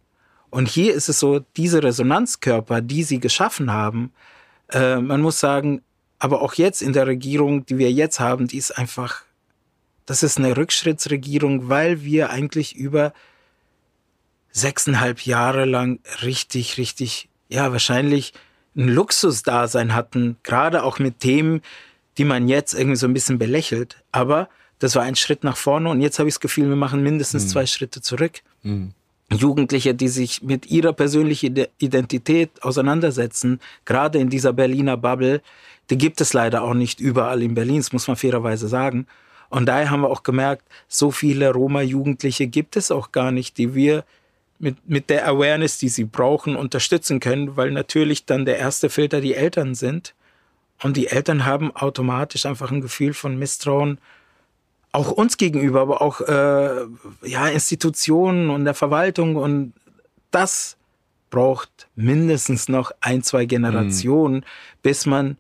Und 0.50 0.68
hier 0.68 0.96
ist 0.96 1.10
es 1.10 1.20
so, 1.20 1.42
diese 1.58 1.84
Resonanzkörper, 1.84 2.82
die 2.82 3.04
sie 3.04 3.20
geschaffen 3.20 3.72
haben, 3.72 4.12
äh, 4.72 4.98
man 4.98 5.22
muss 5.22 5.40
sagen, 5.40 5.84
aber 6.20 6.42
auch 6.42 6.54
jetzt 6.54 6.82
in 6.82 6.94
der 6.94 7.08
Regierung, 7.08 7.66
die 7.66 7.78
wir 7.78 7.92
jetzt 7.92 8.20
haben, 8.20 8.48
die 8.48 8.58
ist 8.58 8.78
einfach, 8.78 9.24
das 10.06 10.22
ist 10.22 10.38
eine 10.38 10.56
Rückschrittsregierung, 10.56 11.70
weil 11.70 12.04
wir 12.04 12.30
eigentlich 12.30 12.76
über 12.76 13.14
sechseinhalb 14.52 15.22
Jahre 15.22 15.66
lang 15.66 16.00
richtig, 16.22 16.78
richtig, 16.78 17.30
ja, 17.48 17.72
wahrscheinlich 17.72 18.34
ein 18.76 18.90
Luxusdasein 18.90 19.96
hatten, 19.96 20.38
gerade 20.44 20.84
auch 20.84 21.00
mit 21.00 21.20
Themen, 21.20 21.62
die 22.18 22.26
man 22.26 22.48
jetzt 22.48 22.74
irgendwie 22.74 22.98
so 22.98 23.08
ein 23.08 23.14
bisschen 23.14 23.40
belächelt. 23.40 24.04
Aber 24.12 24.50
das 24.80 24.96
war 24.96 25.04
ein 25.04 25.16
Schritt 25.16 25.44
nach 25.44 25.58
vorne 25.58 25.90
und 25.90 26.02
jetzt 26.02 26.20
habe 26.20 26.28
ich 26.28 26.36
das 26.36 26.42
Gefühl, 26.42 26.68
wir 26.68 26.76
machen 26.76 27.02
mindestens 27.02 27.46
mhm. 27.46 27.50
zwei 27.50 27.66
Schritte 27.66 28.02
zurück. 28.02 28.42
Mhm. 28.64 28.94
Jugendliche, 29.32 29.94
die 29.94 30.08
sich 30.08 30.42
mit 30.42 30.68
ihrer 30.68 30.94
persönlichen 30.94 31.66
Identität 31.78 32.64
auseinandersetzen, 32.64 33.60
gerade 33.86 34.20
in 34.20 34.30
dieser 34.30 34.54
Berliner 34.54 34.98
Bubble, 34.98 35.42
die 35.90 35.98
gibt 35.98 36.22
es 36.22 36.34
leider 36.34 36.64
auch 36.64 36.74
nicht 36.74 37.00
überall 37.00 37.42
in 37.44 37.54
Berlin, 37.54 37.78
das 37.78 37.94
muss 37.94 38.08
man 38.08 38.18
fairerweise 38.18 38.68
sagen. 38.68 39.08
Und 39.50 39.66
daher 39.66 39.90
haben 39.90 40.02
wir 40.02 40.10
auch 40.10 40.24
gemerkt, 40.24 40.68
so 40.88 41.12
viele 41.12 41.52
Roma-Jugendliche 41.52 42.48
gibt 42.48 42.76
es 42.76 42.92
auch 42.92 43.12
gar 43.12 43.32
nicht, 43.32 43.58
die 43.58 43.74
wir 43.74 44.04
mit, 44.60 44.88
mit 44.88 45.10
der 45.10 45.28
Awareness, 45.28 45.78
die 45.80 45.90
sie 45.90 46.04
brauchen, 46.04 46.56
unterstützen 46.56 47.20
können, 47.20 47.56
weil 47.58 47.72
natürlich 47.72 48.26
dann 48.26 48.46
der 48.46 48.58
erste 48.58 48.90
Filter 48.90 49.22
die 49.22 49.34
Eltern 49.34 49.74
sind. 49.74 50.14
Und 50.82 50.98
die 50.98 51.08
Eltern 51.08 51.46
haben 51.46 51.76
automatisch 51.76 52.46
einfach 52.46 52.72
ein 52.72 52.82
Gefühl 52.82 53.14
von 53.14 53.38
Misstrauen, 53.38 54.00
auch 54.92 55.12
uns 55.12 55.38
gegenüber, 55.38 55.82
aber 55.82 56.02
auch 56.02 56.22
äh, 56.22 56.86
ja, 57.28 57.48
Institutionen 57.48 58.50
und 58.50 58.66
der 58.66 58.74
Verwaltung. 58.74 59.36
Und 59.36 59.74
das 60.32 60.78
braucht 61.30 61.88
mindestens 61.96 62.70
noch 62.70 62.92
ein, 63.02 63.24
zwei 63.24 63.46
Generationen, 63.46 64.38
mhm. 64.38 64.44
bis 64.82 65.06
man 65.06 65.38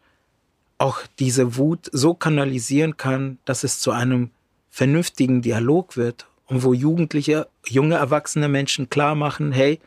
auch 0.78 1.00
diese 1.20 1.58
Wut 1.58 1.89
so 1.91 2.14
kanalisieren 2.14 2.95
kann, 2.97 3.38
dass 3.45 3.64
es 3.64 3.80
zu 3.80 3.91
einem 3.91 4.30
vernünftigen 4.70 5.41
Dialog 5.41 5.97
wird 5.97 6.28
und 6.45 6.64
wo 6.64 6.74
Jugendliche, 6.74 7.47
junge, 7.68 7.95
erwachsene 7.95 8.47
Menschen 8.47 8.89
klar 8.89 9.16
machen, 9.16 9.52
hey, 9.52 9.80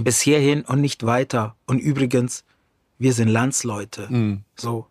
bis 0.00 0.20
hierhin 0.20 0.62
und 0.62 0.80
nicht 0.80 1.06
weiter. 1.06 1.54
Und 1.66 1.78
übrigens, 1.78 2.44
wir 2.98 3.12
sind 3.12 3.28
Landsleute. 3.28 4.08
Mhm. 4.10 4.40
So. 4.56 4.86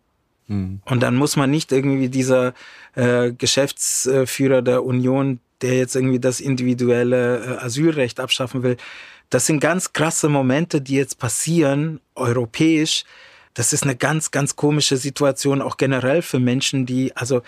Mhm. 0.47 0.81
Und 0.85 1.01
dann 1.01 1.15
muss 1.15 1.35
man 1.35 1.51
nicht 1.51 1.71
irgendwie 1.71 2.09
dieser 2.09 2.53
äh, 2.95 3.31
Geschäftsführer 3.31 4.61
der 4.61 4.83
Union, 4.83 5.39
der 5.61 5.77
jetzt 5.77 5.95
irgendwie 5.95 6.19
das 6.19 6.39
individuelle 6.39 7.37
äh, 7.37 7.63
Asylrecht 7.63 8.19
abschaffen 8.19 8.63
will. 8.63 8.77
Das 9.29 9.45
sind 9.45 9.59
ganz 9.59 9.93
krasse 9.93 10.29
Momente, 10.29 10.81
die 10.81 10.95
jetzt 10.95 11.17
passieren, 11.17 11.99
europäisch. 12.15 13.05
Das 13.53 13.73
ist 13.73 13.83
eine 13.83 13.95
ganz, 13.95 14.31
ganz 14.31 14.55
komische 14.55 14.97
Situation, 14.97 15.61
auch 15.61 15.77
generell 15.77 16.21
für 16.21 16.39
Menschen, 16.39 16.85
die, 16.85 17.15
also 17.15 17.41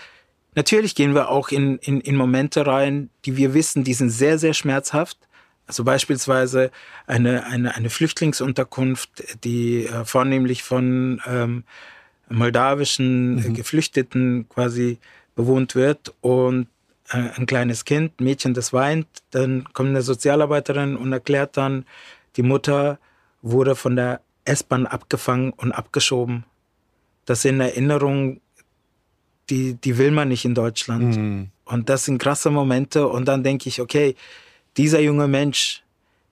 Natürlich 0.56 0.94
gehen 0.94 1.14
wir 1.14 1.28
auch 1.28 1.50
in, 1.50 1.76
in, 1.78 2.00
in 2.00 2.16
Momente 2.16 2.66
rein, 2.66 3.10
die 3.26 3.36
wir 3.36 3.52
wissen, 3.52 3.84
die 3.84 3.92
sind 3.92 4.08
sehr, 4.08 4.38
sehr 4.38 4.54
schmerzhaft. 4.54 5.18
Also 5.66 5.84
beispielsweise 5.84 6.70
eine, 7.06 7.44
eine, 7.44 7.74
eine 7.74 7.90
Flüchtlingsunterkunft, 7.90 9.44
die 9.44 9.84
äh, 9.84 10.06
vornehmlich 10.06 10.62
von 10.62 11.20
ähm, 11.26 11.64
moldawischen 12.28 13.36
mhm. 13.36 13.54
Geflüchteten 13.54 14.48
quasi 14.48 14.98
bewohnt 15.34 15.74
wird 15.74 16.14
und 16.20 16.68
äh, 17.10 17.30
ein 17.36 17.46
kleines 17.46 17.84
Kind, 17.84 18.20
Mädchen, 18.20 18.54
das 18.54 18.72
weint, 18.72 19.06
dann 19.30 19.64
kommt 19.72 19.90
eine 19.90 20.02
Sozialarbeiterin 20.02 20.96
und 20.96 21.12
erklärt 21.12 21.56
dann, 21.56 21.84
die 22.36 22.42
Mutter 22.42 22.98
wurde 23.42 23.76
von 23.76 23.96
der 23.96 24.20
S-Bahn 24.44 24.86
abgefangen 24.86 25.52
und 25.52 25.72
abgeschoben. 25.72 26.44
Das 27.24 27.42
sind 27.42 27.60
Erinnerungen, 27.60 28.40
die, 29.50 29.74
die 29.74 29.98
will 29.98 30.10
man 30.10 30.28
nicht 30.28 30.44
in 30.44 30.54
Deutschland. 30.54 31.16
Mhm. 31.16 31.50
Und 31.64 31.88
das 31.88 32.04
sind 32.04 32.18
krasse 32.18 32.50
Momente. 32.50 33.08
Und 33.08 33.26
dann 33.26 33.42
denke 33.42 33.68
ich, 33.68 33.80
okay, 33.80 34.14
dieser 34.76 35.00
junge 35.00 35.28
Mensch, 35.28 35.82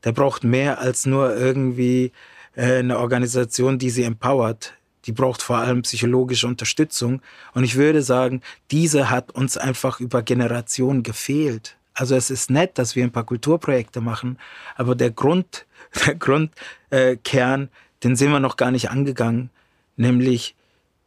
der 0.05 0.13
braucht 0.13 0.45
mehr 0.45 0.79
als 0.79 1.07
nur 1.07 1.37
irgendwie 1.37 2.13
äh, 2.55 2.79
eine 2.79 2.99
Organisation, 2.99 3.79
die 3.79 3.91
sie 3.91 4.05
empowert. 4.05 4.75
Die 5.07 5.13
braucht 5.13 5.43
vor 5.43 5.59
allem 5.59 5.83
psychologische 5.83 6.47
Unterstützung. 6.47 7.21
Und 7.53 7.65
ich 7.65 7.77
würde 7.77 8.03
sagen, 8.03 8.41
diese 8.71 9.11
hat 9.11 9.33
uns 9.33 9.57
einfach 9.57 10.01
über 10.01 10.23
Generationen 10.23 11.03
gefehlt. 11.03 11.77
Also 11.95 12.17
es 12.17 12.31
ist 12.31 12.51
nett, 12.51 12.79
dass 12.79 12.97
wir 12.97 13.05
ein 13.05 13.13
paar 13.13 13.25
Kulturprojekte 13.25 14.01
machen, 14.01 14.39
aber 14.75 14.95
der 14.95 15.11
Grund, 15.11 15.67
der 16.07 16.17
Grundkern, 16.17 16.51
äh, 16.91 17.69
den 18.03 18.17
sind 18.17 18.33
wir 18.33 18.41
noch 18.41 18.57
gar 18.57 18.71
nicht 18.71 18.91
angegangen, 18.91 19.51
nämlich 19.97 20.57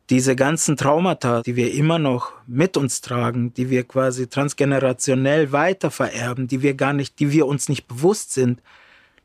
diese 0.10 0.38
ganzen 0.38 0.78
Traumata, 0.78 1.41
die 1.41 1.58
wir 1.58 1.74
immer 1.74 2.00
noch 2.00 2.32
mit 2.48 2.78
uns 2.78 3.02
tragen, 3.02 3.54
die 3.54 3.70
wir 3.70 3.84
quasi 3.84 4.28
transgenerationell 4.28 5.52
weitervererben, 5.52 6.48
die 6.48 6.62
wir 6.62 6.76
gar 6.76 6.93
nicht, 6.93 7.20
die 7.20 7.32
wir 7.34 7.45
uns 7.45 7.68
nicht 7.68 7.88
bewusst 7.88 8.32
sind, 8.32 8.62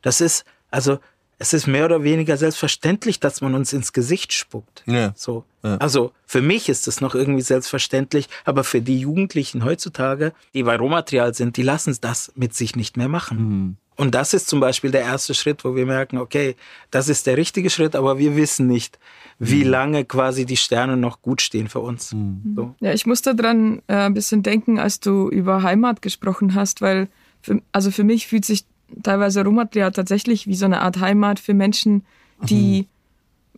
das 0.01 0.19
ist, 0.19 0.43
also, 0.69 0.99
es 1.43 1.51
ist 1.51 1.67
mehr 1.67 1.83
oder 1.83 2.03
weniger 2.03 2.37
selbstverständlich, 2.37 3.19
dass 3.19 3.41
man 3.41 3.53
uns 3.53 3.73
ins 3.73 3.91
Gesicht 3.91 4.31
spuckt. 4.31 4.81
Ja. 4.85 5.11
So. 5.13 5.43
Ja. 5.61 5.75
Also, 5.75 6.13
für 6.25 6.41
mich 6.41 6.69
ist 6.69 6.87
es 6.87 7.01
noch 7.01 7.15
irgendwie 7.15 7.41
selbstverständlich, 7.41 8.29
aber 8.45 8.63
für 8.63 8.79
die 8.79 8.97
Jugendlichen 8.97 9.65
heutzutage, 9.65 10.31
die 10.53 10.63
bei 10.63 10.77
Rohmaterial 10.77 11.33
sind, 11.33 11.57
die 11.57 11.61
lassen 11.61 11.97
das 11.99 12.31
mit 12.35 12.55
sich 12.55 12.77
nicht 12.77 12.95
mehr 12.95 13.09
machen. 13.09 13.37
Mhm. 13.37 13.77
Und 13.97 14.15
das 14.15 14.33
ist 14.33 14.47
zum 14.47 14.61
Beispiel 14.61 14.91
der 14.91 15.01
erste 15.01 15.33
Schritt, 15.33 15.65
wo 15.65 15.75
wir 15.75 15.85
merken, 15.85 16.17
okay, 16.17 16.55
das 16.91 17.09
ist 17.09 17.27
der 17.27 17.35
richtige 17.35 17.69
Schritt, 17.69 17.97
aber 17.97 18.17
wir 18.17 18.37
wissen 18.37 18.65
nicht, 18.65 18.97
wie 19.37 19.65
mhm. 19.65 19.69
lange 19.69 20.05
quasi 20.05 20.45
die 20.45 20.55
Sterne 20.55 20.95
noch 20.95 21.21
gut 21.21 21.41
stehen 21.41 21.67
für 21.67 21.81
uns. 21.81 22.13
Mhm. 22.13 22.53
So. 22.55 22.75
Ja, 22.79 22.93
ich 22.93 23.05
musste 23.05 23.35
dran 23.35 23.81
äh, 23.87 23.95
ein 23.95 24.13
bisschen 24.13 24.43
denken, 24.43 24.79
als 24.79 25.01
du 25.01 25.29
über 25.29 25.61
Heimat 25.61 26.01
gesprochen 26.01 26.55
hast, 26.55 26.79
weil 26.79 27.09
für, 27.41 27.61
also 27.73 27.91
für 27.91 28.05
mich 28.05 28.27
fühlt 28.27 28.45
sich 28.45 28.63
teilweise 29.01 29.43
Rohmaterial 29.43 29.91
tatsächlich 29.91 30.47
wie 30.47 30.55
so 30.55 30.65
eine 30.65 30.81
Art 30.81 30.99
Heimat 30.99 31.39
für 31.39 31.53
Menschen, 31.53 32.05
die 32.43 32.81
mhm. 32.81 32.87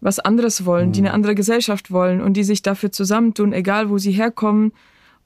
was 0.01 0.19
anderes 0.19 0.65
wollen, 0.65 0.91
die 0.91 0.99
eine 0.99 1.09
mhm. 1.09 1.15
andere 1.15 1.35
Gesellschaft 1.35 1.91
wollen 1.91 2.21
und 2.21 2.33
die 2.33 2.43
sich 2.43 2.61
dafür 2.61 2.91
zusammentun, 2.91 3.53
egal 3.53 3.89
wo 3.89 3.97
sie 3.97 4.11
herkommen, 4.11 4.71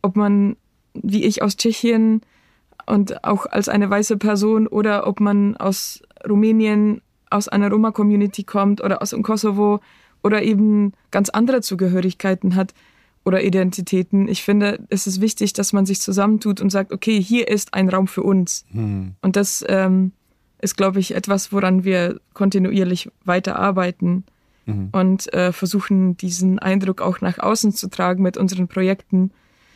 ob 0.02 0.16
man 0.16 0.56
wie 0.94 1.24
ich 1.24 1.42
aus 1.44 1.56
Tschechien 1.56 2.22
und 2.86 3.24
auch 3.24 3.46
als 3.46 3.70
eine 3.70 3.90
weiße 3.90 4.18
Person 4.18 4.68
oder 4.68 5.08
ob 5.08 5.20
man 5.20 5.56
aus 5.58 6.02
Rumänien, 6.28 7.02
aus 7.30 7.48
einer 7.48 7.70
Roma-Community 7.70 8.44
kommt 8.44 8.82
oder 8.82 9.02
aus 9.02 9.12
dem 9.12 9.22
Kosovo 9.22 9.80
oder 10.24 10.42
eben 10.42 10.94
ganz 11.12 11.30
andere 11.30 11.62
Zugehörigkeiten 11.62 12.56
hat 12.56 12.74
oder 13.26 13.44
Identitäten. 13.44 14.28
Ich 14.28 14.44
finde, 14.44 14.80
es 14.90 15.08
ist 15.08 15.22
wichtig, 15.22 15.54
dass 15.54 15.74
man 15.74 15.86
sich 15.86 16.02
zusammentut 16.02 16.62
und 16.62 16.70
sagt, 16.70 16.92
okay, 16.92 17.22
hier 17.22 17.48
ist 17.48 17.74
ein 17.74 17.90
Raum 17.90 18.08
für 18.08 18.24
uns. 18.24 18.66
Hm. 18.72 19.16
Und 19.22 19.36
das 19.36 19.64
ähm, 19.68 20.14
ist, 20.62 20.78
glaube 20.78 21.00
ich, 21.00 21.16
etwas, 21.16 21.52
woran 21.52 21.84
wir 21.84 22.20
kontinuierlich 22.34 23.10
weiterarbeiten 23.26 24.24
mhm. 24.66 24.90
und 24.92 25.34
äh, 25.34 25.52
versuchen, 25.52 26.18
diesen 26.18 26.60
Eindruck 26.60 27.02
auch 27.02 27.22
nach 27.22 27.40
außen 27.40 27.72
zu 27.74 27.90
tragen 27.90 28.24
mit 28.24 28.38
unseren 28.38 28.68
Projekten. 28.68 29.32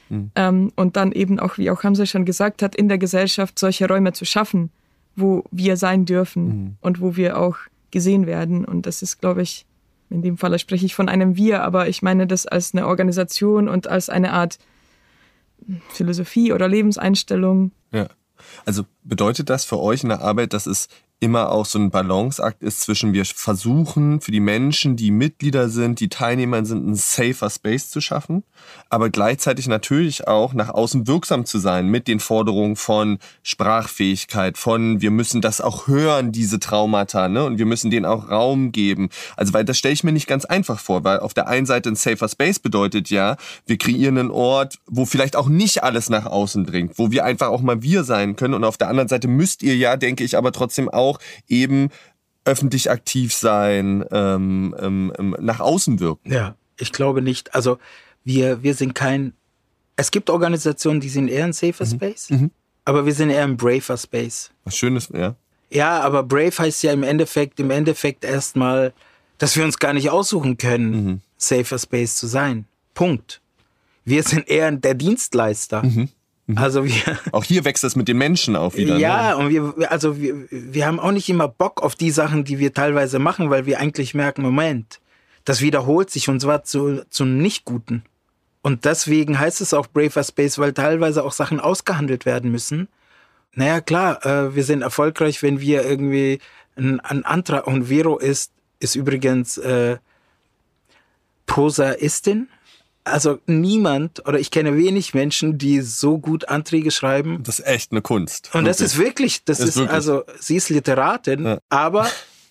Mhm. 0.10 0.32
Ähm, 0.36 0.72
und 0.76 0.96
dann 0.96 1.12
eben 1.12 1.40
auch, 1.40 1.58
wie 1.58 1.72
auch 1.72 1.84
Hamza 1.84 2.06
schon 2.06 2.26
gesagt 2.26 2.62
hat, 2.62 2.76
in 2.76 2.90
der 2.90 2.98
Gesellschaft 2.98 3.58
solche 3.58 3.88
Räume 3.88 4.14
zu 4.14 4.26
schaffen, 4.26 4.70
wo 5.16 5.44
wir 5.52 5.78
sein 5.78 6.06
dürfen 6.06 6.46
mhm. 6.46 6.76
und 6.82 7.02
wo 7.02 7.16
wir 7.16 7.38
auch 7.38 7.58
gesehen 7.92 8.26
werden. 8.26 8.66
Und 8.66 8.86
das 8.86 9.02
ist, 9.02 9.20
glaube 9.20 9.42
ich, 9.42 9.66
in 10.14 10.22
dem 10.22 10.38
Fall 10.38 10.58
spreche 10.60 10.86
ich 10.86 10.96
von 10.96 11.10
einem 11.10 11.36
Wir, 11.36 11.64
aber 11.64 11.90
ich 11.90 12.02
meine 12.02 12.28
das 12.28 12.46
als 12.46 12.74
eine 12.74 12.88
Organisation 12.88 13.68
und 13.68 13.88
als 13.88 14.10
eine 14.10 14.32
Art 14.32 14.60
Philosophie 15.90 16.54
oder 16.54 16.68
Lebenseinstellung. 16.68 17.72
Ja. 17.92 18.08
Also 18.66 18.84
bedeutet 19.04 19.50
das 19.50 19.66
für 19.66 19.80
euch 19.80 20.04
in 20.04 20.10
der 20.10 20.22
Arbeit, 20.22 20.54
dass 20.54 20.66
es 20.66 20.88
immer 21.24 21.54
auch 21.54 21.66
so 21.66 21.80
ein 21.80 21.90
Balanceakt 21.90 22.62
ist 22.62 22.82
zwischen 22.82 23.14
wir 23.14 23.24
versuchen 23.24 24.20
für 24.20 24.34
die 24.34 24.42
Menschen, 24.42 24.98
die 24.98 25.10
Mitglieder 25.10 25.70
sind, 25.70 26.02
die 26.02 26.10
Teilnehmer 26.10 26.66
sind, 26.66 26.86
einen 26.86 26.96
safer 26.96 27.50
Space 27.50 27.90
zu 27.90 28.02
schaffen, 28.02 28.44
aber 28.90 29.10
gleichzeitig 29.10 29.68
natürlich 29.68 30.28
auch 30.28 30.54
nach 30.54 30.68
außen 30.68 31.08
wirksam 31.08 31.46
zu 31.46 31.60
sein 31.60 31.88
mit 31.88 32.10
den 32.10 32.20
Forderungen 32.20 32.76
von 32.76 33.20
Sprachfähigkeit, 33.42 34.58
von 34.58 35.00
wir 35.00 35.12
müssen 35.12 35.40
das 35.40 35.62
auch 35.62 35.88
hören, 35.88 36.34
diese 36.34 36.60
Traumata, 36.60 37.30
ne? 37.30 37.46
Und 37.46 37.58
wir 37.58 37.66
müssen 37.66 37.90
denen 37.90 38.06
auch 38.06 38.30
Raum 38.30 38.74
geben. 38.74 39.08
Also 39.38 39.54
weil 39.54 39.64
das 39.64 39.78
stelle 39.78 39.94
ich 39.94 40.04
mir 40.04 40.12
nicht 40.12 40.28
ganz 40.28 40.44
einfach 40.44 40.80
vor, 40.80 41.06
weil 41.06 41.20
auf 41.20 41.34
der 41.34 41.48
einen 41.48 41.66
Seite 41.66 41.90
ein 41.90 41.96
safer 41.96 42.28
Space 42.28 42.60
bedeutet 42.60 43.10
ja, 43.10 43.38
wir 43.66 43.78
kreieren 43.78 44.18
einen 44.18 44.32
Ort, 44.32 44.80
wo 44.88 45.06
vielleicht 45.06 45.38
auch 45.38 45.48
nicht 45.48 45.84
alles 45.84 46.10
nach 46.10 46.26
außen 46.26 46.66
dringt, 46.66 46.98
wo 46.98 47.12
wir 47.12 47.24
einfach 47.24 47.48
auch 47.48 47.62
mal 47.62 47.82
wir 47.82 48.04
sein 48.04 48.36
können 48.36 48.56
und 48.56 48.66
auf 48.66 48.78
der 48.78 48.90
anderen 48.90 49.08
Seite 49.08 49.30
müsst 49.30 49.64
ihr 49.64 49.78
ja, 49.78 49.96
denke 49.96 50.26
ich, 50.26 50.38
aber 50.38 50.52
trotzdem 50.52 50.90
auch 50.90 51.13
eben 51.48 51.90
öffentlich 52.46 52.92
aktiv 52.92 53.34
sein, 53.34 54.04
ähm, 54.12 54.76
ähm, 54.80 55.14
ähm, 55.18 55.36
nach 55.40 55.60
außen 55.60 56.00
wirken. 56.00 56.32
Ja, 56.32 56.56
ich 56.78 56.92
glaube 56.92 57.22
nicht. 57.22 57.56
Also 57.56 57.78
wir, 58.24 58.64
wir 58.64 58.74
sind 58.76 58.96
kein. 58.96 59.34
Es 59.96 60.12
gibt 60.12 60.30
Organisationen, 60.30 61.00
die 61.00 61.10
sind 61.10 61.28
eher 61.28 61.46
ein 61.46 61.54
safer 61.54 61.86
mhm. 61.86 61.90
Space, 61.90 62.30
mhm. 62.30 62.52
aber 62.86 63.06
wir 63.06 63.14
sind 63.14 63.30
eher 63.30 63.44
ein 63.44 63.58
braver 63.58 63.98
Space. 63.98 64.52
Was 64.64 64.76
Schönes, 64.76 65.10
ja. 65.14 65.36
Ja, 65.70 66.02
aber 66.02 66.24
brave 66.24 66.58
heißt 66.58 66.84
ja 66.84 66.94
im 66.94 67.04
Endeffekt, 67.04 67.60
im 67.60 67.72
Endeffekt 67.72 68.24
erstmal, 68.24 68.94
dass 69.40 69.56
wir 69.58 69.64
uns 69.64 69.80
gar 69.80 69.94
nicht 69.94 70.10
aussuchen 70.10 70.58
können, 70.58 71.06
mhm. 71.06 71.22
safer 71.38 71.80
Space 71.80 72.16
zu 72.16 72.28
sein. 72.28 72.66
Punkt. 72.94 73.42
Wir 74.06 74.22
sind 74.24 74.48
eher 74.48 74.72
der 74.72 74.94
Dienstleister. 74.94 75.84
Mhm. 75.84 76.10
Mhm. 76.48 76.58
Also 76.58 76.86
wir. 76.86 77.20
Auch 77.32 77.44
hier 77.44 77.66
wächst 77.66 77.84
es 77.84 77.96
mit 77.96 78.08
den 78.08 78.18
Menschen 78.18 78.56
auch 78.56 78.76
wieder. 78.76 78.98
Ja, 78.98 79.30
ne? 79.30 79.38
und 79.38 79.50
wir, 79.50 79.92
also 79.92 80.20
wir, 80.20 80.48
wir 80.50 80.86
haben 80.86 81.00
auch 81.00 81.12
nicht 81.12 81.30
immer 81.30 81.48
Bock 81.48 81.82
auf 81.82 81.96
die 81.96 82.12
Sachen, 82.12 82.44
die 82.44 82.60
wir 82.60 82.74
teilweise 82.74 83.20
machen, 83.20 83.50
weil 83.50 83.66
wir 83.66 83.80
eigentlich 83.80 84.14
merken, 84.14 84.42
Moment, 84.42 85.00
das 85.46 85.62
wiederholt 85.62 86.10
sich 86.10 86.30
und 86.30 86.40
zwar 86.40 86.64
zu, 86.64 87.06
zu 87.10 87.26
Nicht-Guten. 87.26 88.04
Und 88.62 88.86
deswegen 88.86 89.40
heißt 89.40 89.62
es 89.62 89.74
auch 89.74 89.88
Braver 89.88 90.24
Space, 90.24 90.58
weil 90.58 90.74
teilweise 90.74 91.24
auch 91.24 91.34
Sachen 91.34 91.60
ausgehandelt 91.60 92.26
werden 92.26 92.52
müssen. 92.52 92.88
Naja, 93.56 93.82
klar, 93.82 94.26
äh, 94.26 94.56
wir 94.56 94.64
sind 94.64 94.82
erfolgreich, 94.82 95.44
wenn 95.44 95.60
wir 95.60 95.84
irgendwie 95.84 96.40
ein, 96.76 97.00
ein 97.02 97.26
Antrag, 97.26 97.68
und 97.68 97.90
Vero 97.90 98.18
ist, 98.18 98.52
ist 98.80 98.96
übrigens 98.96 99.58
äh, 99.58 99.98
Prosaistin, 101.46 102.48
also 103.04 103.40
niemand 103.46 104.26
oder 104.28 104.40
ich 104.40 104.52
kenne 104.52 104.78
wenig 104.78 105.14
Menschen, 105.14 105.58
die 105.58 105.82
so 105.82 106.18
gut 106.18 106.48
Anträge 106.50 106.92
schreiben. 106.92 107.44
Das 107.44 107.60
ist 107.60 107.66
echt 107.66 107.92
eine 107.92 108.02
Kunst. 108.02 108.50
Und 108.54 108.66
das 108.66 108.82
ist 108.82 108.98
wirklich, 108.98 109.44
das, 109.44 109.58
das 109.58 109.70
ist, 109.70 109.76
wirklich. 109.78 109.94
also, 109.94 110.24
sie 110.40 110.56
ist 110.56 110.70
Literatin, 110.70 111.46
ja. 111.46 111.58
aber 111.70 112.10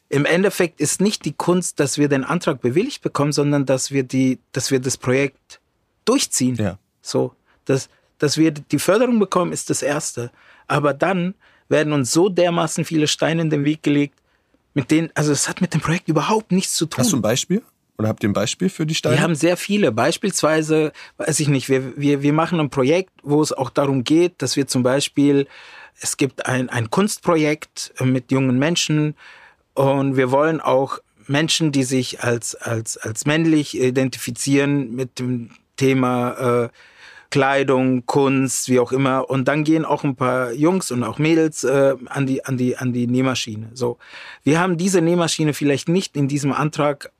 im 0.09 0.27
Endeffekt 0.27 0.81
ist 0.81 1.01
nicht 1.01 1.25
die 1.25 1.33
Kunst, 1.33 1.81
dass 1.81 1.97
wir 1.97 2.09
den 2.09 2.25
Antrag 2.25 2.61
bewilligt 2.61 3.03
bekommen, 3.03 3.33
sondern 3.33 3.65
dass 3.65 3.91
wir 3.91 4.03
die, 4.03 4.41
dass 4.53 4.71
wir 4.71 4.79
das 4.79 4.99
Projekt 4.99 5.61
durchziehen. 6.05 6.57
Ja. 6.57 6.79
So, 7.01 7.35
dass, 7.65 7.89
dass 8.19 8.37
wir 8.37 8.51
die 8.51 8.79
Förderung 8.79 9.19
bekommen, 9.19 9.53
ist 9.53 9.71
das 9.71 9.83
Erste. 9.83 10.31
Aber 10.67 10.93
dann 10.93 11.35
werden 11.69 11.95
uns 11.95 12.13
so 12.13 12.29
dermaßen 12.29 12.85
viele 12.85 13.09
Steine 13.09 13.41
in 13.43 13.51
den 13.51 13.65
Weg 13.65 13.83
gelegt, 13.83 14.19
mit 14.75 14.91
denen, 14.91 15.11
also 15.15 15.33
es 15.33 15.49
hat 15.49 15.61
mit 15.61 15.73
dem 15.73 15.81
Projekt 15.81 16.09
überhaupt 16.09 16.53
nichts 16.53 16.75
zu 16.75 16.87
tun. 16.87 17.01
Hast 17.01 17.13
du 17.13 17.17
ein 17.17 17.23
Beispiel? 17.23 17.63
Oder 18.03 18.09
habt 18.09 18.25
ihr 18.25 18.31
ein 18.31 18.33
Beispiel 18.33 18.69
für 18.69 18.85
die 18.85 18.97
Steine? 18.97 19.17
Wir 19.17 19.23
haben 19.23 19.37
sehr 19.37 19.57
viele. 19.57 19.93
Beispielsweise, 19.93 20.93
weiß 21.19 21.39
ich 21.39 21.47
nicht, 21.47 21.69
wir, 21.69 21.97
wir, 21.97 22.23
wir 22.23 22.33
machen 22.33 22.59
ein 22.59 22.69
Projekt, 22.69 23.13
wo 23.23 23.41
es 23.41 23.53
auch 23.53 23.71
darum 23.71 24.03
geht, 24.03 24.43
dass 24.43 24.57
wir 24.57 24.67
zum 24.67 24.83
Beispiel, 24.83 25.47
es 26.01 26.17
gibt 26.17 26.47
ein, 26.47 26.69
ein 26.69 26.91
Kunstprojekt 26.91 27.95
mit 28.01 28.33
jungen 28.33 28.59
Menschen 28.59 29.15
und 29.75 30.17
wir 30.17 30.33
wollen 30.33 30.61
auch 30.61 30.99
Menschen, 31.29 31.71
die 31.71 31.85
sich 31.85 32.25
als, 32.25 32.57
als, 32.57 32.97
als 32.97 33.25
männlich 33.25 33.81
identifizieren 33.81 34.95
mit 34.97 35.21
dem 35.21 35.51
Thema 35.77 36.65
äh, 36.65 36.69
Kleidung, 37.31 38.05
Kunst, 38.05 38.69
wie 38.69 38.81
auch 38.81 38.91
immer. 38.91 39.31
Und 39.31 39.47
dann 39.47 39.65
gehen 39.65 39.85
auch 39.85 40.03
ein 40.03 40.17
paar 40.17 40.53
Jungs 40.53 40.91
und 40.91 41.05
auch 41.05 41.19
Mädels 41.19 41.65
äh, 41.65 41.95
an 42.07 42.27
die 42.27 42.45
an 42.45 42.59
die 42.59 42.77
an 42.77 42.93
die 42.93 43.07
Nähmaschine. 43.07 43.71
So, 43.73 43.99
wir 44.43 44.61
haben 44.61 44.77
diese 44.77 45.01
Nähmaschine 45.01 45.55
vielleicht 45.55 45.89
nicht 45.89 46.17
in 46.17 46.29
diesem 46.29 46.53
Antrag 46.53 47.11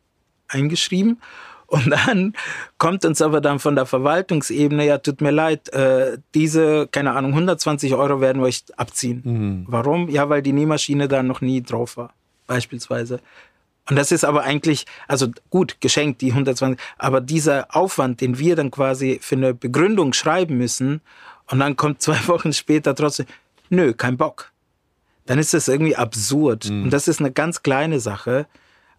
eingeschrieben. 0.53 1.21
Und 1.67 1.91
dann 1.91 2.35
kommt 2.77 3.05
uns 3.07 3.23
aber 3.23 3.41
dann 3.41 3.59
von 3.59 3.75
der 3.75 3.87
Verwaltungsebene, 3.87 4.87
ja, 4.87 4.99
tut 4.99 5.23
mir 5.23 5.31
leid, 5.31 5.73
äh, 5.73 6.19
diese, 6.35 6.87
keine 6.89 7.13
Ahnung, 7.13 7.31
120 7.33 7.95
Euro 7.95 8.21
werden 8.21 8.43
wir 8.43 8.47
euch 8.47 8.65
abziehen. 8.77 9.23
Mhm. 9.25 9.65
Warum? 9.69 10.11
Ja, 10.11 10.29
weil 10.29 10.43
die 10.43 10.53
Nähmaschine 10.53 11.09
da 11.09 11.23
noch 11.23 11.41
nie 11.41 11.63
drauf 11.63 11.97
war, 11.97 12.13
beispielsweise. 12.47 13.21
Und 13.89 13.97
das 13.97 14.13
ist 14.13 14.25
aber 14.25 14.43
eigentlich, 14.43 14.85
also 15.09 15.29
gut, 15.49 15.81
geschenkt, 15.81 16.21
die 16.21 16.33
120, 16.33 16.79
aber 16.99 17.23
dieser 17.23 17.75
Aufwand, 17.75 18.21
den 18.21 18.39
wir 18.39 18.55
dann 18.55 18.71
quasi 18.71 19.19
für 19.23 19.37
eine 19.37 19.55
Begründung 19.55 20.13
schreiben 20.13 20.59
müssen, 20.59 21.01
und 21.51 21.59
dann 21.59 21.77
kommt 21.77 22.03
zwei 22.03 22.19
Wochen 22.29 22.53
später 22.53 22.95
trotzdem, 22.95 23.27
nö, 23.71 23.93
kein 23.95 24.17
Bock. 24.17 24.53
Dann 25.27 25.39
ist 25.39 25.55
das 25.55 25.69
irgendwie 25.69 25.97
absurd. 25.97 26.69
Mhm. 26.69 26.85
Und 26.85 26.91
das 26.91 27.09
ist 27.09 27.21
eine 27.21 27.33
ganz 27.33 27.63
kleine 27.63 28.01
Sache. 28.01 28.47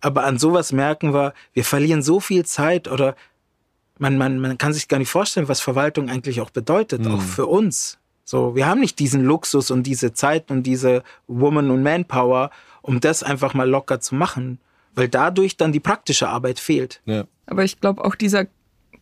Aber 0.04 0.26
an 0.26 0.38
sowas 0.38 0.74
merken 0.74 1.14
wir, 1.14 1.34
wir 1.54 1.64
verlieren 1.64 2.02
so 2.02 2.20
viel 2.20 2.44
Zeit 2.46 2.90
oder 2.90 3.16
man, 4.00 4.18
man, 4.18 4.40
man 4.40 4.58
kann 4.58 4.74
sich 4.74 4.90
gar 4.90 4.98
nicht 4.98 5.10
vorstellen, 5.10 5.48
was 5.48 5.62
Verwaltung 5.62 6.10
eigentlich 6.10 6.42
auch 6.42 6.50
bedeutet, 6.50 7.06
mhm. 7.06 7.16
auch 7.16 7.22
für 7.22 7.46
uns. 7.46 7.98
So, 8.26 8.54
wir 8.54 8.68
haben 8.68 8.82
nicht 8.82 9.00
diesen 9.00 9.24
Luxus 9.24 9.72
und 9.72 9.84
diese 9.84 10.14
Zeit 10.14 10.52
und 10.52 10.64
diese 10.64 11.04
Woman- 11.28 11.72
und 11.72 11.84
Manpower, 11.84 12.52
um 12.82 13.00
das 13.00 13.24
einfach 13.24 13.54
mal 13.54 13.70
locker 13.70 14.02
zu 14.02 14.16
machen, 14.16 14.60
weil 14.94 15.08
dadurch 15.08 15.56
dann 15.56 15.72
die 15.72 15.80
praktische 15.80 16.28
Arbeit 16.28 16.60
fehlt. 16.60 17.02
Ja. 17.06 17.24
Aber 17.46 17.64
ich 17.64 17.80
glaube 17.80 18.04
auch 18.04 18.16
dieser 18.16 18.48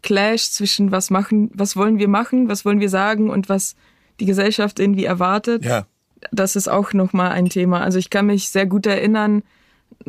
Clash 0.03 0.51
zwischen 0.51 0.91
was 0.91 1.09
machen, 1.09 1.49
was 1.55 1.75
wollen 1.75 1.97
wir 1.97 2.09
machen, 2.09 2.47
was 2.47 2.63
wollen 2.63 2.79
wir 2.79 2.89
sagen 2.89 3.31
und 3.31 3.49
was 3.49 3.75
die 4.19 4.25
Gesellschaft 4.25 4.79
irgendwie 4.79 5.05
erwartet, 5.05 5.65
ja. 5.65 5.87
das 6.31 6.55
ist 6.55 6.67
auch 6.67 6.93
nochmal 6.93 7.31
ein 7.31 7.49
Thema. 7.49 7.81
Also 7.81 7.97
ich 7.97 8.11
kann 8.11 8.27
mich 8.27 8.49
sehr 8.49 8.67
gut 8.67 8.85
erinnern, 8.85 9.41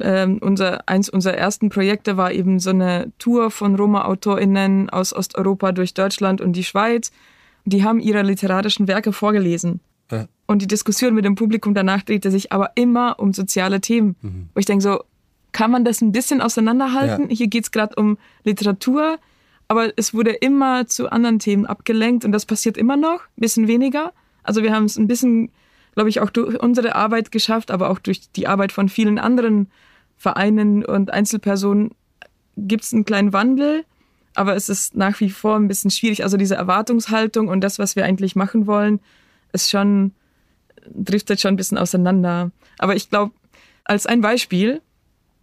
ähm, 0.00 0.38
unser, 0.40 0.88
eins 0.88 1.08
unserer 1.08 1.34
ersten 1.34 1.68
Projekte 1.68 2.16
war 2.16 2.32
eben 2.32 2.58
so 2.58 2.70
eine 2.70 3.12
Tour 3.18 3.50
von 3.50 3.74
Roma-AutorInnen 3.74 4.90
aus 4.90 5.14
Osteuropa 5.14 5.72
durch 5.72 5.94
Deutschland 5.94 6.40
und 6.40 6.54
die 6.54 6.64
Schweiz. 6.64 7.10
Die 7.64 7.84
haben 7.84 8.00
ihre 8.00 8.22
literarischen 8.22 8.88
Werke 8.88 9.12
vorgelesen. 9.12 9.80
Ja. 10.10 10.26
Und 10.46 10.62
die 10.62 10.66
Diskussion 10.66 11.14
mit 11.14 11.24
dem 11.24 11.34
Publikum 11.34 11.74
danach 11.74 12.02
drehte 12.02 12.30
sich 12.30 12.52
aber 12.52 12.72
immer 12.74 13.18
um 13.18 13.32
soziale 13.32 13.80
Themen. 13.80 14.16
Mhm. 14.20 14.48
Wo 14.54 14.60
ich 14.60 14.66
denke 14.66 14.82
so, 14.82 15.02
kann 15.52 15.70
man 15.70 15.84
das 15.84 16.00
ein 16.00 16.12
bisschen 16.12 16.40
auseinanderhalten? 16.40 17.30
Ja. 17.30 17.36
Hier 17.36 17.46
geht 17.46 17.64
es 17.64 17.70
gerade 17.70 17.94
um 17.96 18.18
Literatur, 18.42 19.18
aber 19.68 19.92
es 19.96 20.12
wurde 20.12 20.30
immer 20.30 20.86
zu 20.86 21.10
anderen 21.10 21.38
Themen 21.38 21.66
abgelenkt 21.66 22.24
und 22.24 22.32
das 22.32 22.46
passiert 22.46 22.76
immer 22.76 22.96
noch, 22.96 23.20
ein 23.20 23.40
bisschen 23.40 23.68
weniger. 23.68 24.12
Also 24.42 24.62
wir 24.62 24.74
haben 24.74 24.84
es 24.84 24.96
ein 24.96 25.06
bisschen 25.06 25.50
glaube 25.94 26.08
ich, 26.08 26.20
auch 26.20 26.30
durch 26.30 26.60
unsere 26.60 26.94
Arbeit 26.94 27.32
geschafft, 27.32 27.70
aber 27.70 27.90
auch 27.90 27.98
durch 27.98 28.30
die 28.32 28.46
Arbeit 28.46 28.72
von 28.72 28.88
vielen 28.88 29.18
anderen 29.18 29.70
Vereinen 30.16 30.84
und 30.84 31.12
Einzelpersonen 31.12 31.90
gibt 32.56 32.84
es 32.84 32.92
einen 32.92 33.04
kleinen 33.04 33.32
Wandel. 33.32 33.84
Aber 34.34 34.56
es 34.56 34.68
ist 34.68 34.96
nach 34.96 35.20
wie 35.20 35.30
vor 35.30 35.56
ein 35.56 35.68
bisschen 35.68 35.90
schwierig. 35.90 36.22
Also 36.22 36.36
diese 36.36 36.54
Erwartungshaltung 36.54 37.48
und 37.48 37.60
das, 37.60 37.78
was 37.78 37.96
wir 37.96 38.04
eigentlich 38.04 38.34
machen 38.34 38.66
wollen, 38.66 39.00
ist 39.52 39.70
schon, 39.70 40.12
driftet 40.86 41.40
schon 41.40 41.54
ein 41.54 41.56
bisschen 41.56 41.76
auseinander. 41.76 42.50
Aber 42.78 42.96
ich 42.96 43.10
glaube, 43.10 43.32
als 43.84 44.06
ein 44.06 44.22
Beispiel, 44.22 44.80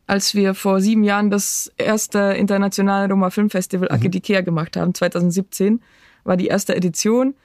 als 0.07 0.33
wir 0.33 0.55
vor 0.55 0.81
sieben 0.81 1.03
Jahren 1.03 1.29
das 1.29 1.71
erste 1.77 2.19
internationale 2.19 3.07
Roma 3.09 3.29
Filmfestival 3.29 3.89
mhm. 3.89 3.95
Akedikea 3.95 4.41
gemacht 4.41 4.75
haben, 4.75 4.95
2017, 4.95 5.81
war 6.23 6.35
die 6.35 6.47
erste 6.47 6.75
Edition 6.75 7.35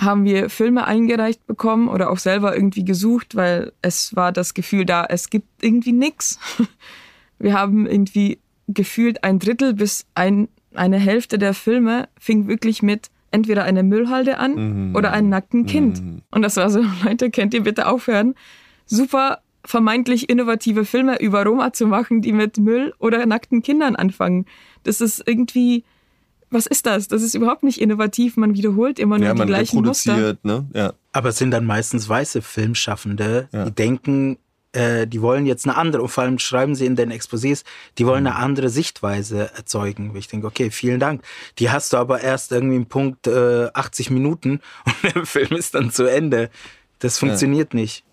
haben 0.00 0.24
wir 0.24 0.48
Filme 0.48 0.86
eingereicht 0.86 1.46
bekommen 1.46 1.88
oder 1.88 2.10
auch 2.10 2.18
selber 2.18 2.54
irgendwie 2.54 2.84
gesucht, 2.84 3.36
weil 3.36 3.72
es 3.82 4.16
war 4.16 4.32
das 4.32 4.54
Gefühl 4.54 4.86
da, 4.86 5.04
es 5.04 5.28
gibt 5.28 5.46
irgendwie 5.62 5.92
nichts. 5.92 6.38
Wir 7.38 7.54
haben 7.54 7.86
irgendwie 7.86 8.38
gefühlt 8.68 9.24
ein 9.24 9.38
Drittel 9.38 9.74
bis 9.74 10.06
ein, 10.14 10.48
eine 10.74 10.98
Hälfte 10.98 11.38
der 11.38 11.54
Filme 11.54 12.08
fing 12.18 12.48
wirklich 12.48 12.82
mit 12.82 13.10
entweder 13.30 13.64
einer 13.64 13.82
Müllhalde 13.82 14.38
an 14.38 14.88
mhm. 14.88 14.96
oder 14.96 15.12
einem 15.12 15.28
nackten 15.28 15.66
Kind. 15.66 16.02
Mhm. 16.02 16.22
Und 16.30 16.42
das 16.42 16.56
war 16.56 16.70
so, 16.70 16.82
Leute, 17.04 17.30
könnt 17.30 17.54
ihr 17.54 17.62
bitte 17.62 17.86
aufhören, 17.86 18.34
super 18.86 19.40
vermeintlich 19.64 20.30
innovative 20.30 20.84
Filme 20.84 21.20
über 21.20 21.44
Roma 21.44 21.72
zu 21.72 21.86
machen, 21.86 22.22
die 22.22 22.32
mit 22.32 22.56
Müll 22.56 22.94
oder 22.98 23.24
nackten 23.26 23.62
Kindern 23.62 23.96
anfangen. 23.96 24.46
Das 24.84 25.00
ist 25.00 25.22
irgendwie, 25.26 25.84
was 26.50 26.66
ist 26.66 26.86
das? 26.86 27.08
Das 27.08 27.22
ist 27.22 27.34
überhaupt 27.34 27.62
nicht 27.62 27.80
innovativ. 27.80 28.36
Man 28.36 28.54
wiederholt 28.54 28.98
immer 28.98 29.18
nur 29.18 29.28
ja, 29.28 29.34
die 29.34 29.46
gleichen 29.46 29.82
Muster. 29.82 30.36
Ne? 30.42 30.66
Ja. 30.74 30.92
Aber 31.12 31.30
es 31.30 31.38
sind 31.38 31.50
dann 31.52 31.64
meistens 31.64 32.08
weiße 32.08 32.42
Filmschaffende, 32.42 33.48
ja. 33.52 33.64
die 33.64 33.70
denken, 33.72 34.38
äh, 34.72 35.06
die 35.06 35.22
wollen 35.22 35.46
jetzt 35.46 35.66
eine 35.66 35.76
andere, 35.76 36.02
und 36.02 36.08
vor 36.08 36.24
allem 36.24 36.38
schreiben 36.38 36.74
sie 36.74 36.86
in 36.86 36.96
den 36.96 37.12
Exposés, 37.12 37.64
die 37.98 38.06
wollen 38.06 38.26
eine 38.26 38.36
andere 38.36 38.68
Sichtweise 38.68 39.50
erzeugen. 39.56 40.14
Ich 40.16 40.28
denke, 40.28 40.46
okay, 40.46 40.70
vielen 40.70 41.00
Dank. 41.00 41.22
Die 41.58 41.70
hast 41.70 41.92
du 41.92 41.96
aber 41.96 42.20
erst 42.20 42.52
irgendwie 42.52 42.76
im 42.76 42.86
Punkt 42.86 43.26
äh, 43.26 43.68
80 43.72 44.10
Minuten 44.10 44.60
und 44.84 45.14
der 45.14 45.26
Film 45.26 45.56
ist 45.56 45.74
dann 45.74 45.90
zu 45.90 46.04
Ende. 46.04 46.50
Das 46.98 47.18
funktioniert 47.18 47.74
ja. 47.74 47.80
nicht. 47.80 48.04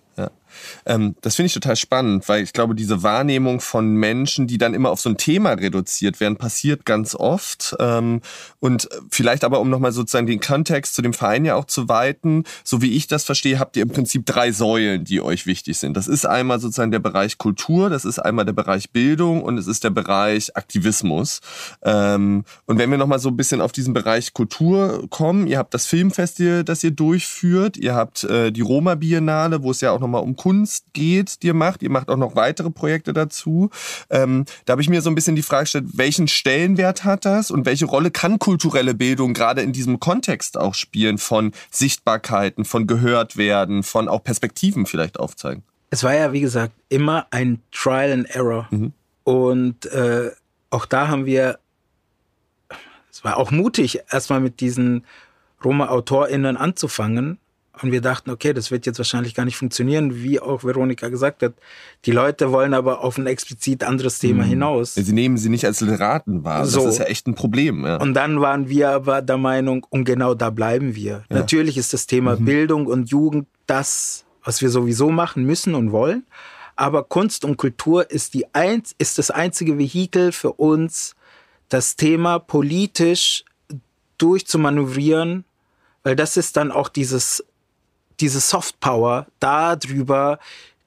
Ähm, 0.86 1.16
das 1.22 1.36
finde 1.36 1.47
ich 1.47 1.53
total 1.53 1.76
spannend, 1.76 2.28
weil 2.28 2.43
ich 2.43 2.53
glaube, 2.53 2.76
diese 2.76 3.03
Wahrnehmung 3.03 3.62
von 3.62 3.95
Menschen, 3.95 4.47
die 4.47 4.58
dann 4.58 4.74
immer 4.74 4.91
auf 4.91 4.99
so 4.99 5.10
ein 5.10 5.18
Thema 5.18 5.51
reduziert 5.51 6.20
werden, 6.20 6.38
passiert 6.38 6.86
ganz 6.86 7.16
oft. 7.16 7.76
Ähm, 7.80 8.22
und 8.60 8.89
vielleicht 9.10 9.43
aber, 9.43 9.60
um 9.60 9.70
nochmal 9.70 9.91
sozusagen 9.91 10.28
den 10.28 10.39
Kontext 10.39 10.95
zu 10.95 11.01
dem 11.01 11.14
Verein 11.14 11.45
ja 11.45 11.55
auch 11.55 11.66
zu 11.66 11.89
weiten, 11.89 12.43
so 12.64 12.82
wie 12.82 12.93
ich 12.93 13.08
das 13.08 13.24
verstehe, 13.24 13.60
habt 13.60 13.76
ihr 13.78 13.84
im 13.84 13.89
Prinzip 13.89 14.26
drei 14.26 14.51
Säulen, 14.51 15.03
die 15.03 15.22
euch 15.22 15.45
wichtig 15.45 15.78
sind. 15.78 15.95
Das 15.95 16.08
ist 16.08 16.26
einmal 16.26 16.60
sozusagen 16.60 16.91
der 16.91 16.99
Bereich 16.99 17.38
Kultur, 17.38 17.89
das 17.89 18.05
ist 18.05 18.20
einmal 18.20 18.45
der 18.45 18.53
Bereich 18.53 18.91
Bildung 18.91 19.43
und 19.43 19.58
es 19.58 19.68
ist 19.68 19.84
der 19.84 19.89
Bereich 19.89 20.55
Aktivismus. 20.55 21.41
Ähm, 21.84 22.43
und 22.66 22.78
wenn 22.78 22.89
wir 22.89 22.97
nochmal 22.97 23.20
so 23.20 23.30
ein 23.30 23.38
bisschen 23.38 23.62
auf 23.62 23.72
diesen 23.72 23.93
Bereich 23.93 24.34
Kultur 24.34 25.08
kommen, 25.10 25.47
ihr 25.47 25.58
habt 25.58 25.74
das 25.74 25.86
Filmfestival, 25.86 26.64
das 26.64 26.84
ihr 26.84 26.91
durchführt, 26.91 27.78
ihr 27.78 27.95
habt 27.95 28.24
äh, 28.24 28.51
die 28.51 28.62
Roma 28.62 28.95
Biennale, 28.95 29.64
wo 29.64 29.72
es 29.72 29.82
ja 29.82 29.91
auch 29.91 29.99
nochmal 29.99 30.24
um 30.24 30.36
Kunst 30.48 30.93
geht, 30.93 31.43
die 31.43 31.48
ihr 31.48 31.54
macht. 31.54 31.84
Ihr 31.84 31.89
macht 31.89 32.08
auch 32.08 32.16
noch 32.16 32.38
weitere 32.38 32.70
Projekte 32.70 33.12
dazu. 33.12 33.70
Ähm, 34.10 34.45
da 34.64 34.72
habe 34.72 34.82
ich 34.82 34.88
mir 34.88 35.02
so 35.02 35.10
ein 35.10 35.16
bisschen 35.16 35.36
die 35.36 35.41
Frage 35.41 35.64
gestellt, 35.64 35.88
welchen 35.95 36.30
Stellenwert 36.30 37.04
hat 37.04 37.26
das 37.26 37.52
und 37.52 37.66
welche 37.66 37.84
Rolle 37.84 38.12
kann 38.12 38.39
kulturelle 38.39 38.93
Bildung 38.93 39.34
gerade 39.34 39.62
in 39.62 39.74
diesem 39.74 40.00
Kontext 40.00 40.58
auch 40.58 40.74
spielen 40.74 41.18
von 41.18 41.52
Sichtbarkeiten, 41.70 42.64
von 42.64 42.88
gehört 42.88 43.36
werden, 43.36 43.84
von 43.84 44.08
auch 44.08 44.24
Perspektiven 44.24 44.86
vielleicht 44.86 45.20
aufzeigen? 45.20 45.64
Es 45.89 46.06
war 46.06 46.16
ja, 46.16 46.32
wie 46.32 46.39
gesagt, 46.39 46.72
immer 46.88 47.28
ein 47.32 47.62
Trial 47.74 48.14
and 48.14 48.30
Error. 48.30 48.70
Mhm. 48.72 48.93
Und 49.26 49.86
äh, 49.88 50.32
auch 50.70 50.86
da 50.86 51.10
haben 51.10 51.26
wir, 51.26 51.60
es 53.12 53.26
war 53.26 53.36
auch 53.36 53.52
mutig, 53.52 54.00
erstmal 54.10 54.39
mit 54.39 54.62
diesen 54.62 55.04
Roma-AutorInnen 55.62 56.56
anzufangen 56.56 57.38
und 57.82 57.92
wir 57.92 58.02
dachten, 58.02 58.30
okay, 58.30 58.54
das 58.54 58.72
wird 58.72 58.86
jetzt 58.86 58.98
wahrscheinlich 58.98 59.36
gar 59.36 59.46
nicht 59.46 59.58
funktionieren, 59.58 60.24
wie 60.24 60.40
auch 60.40 60.64
Veronika 60.64 61.10
gesagt 61.10 61.44
hat. 61.44 61.54
Die 62.06 62.12
Leute 62.12 62.52
wollen 62.52 62.74
aber 62.74 63.04
auf 63.04 63.18
ein 63.18 63.28
explizit 63.28 63.84
anderes 63.84 64.20
Thema 64.20 64.44
mhm. 64.44 64.50
hinaus. 64.50 64.96
Sie 64.96 65.14
nehmen 65.14 65.38
sie 65.38 65.50
nicht 65.50 65.66
als 65.66 65.82
Literaten 65.82 66.44
wahr. 66.44 66.66
So. 66.66 66.84
Das 66.84 66.94
ist 66.94 67.00
ja 67.00 67.06
echt 67.06 67.28
ein 67.28 67.36
Problem. 67.36 67.86
Ja. 67.86 67.98
Und 67.98 68.14
dann 68.14 68.42
waren 68.42 68.70
wir 68.70 68.90
aber 68.90 69.22
der 69.22 69.38
Meinung, 69.38 69.86
und 69.90 70.06
genau 70.06 70.34
da 70.34 70.50
bleiben 70.50 70.96
wir. 70.96 71.24
Ja. 71.30 71.38
Natürlich 71.38 71.78
ist 71.78 71.94
das 71.94 72.08
Thema 72.08 72.40
mhm. 72.40 72.46
Bildung 72.46 72.88
und 72.88 73.10
Jugend 73.10 73.48
das, 73.66 74.26
was 74.44 74.62
wir 74.62 74.70
sowieso 74.70 75.10
machen 75.10 75.44
müssen 75.46 75.76
und 75.76 75.92
wollen. 75.92 76.26
Aber 76.76 77.04
Kunst 77.04 77.44
und 77.44 77.58
Kultur 77.58 78.10
ist, 78.12 78.34
die 78.34 78.54
ein, 78.54 78.84
ist 78.98 79.18
das 79.18 79.32
einzige 79.32 79.78
Vehikel 79.78 80.32
für 80.32 80.54
uns, 80.54 81.16
das 81.70 81.96
Thema 81.96 82.40
politisch 82.40 83.44
durchzumanövrieren, 84.18 85.44
weil 86.04 86.16
das 86.16 86.38
ist 86.38 86.56
dann 86.56 86.72
auch 86.72 86.88
dieses 86.88 87.44
diese 88.20 88.39
Softpower, 88.39 89.28
darüber 89.39 90.39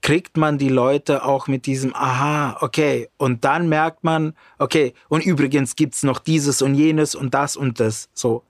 kriegt 0.02 0.36
man 0.36 0.58
die 0.58 0.68
Leute 0.68 1.24
auch 1.24 1.46
mit 1.46 1.66
diesem, 1.66 1.94
aha, 1.94 2.56
okay. 2.60 3.08
Und 3.18 3.44
dann 3.44 3.68
merkt 3.68 4.02
man, 4.02 4.34
okay, 4.58 4.94
und 5.08 5.24
übrigens 5.24 5.76
gibt's 5.76 6.02
noch 6.02 6.18
dieses 6.18 6.62
und 6.62 6.74
jenes 6.74 7.14
und 7.14 7.34
das 7.34 7.56
und 7.56 7.80
das, 7.80 8.08
so. 8.14 8.42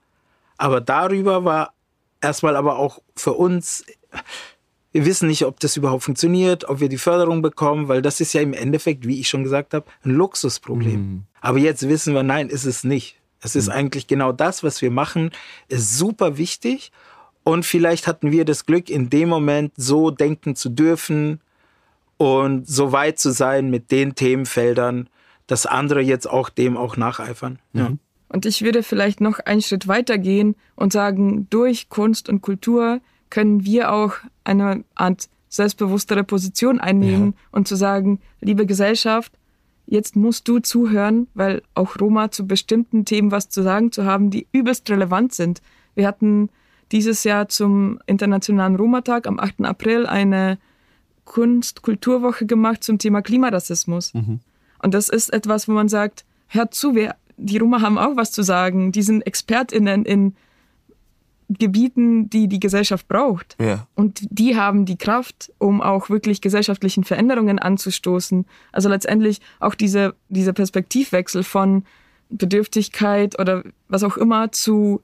Aber 0.56 0.80
darüber 0.80 1.44
war 1.44 1.72
erstmal 2.20 2.56
aber 2.56 2.78
auch 2.78 3.00
für 3.16 3.32
uns, 3.32 3.84
wir 4.92 5.06
wissen 5.06 5.28
nicht, 5.28 5.44
ob 5.44 5.58
das 5.60 5.76
überhaupt 5.76 6.04
funktioniert, 6.04 6.68
ob 6.68 6.80
wir 6.80 6.88
die 6.88 6.98
Förderung 6.98 7.42
bekommen, 7.42 7.88
weil 7.88 8.02
das 8.02 8.20
ist 8.20 8.32
ja 8.32 8.40
im 8.40 8.52
Endeffekt, 8.52 9.06
wie 9.06 9.20
ich 9.20 9.28
schon 9.28 9.42
gesagt 9.42 9.74
habe, 9.74 9.86
ein 10.04 10.10
Luxusproblem. 10.10 11.00
Mhm. 11.00 11.22
Aber 11.40 11.58
jetzt 11.58 11.88
wissen 11.88 12.14
wir, 12.14 12.22
nein, 12.22 12.48
ist 12.48 12.64
es 12.64 12.84
nicht. 12.84 13.16
Es 13.40 13.56
ist 13.56 13.68
mhm. 13.68 13.74
eigentlich 13.74 14.06
genau 14.06 14.32
das, 14.32 14.62
was 14.62 14.82
wir 14.82 14.90
machen, 14.90 15.30
ist 15.68 15.96
super 15.96 16.36
wichtig 16.36 16.92
und 17.45 17.64
vielleicht 17.64 18.07
hatten 18.07 18.30
wir 18.30 18.45
das 18.45 18.66
Glück, 18.66 18.91
in 18.91 19.11
dem 19.11 19.28
Moment 19.28 19.72
so 19.76 20.11
denken 20.11 20.57
zu 20.57 20.68
dürfen 20.68 21.41
und 22.16 22.68
so 22.68 22.93
weit 22.93 23.18
zu 23.18 23.32
sein 23.32 23.70
mit 23.70 23.91
den 23.91 24.14
Themenfeldern, 24.14 25.09
dass 25.47 25.66
andere 25.66 26.01
jetzt 26.01 26.28
auch 26.28 26.49
dem 26.51 26.76
auch 26.76 26.97
nacheifern. 26.97 27.59
Ja. 27.72 27.91
Mhm. 27.91 27.99
Und 28.28 28.47
ich 28.47 28.62
würde 28.62 28.84
vielleicht 28.84 29.20
noch 29.20 29.41
einen 29.41 29.61
Schritt 29.61 29.88
weiter 29.88 30.16
gehen 30.16 30.55
und 30.76 30.93
sagen, 30.93 31.49
durch 31.51 31.88
Kunst 31.88 32.28
und 32.28 32.43
Kultur 32.43 33.01
können 33.28 33.64
wir 33.64 33.93
auch 33.93 34.14
eine 34.45 34.84
Art 34.95 35.28
selbstbewusstere 35.49 36.22
Position 36.22 36.78
einnehmen 36.78 37.34
ja. 37.36 37.49
und 37.51 37.66
zu 37.66 37.74
sagen, 37.74 38.20
liebe 38.41 38.66
Gesellschaft, 38.66 39.32
jetzt 39.86 40.14
musst 40.14 40.47
du 40.47 40.61
zuhören, 40.61 41.26
weil 41.34 41.62
auch 41.74 41.99
Roma 42.01 42.30
zu 42.30 42.47
bestimmten 42.47 43.05
Themen 43.05 43.32
was 43.32 43.49
zu 43.49 43.62
sagen 43.62 43.91
zu 43.91 44.05
haben, 44.05 44.30
die 44.30 44.47
übelst 44.53 44.88
relevant 44.91 45.32
sind. 45.32 45.61
Wir 45.97 46.07
hatten 46.07 46.51
dieses 46.93 47.24
Jahr 47.24 47.49
zum 47.49 48.01
Internationalen 48.07 48.76
Roma-Tag 48.76 49.26
am 49.26 49.38
8. 49.38 49.64
April 49.64 50.07
eine 50.07 50.59
Kunst-Kulturwoche 51.24 52.47
gemacht 52.47 52.82
zum 52.82 52.99
Thema 52.99 53.22
Klimarassismus. 53.22 54.14
Mhm. 54.14 54.41
Und 54.82 54.95
das 54.95 55.09
ist 55.09 55.32
etwas, 55.32 55.68
wo 55.68 55.72
man 55.72 55.88
sagt, 55.88 56.24
hört 56.49 56.74
zu, 56.74 56.95
wir, 56.95 57.14
die 57.36 57.59
Roma 57.59 57.80
haben 57.80 57.99
auch 57.99 58.16
was 58.16 58.32
zu 58.32 58.43
sagen. 58.43 58.93
Die 58.93 59.03
sind 59.03 59.26
ExpertInnen 59.26 60.05
in 60.05 60.34
Gebieten, 61.49 62.30
die 62.30 62.49
die 62.49 62.61
Gesellschaft 62.61 63.09
braucht. 63.09 63.57
Ja. 63.61 63.86
Und 63.95 64.20
die 64.30 64.57
haben 64.57 64.84
die 64.84 64.97
Kraft, 64.97 65.53
um 65.59 65.80
auch 65.80 66.09
wirklich 66.09 66.41
gesellschaftlichen 66.41 67.03
Veränderungen 67.05 67.59
anzustoßen. 67.59 68.47
Also 68.72 68.88
letztendlich 68.88 69.41
auch 69.59 69.74
diese, 69.74 70.14
dieser 70.28 70.53
Perspektivwechsel 70.53 71.43
von 71.43 71.84
Bedürftigkeit 72.28 73.38
oder 73.38 73.64
was 73.88 74.05
auch 74.05 74.16
immer 74.16 74.53
zu 74.53 75.03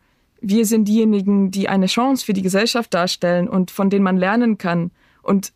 wir 0.49 0.65
sind 0.65 0.87
diejenigen, 0.87 1.51
die 1.51 1.69
eine 1.69 1.87
Chance 1.87 2.25
für 2.25 2.33
die 2.33 2.43
Gesellschaft 2.43 2.95
darstellen 2.95 3.49
und 3.49 3.73
von 3.73 3.91
denen 3.91 4.05
man 4.05 4.17
lernen 4.17 4.59
kann 4.59 4.93
und 5.23 5.53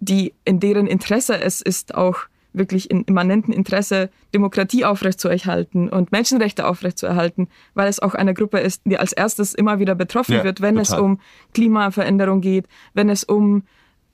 die 0.00 0.34
in 0.44 0.58
deren 0.58 0.88
Interesse 0.88 1.40
es 1.40 1.60
ist, 1.60 1.94
auch 1.94 2.22
wirklich 2.52 2.90
in 2.90 3.04
immanenten 3.04 3.52
Interesse 3.52 4.10
Demokratie 4.34 4.84
aufrechtzuerhalten 4.84 5.88
und 5.88 6.10
Menschenrechte 6.10 6.66
aufrechtzuerhalten, 6.66 7.48
weil 7.74 7.88
es 7.88 8.00
auch 8.00 8.14
eine 8.14 8.34
Gruppe 8.34 8.58
ist, 8.58 8.82
die 8.84 8.98
als 8.98 9.12
erstes 9.12 9.54
immer 9.54 9.78
wieder 9.78 9.94
betroffen 9.94 10.34
ja, 10.34 10.44
wird, 10.44 10.60
wenn 10.60 10.74
total. 10.74 10.98
es 10.98 11.02
um 11.02 11.20
Klimaveränderung 11.54 12.40
geht, 12.40 12.66
wenn 12.94 13.08
es 13.08 13.22
um 13.22 13.62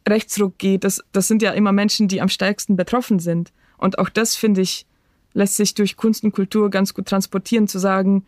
Rechtsruck 0.07 0.59
geht. 0.59 0.85
Das, 0.85 1.03
das 1.13 1.27
sind 1.27 1.41
ja 1.41 1.53
immer 1.53 1.73
Menschen, 1.73 2.07
die 2.07 2.21
am 2.21 2.29
stärksten 2.29 2.77
betroffen 2.77 3.19
sind. 3.19 3.51
Und 3.79 3.99
auch 3.99 4.11
das, 4.11 4.37
finde 4.37 4.61
ich, 4.61 4.87
lässt 5.33 5.57
sich 5.57 5.75
durch 5.75 5.97
Kunst 5.97 6.23
und 6.23 6.33
Kultur 6.33 6.71
ganz 6.71 6.93
gut 6.93 7.07
transportieren, 7.07 7.67
zu 7.67 7.79
sagen, 7.79 8.27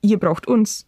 ihr 0.00 0.18
braucht 0.18 0.46
uns, 0.46 0.86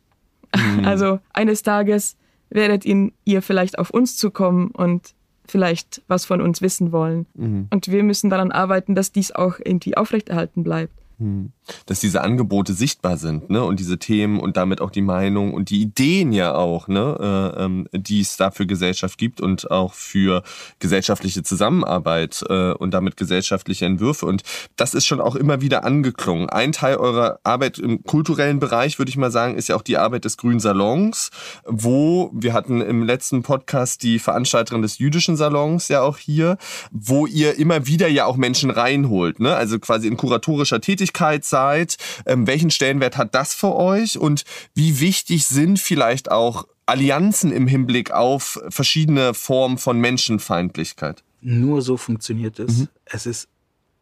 Mhm. 0.54 0.84
Also 0.84 1.20
eines 1.32 1.62
Tages 1.62 2.16
werdet 2.50 2.84
ihr 2.84 3.42
vielleicht 3.42 3.78
auf 3.78 3.90
uns 3.90 4.16
zukommen 4.16 4.70
und 4.70 5.14
vielleicht 5.46 6.02
was 6.06 6.24
von 6.24 6.40
uns 6.40 6.62
wissen 6.62 6.92
wollen. 6.92 7.26
Mhm. 7.34 7.68
Und 7.70 7.88
wir 7.88 8.02
müssen 8.02 8.30
daran 8.30 8.52
arbeiten, 8.52 8.94
dass 8.94 9.12
dies 9.12 9.32
auch 9.32 9.58
irgendwie 9.64 9.96
aufrechterhalten 9.96 10.62
bleibt. 10.62 10.94
Hm. 11.18 11.52
Dass 11.86 12.00
diese 12.00 12.22
Angebote 12.22 12.72
sichtbar 12.72 13.16
sind, 13.16 13.50
ne? 13.50 13.62
Und 13.64 13.78
diese 13.80 13.98
Themen 13.98 14.40
und 14.40 14.56
damit 14.56 14.80
auch 14.80 14.90
die 14.90 15.02
Meinung 15.02 15.54
und 15.54 15.70
die 15.70 15.80
Ideen 15.80 16.32
ja 16.32 16.54
auch, 16.54 16.88
ne? 16.88 17.52
Äh, 17.56 17.64
ähm, 17.64 17.88
die 17.92 18.20
es 18.20 18.36
da 18.36 18.50
für 18.50 18.66
Gesellschaft 18.66 19.18
gibt 19.18 19.40
und 19.40 19.70
auch 19.70 19.94
für 19.94 20.42
gesellschaftliche 20.78 21.42
Zusammenarbeit 21.42 22.44
äh, 22.48 22.72
und 22.72 22.92
damit 22.92 23.16
gesellschaftliche 23.16 23.86
Entwürfe. 23.86 24.26
Und 24.26 24.42
das 24.76 24.94
ist 24.94 25.06
schon 25.06 25.20
auch 25.20 25.36
immer 25.36 25.60
wieder 25.60 25.84
angeklungen. 25.84 26.48
Ein 26.50 26.72
Teil 26.72 26.96
eurer 26.96 27.38
Arbeit 27.44 27.78
im 27.78 28.02
kulturellen 28.02 28.58
Bereich, 28.58 28.98
würde 28.98 29.10
ich 29.10 29.16
mal 29.16 29.30
sagen, 29.30 29.56
ist 29.56 29.68
ja 29.68 29.76
auch 29.76 29.82
die 29.82 29.98
Arbeit 29.98 30.24
des 30.24 30.36
Grünen 30.36 30.60
Salons, 30.60 31.30
wo 31.64 32.30
wir 32.34 32.52
hatten 32.52 32.80
im 32.80 33.02
letzten 33.04 33.42
Podcast 33.42 34.02
die 34.02 34.18
Veranstalterin 34.18 34.82
des 34.82 34.98
jüdischen 34.98 35.36
Salons 35.36 35.88
ja 35.88 36.02
auch 36.02 36.18
hier, 36.18 36.56
wo 36.90 37.26
ihr 37.26 37.58
immer 37.58 37.86
wieder 37.86 38.08
ja 38.08 38.26
auch 38.26 38.36
Menschen 38.36 38.70
reinholt, 38.70 39.40
ne? 39.40 39.54
Also 39.54 39.78
quasi 39.78 40.08
in 40.08 40.16
kuratorischer 40.16 40.80
Tätigkeit 40.80 41.44
seid. 41.52 41.96
Ähm, 42.26 42.46
welchen 42.46 42.70
Stellenwert 42.70 43.16
hat 43.16 43.34
das 43.34 43.54
für 43.54 43.76
euch 43.76 44.18
und 44.18 44.44
wie 44.74 44.98
wichtig 45.00 45.46
sind 45.46 45.78
vielleicht 45.78 46.30
auch 46.30 46.66
Allianzen 46.86 47.52
im 47.52 47.68
Hinblick 47.68 48.10
auf 48.10 48.60
verschiedene 48.70 49.34
Formen 49.34 49.78
von 49.78 50.00
Menschenfeindlichkeit? 50.00 51.22
Nur 51.42 51.82
so 51.82 51.96
funktioniert 51.96 52.58
es. 52.58 52.78
Mhm. 52.78 52.88
Es 53.04 53.26
ist 53.26 53.48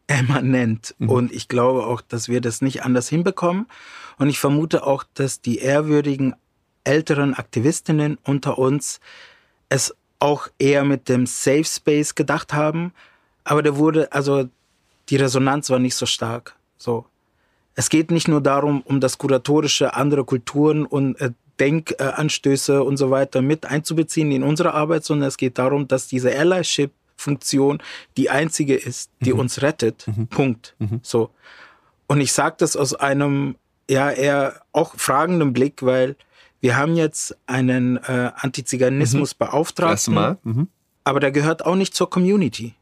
immanent. 0.06 0.94
Mhm. 0.98 1.08
Und 1.08 1.32
ich 1.32 1.48
glaube 1.48 1.86
auch, 1.86 2.00
dass 2.00 2.28
wir 2.28 2.40
das 2.40 2.62
nicht 2.62 2.82
anders 2.84 3.08
hinbekommen. 3.08 3.66
Und 4.18 4.28
ich 4.28 4.38
vermute 4.38 4.86
auch, 4.86 5.04
dass 5.14 5.40
die 5.40 5.58
ehrwürdigen 5.58 6.34
älteren 6.84 7.34
Aktivistinnen 7.34 8.18
unter 8.24 8.58
uns 8.58 9.00
es 9.68 9.94
auch 10.18 10.48
eher 10.58 10.84
mit 10.84 11.08
dem 11.08 11.26
Safe 11.26 11.64
Space 11.64 12.14
gedacht 12.14 12.52
haben. 12.52 12.92
Aber 13.44 13.62
der 13.62 13.76
wurde, 13.76 14.12
also 14.12 14.48
die 15.08 15.16
Resonanz 15.16 15.70
war 15.70 15.78
nicht 15.78 15.94
so 15.94 16.06
stark. 16.06 16.56
So. 16.78 17.06
Es 17.74 17.88
geht 17.88 18.10
nicht 18.10 18.28
nur 18.28 18.40
darum, 18.40 18.82
um 18.82 19.00
das 19.00 19.18
Kuratorische 19.18 19.94
andere 19.94 20.24
Kulturen 20.24 20.86
und 20.86 21.20
äh, 21.20 21.30
Denkanstöße 21.60 22.82
und 22.82 22.96
so 22.96 23.10
weiter 23.10 23.42
mit 23.42 23.66
einzubeziehen 23.66 24.32
in 24.32 24.42
unsere 24.42 24.72
Arbeit, 24.72 25.04
sondern 25.04 25.28
es 25.28 25.36
geht 25.36 25.58
darum, 25.58 25.86
dass 25.88 26.08
diese 26.08 26.36
Allyship-Funktion 26.36 27.82
die 28.16 28.30
einzige 28.30 28.74
ist, 28.74 29.10
die 29.20 29.34
mhm. 29.34 29.40
uns 29.40 29.62
rettet. 29.62 30.06
Mhm. 30.08 30.26
Punkt. 30.28 30.74
Mhm. 30.78 31.00
So. 31.02 31.30
Und 32.06 32.20
ich 32.20 32.32
sage 32.32 32.56
das 32.58 32.76
aus 32.76 32.94
einem 32.94 33.56
ja 33.88 34.10
eher 34.10 34.62
auch 34.72 34.94
fragenden 34.96 35.52
Blick, 35.52 35.82
weil 35.82 36.16
wir 36.60 36.76
haben 36.76 36.94
jetzt 36.94 37.36
einen 37.46 37.96
äh, 37.98 38.30
Antiziganismusbeauftragten. 38.34 40.14
Mhm. 40.14 40.38
Mhm. 40.42 40.68
aber 41.04 41.20
der 41.20 41.32
gehört 41.32 41.64
auch 41.66 41.76
nicht 41.76 41.94
zur 41.94 42.08
Community. 42.08 42.74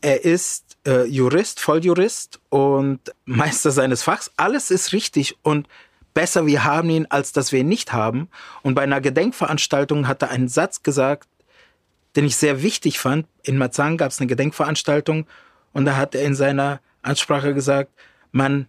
Er 0.00 0.24
ist 0.24 0.69
äh, 0.86 1.04
Jurist, 1.04 1.60
Volljurist 1.60 2.40
und 2.48 3.00
Meister 3.24 3.70
seines 3.70 4.02
Fachs. 4.02 4.30
Alles 4.36 4.70
ist 4.70 4.92
richtig 4.92 5.36
und 5.42 5.68
besser 6.14 6.46
wir 6.46 6.64
haben 6.64 6.90
ihn, 6.90 7.06
als 7.08 7.32
dass 7.32 7.52
wir 7.52 7.60
ihn 7.60 7.68
nicht 7.68 7.92
haben. 7.92 8.28
Und 8.62 8.74
bei 8.74 8.82
einer 8.82 9.00
Gedenkveranstaltung 9.00 10.08
hat 10.08 10.22
er 10.22 10.30
einen 10.30 10.48
Satz 10.48 10.82
gesagt, 10.82 11.28
den 12.16 12.24
ich 12.24 12.36
sehr 12.36 12.62
wichtig 12.62 12.98
fand. 12.98 13.26
In 13.42 13.58
Marzahn 13.58 13.96
gab 13.96 14.10
es 14.10 14.20
eine 14.20 14.26
Gedenkveranstaltung 14.26 15.26
und 15.72 15.84
da 15.84 15.96
hat 15.96 16.14
er 16.14 16.22
in 16.22 16.34
seiner 16.34 16.80
Ansprache 17.02 17.54
gesagt, 17.54 17.92
man, 18.32 18.68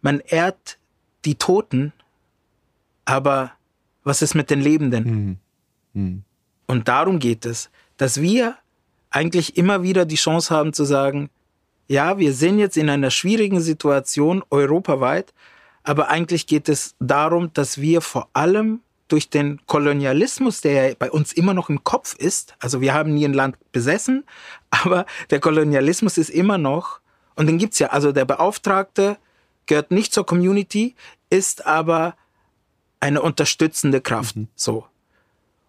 man 0.00 0.20
ehrt 0.20 0.78
die 1.24 1.34
Toten, 1.34 1.92
aber 3.04 3.52
was 4.02 4.22
ist 4.22 4.34
mit 4.34 4.50
den 4.50 4.60
Lebenden? 4.60 5.04
Mhm. 5.94 6.00
Mhm. 6.00 6.22
Und 6.66 6.88
darum 6.88 7.18
geht 7.18 7.44
es, 7.44 7.70
dass 7.96 8.20
wir 8.20 8.56
eigentlich 9.10 9.56
immer 9.56 9.82
wieder 9.82 10.06
die 10.06 10.16
Chance 10.16 10.54
haben 10.54 10.72
zu 10.72 10.84
sagen, 10.84 11.28
ja, 11.90 12.18
wir 12.18 12.34
sind 12.34 12.60
jetzt 12.60 12.76
in 12.76 12.88
einer 12.88 13.10
schwierigen 13.10 13.60
Situation 13.60 14.44
europaweit, 14.50 15.34
aber 15.82 16.08
eigentlich 16.08 16.46
geht 16.46 16.68
es 16.68 16.94
darum, 17.00 17.52
dass 17.52 17.80
wir 17.80 18.00
vor 18.00 18.28
allem 18.32 18.78
durch 19.08 19.28
den 19.28 19.60
Kolonialismus, 19.66 20.60
der 20.60 20.94
bei 20.94 21.10
uns 21.10 21.32
immer 21.32 21.52
noch 21.52 21.68
im 21.68 21.82
Kopf 21.82 22.14
ist, 22.14 22.54
also 22.60 22.80
wir 22.80 22.94
haben 22.94 23.12
nie 23.12 23.24
ein 23.24 23.34
Land 23.34 23.56
besessen, 23.72 24.22
aber 24.70 25.04
der 25.30 25.40
Kolonialismus 25.40 26.16
ist 26.16 26.30
immer 26.30 26.58
noch, 26.58 27.00
und 27.34 27.48
den 27.48 27.58
gibt's 27.58 27.80
ja, 27.80 27.88
also 27.88 28.12
der 28.12 28.24
Beauftragte 28.24 29.16
gehört 29.66 29.90
nicht 29.90 30.14
zur 30.14 30.24
Community, 30.24 30.94
ist 31.28 31.66
aber 31.66 32.14
eine 33.00 33.20
unterstützende 33.20 34.00
Kraft. 34.00 34.36
Mhm. 34.36 34.46
So. 34.54 34.86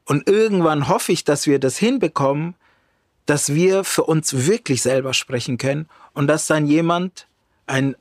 Und 0.05 0.29
irgendwann 0.29 0.87
hoffe 0.87 1.13
ich, 1.13 1.23
dass 1.23 1.47
wir 1.47 1.57
das 1.57 1.77
hinbekommen, 1.77 2.53
dass 3.25 3.55
wir 3.55 3.83
für 3.83 4.03
uns 4.03 4.45
wirklich 4.45 4.83
selber 4.83 5.13
sprechen 5.15 5.57
können 5.57 5.87
und 6.13 6.27
dass 6.27 6.47
dann 6.47 6.67
jemand, 6.67 7.27
ein 7.67 7.95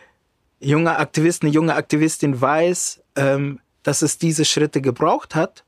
junger 0.60 0.98
Aktivist, 0.98 1.42
eine 1.42 1.52
junge 1.52 1.74
Aktivistin 1.74 2.40
weiß, 2.40 3.02
ähm, 3.16 3.60
dass 3.82 4.02
es 4.02 4.18
diese 4.18 4.44
Schritte 4.44 4.80
gebraucht 4.80 5.34
hat 5.34 5.64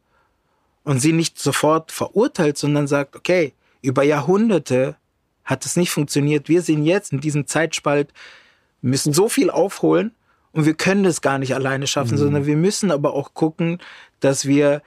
und 0.84 1.00
sie 1.00 1.12
nicht 1.12 1.38
sofort 1.38 1.92
verurteilt, 1.92 2.58
sondern 2.58 2.86
sagt, 2.86 3.14
okay, 3.14 3.52
über 3.82 4.02
Jahrhunderte 4.02 4.96
hat 5.44 5.64
es 5.64 5.76
nicht 5.76 5.90
funktioniert. 5.90 6.48
Wir 6.48 6.62
sind 6.62 6.84
jetzt 6.84 7.12
in 7.12 7.20
diesem 7.20 7.46
Zeitspalt, 7.46 8.12
müssen 8.82 9.12
so 9.12 9.28
viel 9.28 9.50
aufholen 9.50 10.14
und 10.52 10.66
wir 10.66 10.74
können 10.74 11.04
das 11.04 11.20
gar 11.20 11.38
nicht 11.38 11.54
alleine 11.54 11.86
schaffen, 11.86 12.12
mhm. 12.12 12.18
sondern 12.18 12.46
wir 12.46 12.56
müssen 12.56 12.90
aber 12.90 13.14
auch 13.14 13.34
gucken, 13.34 13.78
dass 14.20 14.46
wir 14.46 14.82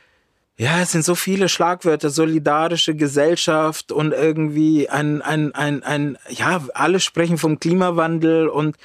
ja, 0.57 0.81
es 0.81 0.91
sind 0.91 1.03
so 1.03 1.15
viele 1.15 1.49
Schlagwörter, 1.49 2.09
solidarische 2.09 2.95
Gesellschaft 2.95 3.91
und 3.91 4.11
irgendwie 4.11 4.89
ein, 4.89 5.21
ein, 5.21 5.55
ein, 5.55 5.83
ein, 5.83 6.17
ja, 6.29 6.63
alle 6.73 6.99
sprechen 6.99 7.37
vom 7.37 7.59
Klimawandel 7.59 8.47
und 8.47 8.77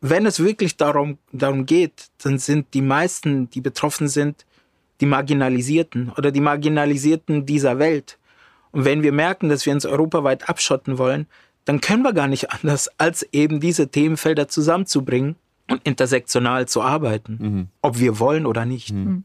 wenn 0.00 0.26
es 0.26 0.38
wirklich 0.38 0.76
darum, 0.76 1.16
darum 1.32 1.64
geht, 1.64 2.08
dann 2.22 2.38
sind 2.38 2.74
die 2.74 2.82
meisten, 2.82 3.48
die 3.48 3.62
betroffen 3.62 4.06
sind, 4.06 4.44
die 5.00 5.06
Marginalisierten 5.06 6.12
oder 6.16 6.30
die 6.30 6.42
Marginalisierten 6.42 7.46
dieser 7.46 7.78
Welt. 7.78 8.18
Und 8.70 8.84
wenn 8.84 9.02
wir 9.02 9.12
merken, 9.12 9.48
dass 9.48 9.64
wir 9.64 9.72
uns 9.72 9.86
europaweit 9.86 10.48
abschotten 10.48 10.98
wollen, 10.98 11.26
dann 11.64 11.80
können 11.80 12.02
wir 12.02 12.12
gar 12.12 12.28
nicht 12.28 12.50
anders, 12.62 12.90
als 12.98 13.26
eben 13.32 13.60
diese 13.60 13.88
Themenfelder 13.88 14.46
zusammenzubringen 14.46 15.36
und 15.70 15.80
intersektional 15.84 16.68
zu 16.68 16.82
arbeiten, 16.82 17.38
mhm. 17.40 17.68
ob 17.80 17.98
wir 17.98 18.18
wollen 18.18 18.44
oder 18.44 18.66
nicht. 18.66 18.92
Mhm. 18.92 19.24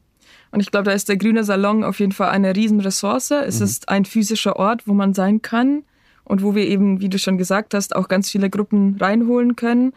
Und 0.52 0.62
ich 0.62 0.72
glaube, 0.72 0.86
da 0.86 0.92
ist 0.92 1.10
der 1.10 1.18
Grüne 1.18 1.44
Salon 1.44 1.84
auf 1.84 2.00
jeden 2.00 2.12
Fall 2.12 2.30
eine 2.30 2.56
Riesenressource. 2.56 3.32
Es 3.32 3.60
mhm. 3.60 3.66
ist 3.66 3.90
ein 3.90 4.06
physischer 4.06 4.56
Ort, 4.56 4.88
wo 4.88 4.94
man 4.94 5.14
sein 5.14 5.42
kann 5.42 5.84
und 6.24 6.42
wo 6.42 6.56
wir 6.56 6.68
eben, 6.68 7.02
wie 7.02 7.10
du 7.10 7.20
schon 7.20 7.38
gesagt 7.38 7.74
hast, 7.74 7.96
auch 7.96 8.08
ganz 8.08 8.30
viele 8.30 8.50
Gruppen 8.50 8.98
reinholen 9.00 9.56
können, 9.56 9.94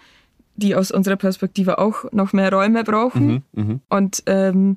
die 0.57 0.75
aus 0.75 0.91
unserer 0.91 1.17
Perspektive 1.17 1.79
auch 1.79 2.11
noch 2.13 2.33
mehr 2.33 2.53
Räume 2.53 2.85
brauchen. 2.85 3.45
Mhm, 3.53 3.65
mh. 3.65 3.81
Und 3.89 4.23
ähm, 4.27 4.77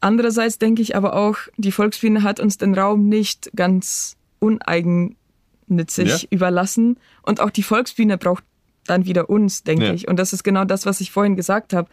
andererseits 0.00 0.58
denke 0.58 0.80
ich 0.80 0.96
aber 0.96 1.14
auch, 1.14 1.36
die 1.58 1.72
Volksbühne 1.72 2.22
hat 2.22 2.40
uns 2.40 2.56
den 2.56 2.74
Raum 2.74 3.08
nicht 3.08 3.50
ganz 3.54 4.16
uneigennützig 4.38 6.22
ja. 6.22 6.28
überlassen. 6.30 6.98
Und 7.22 7.40
auch 7.40 7.50
die 7.50 7.62
Volksbühne 7.62 8.16
braucht 8.16 8.44
dann 8.86 9.04
wieder 9.04 9.28
uns, 9.28 9.64
denke 9.64 9.86
ja. 9.86 9.94
ich. 9.94 10.08
Und 10.08 10.18
das 10.18 10.32
ist 10.32 10.44
genau 10.44 10.64
das, 10.64 10.86
was 10.86 11.00
ich 11.00 11.10
vorhin 11.10 11.36
gesagt 11.36 11.74
habe 11.74 11.88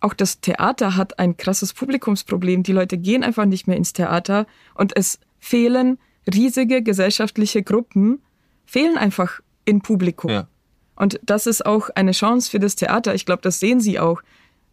auch 0.00 0.14
das 0.14 0.40
Theater 0.40 0.96
hat 0.96 1.18
ein 1.18 1.36
krasses 1.36 1.72
Publikumsproblem. 1.72 2.62
Die 2.62 2.72
Leute 2.72 2.98
gehen 2.98 3.22
einfach 3.22 3.44
nicht 3.44 3.66
mehr 3.66 3.76
ins 3.76 3.92
Theater 3.92 4.46
und 4.74 4.96
es 4.96 5.18
fehlen 5.38 5.98
riesige 6.32 6.82
gesellschaftliche 6.82 7.62
Gruppen, 7.62 8.20
fehlen 8.66 8.96
einfach 8.96 9.40
im 9.64 9.80
Publikum. 9.80 10.30
Ja. 10.30 10.48
Und 10.96 11.20
das 11.22 11.46
ist 11.46 11.64
auch 11.64 11.90
eine 11.94 12.12
Chance 12.12 12.50
für 12.50 12.58
das 12.58 12.76
Theater. 12.76 13.14
Ich 13.14 13.24
glaube, 13.24 13.42
das 13.42 13.60
sehen 13.60 13.80
Sie 13.80 13.98
auch. 13.98 14.22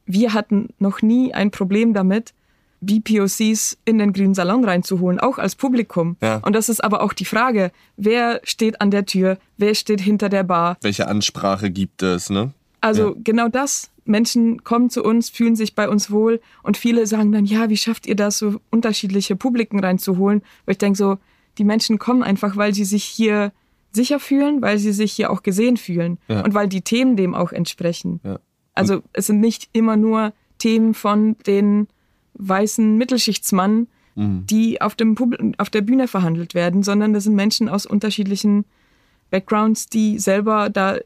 Wir 0.06 0.34
hatten 0.34 0.70
noch 0.80 1.02
nie 1.02 1.34
ein 1.34 1.52
Problem 1.52 1.94
damit, 1.94 2.34
BPOCs 2.82 3.78
in 3.86 3.98
den 3.98 4.14
grünen 4.14 4.36
Salon 4.36 4.64
reinzuholen, 4.64 5.20
auch 5.20 5.38
als 5.38 5.56
Publikum. 5.56 6.16
Ja. 6.22 6.38
Und 6.38 6.54
das 6.54 6.70
ist 6.70 6.84
aber 6.84 7.02
auch 7.02 7.14
die 7.14 7.26
Frage, 7.26 7.72
wer 7.96 8.40
steht 8.44 8.82
an 8.82 8.92
der 8.92 9.06
Tür, 9.06 9.38
wer 9.58 9.74
steht 9.74 10.02
hinter 10.02 10.30
der 10.30 10.44
Bar. 10.44 10.78
Welche 10.82 11.08
Ansprache 11.08 11.72
gibt 11.72 12.04
es, 12.04 12.30
ne? 12.30 12.54
Also 12.82 13.16
ja. 13.16 13.22
genau 13.24 13.48
das. 13.48 13.90
Menschen 14.08 14.64
kommen 14.64 14.90
zu 14.90 15.04
uns, 15.04 15.30
fühlen 15.30 15.56
sich 15.56 15.76
bei 15.76 15.90
uns 15.90 16.12
wohl 16.12 16.42
und 16.64 16.78
viele 16.78 17.08
sagen 17.08 17.32
dann, 17.32 17.46
ja, 17.46 17.70
wie 17.70 17.78
schafft 17.78 18.08
ihr 18.08 18.16
das, 18.16 18.38
so 18.38 18.60
unterschiedliche 18.70 19.36
Publiken 19.36 19.80
reinzuholen? 19.80 20.42
Weil 20.66 20.74
ich 20.74 20.78
denke 20.80 20.98
so, 20.98 21.18
die 21.58 21.64
Menschen 21.64 22.00
kommen 22.00 22.24
einfach, 22.24 22.56
weil 22.58 22.74
sie 22.74 22.86
sich 22.86 23.04
hier 23.04 23.52
sicher 23.92 24.20
fühlen, 24.20 24.62
weil 24.62 24.78
sie 24.78 24.94
sich 24.94 25.14
hier 25.14 25.32
auch 25.32 25.44
gesehen 25.44 25.78
fühlen 25.78 26.18
ja. 26.28 26.44
und 26.44 26.54
weil 26.54 26.68
die 26.68 26.82
Themen 26.82 27.16
dem 27.16 27.34
auch 27.34 27.52
entsprechen. 27.52 28.20
Ja. 28.24 28.40
Also 28.74 29.02
es 29.14 29.28
sind 29.28 29.40
nicht 29.40 29.70
immer 29.74 29.98
nur 29.98 30.34
Themen 30.60 30.94
von 30.94 31.36
den 31.46 31.88
weißen 32.36 32.98
Mittelschichtsmann, 32.98 33.88
mhm. 34.16 34.46
die 34.46 34.82
auf, 34.82 34.96
dem 34.96 35.16
auf 35.58 35.70
der 35.70 35.82
Bühne 35.82 36.08
verhandelt 36.08 36.54
werden, 36.54 36.84
sondern 36.84 37.14
das 37.14 37.24
sind 37.24 37.36
Menschen 37.36 37.70
aus 37.70 37.86
unterschiedlichen 37.86 38.66
Backgrounds, 39.32 39.88
die 39.88 40.20
selber 40.20 40.70
da 40.70 40.98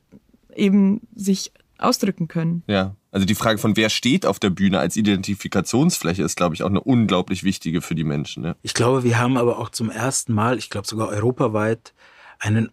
eben 0.55 1.01
sich 1.15 1.51
ausdrücken 1.83 2.27
können. 2.27 2.63
Ja, 2.67 2.95
also 3.11 3.25
die 3.25 3.35
Frage 3.35 3.57
von 3.57 3.75
wer 3.75 3.89
steht 3.89 4.25
auf 4.25 4.39
der 4.39 4.49
Bühne 4.49 4.79
als 4.79 4.95
Identifikationsfläche 4.95 6.23
ist, 6.23 6.35
glaube 6.35 6.55
ich, 6.55 6.63
auch 6.63 6.69
eine 6.69 6.81
unglaublich 6.81 7.43
wichtige 7.43 7.81
für 7.81 7.95
die 7.95 8.03
Menschen. 8.03 8.43
Ja. 8.43 8.55
Ich 8.61 8.73
glaube, 8.73 9.03
wir 9.03 9.19
haben 9.19 9.37
aber 9.37 9.59
auch 9.59 9.69
zum 9.69 9.89
ersten 9.89 10.33
Mal, 10.33 10.57
ich 10.57 10.69
glaube 10.69 10.87
sogar 10.87 11.09
europaweit, 11.09 11.93
einen 12.39 12.71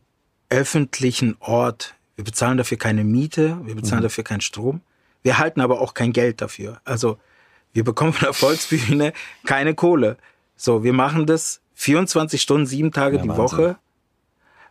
öffentlichen 0.48 1.36
Ort. 1.40 1.94
Wir 2.16 2.24
bezahlen 2.24 2.58
dafür 2.58 2.78
keine 2.78 3.04
Miete, 3.04 3.60
wir 3.64 3.74
bezahlen 3.74 4.00
mhm. 4.00 4.04
dafür 4.04 4.24
keinen 4.24 4.40
Strom. 4.40 4.80
Wir 5.22 5.38
halten 5.38 5.60
aber 5.60 5.80
auch 5.80 5.94
kein 5.94 6.12
Geld 6.12 6.40
dafür. 6.40 6.80
Also 6.84 7.18
wir 7.72 7.84
bekommen 7.84 8.12
von 8.12 8.26
der 8.26 8.34
Volksbühne 8.34 9.12
keine 9.44 9.74
Kohle. 9.74 10.16
So, 10.56 10.82
wir 10.84 10.92
machen 10.92 11.26
das 11.26 11.60
24 11.74 12.40
Stunden, 12.40 12.66
sieben 12.66 12.92
Tage 12.92 13.16
ja, 13.16 13.22
die 13.22 13.28
Wahnsinn. 13.28 13.44
Woche, 13.44 13.76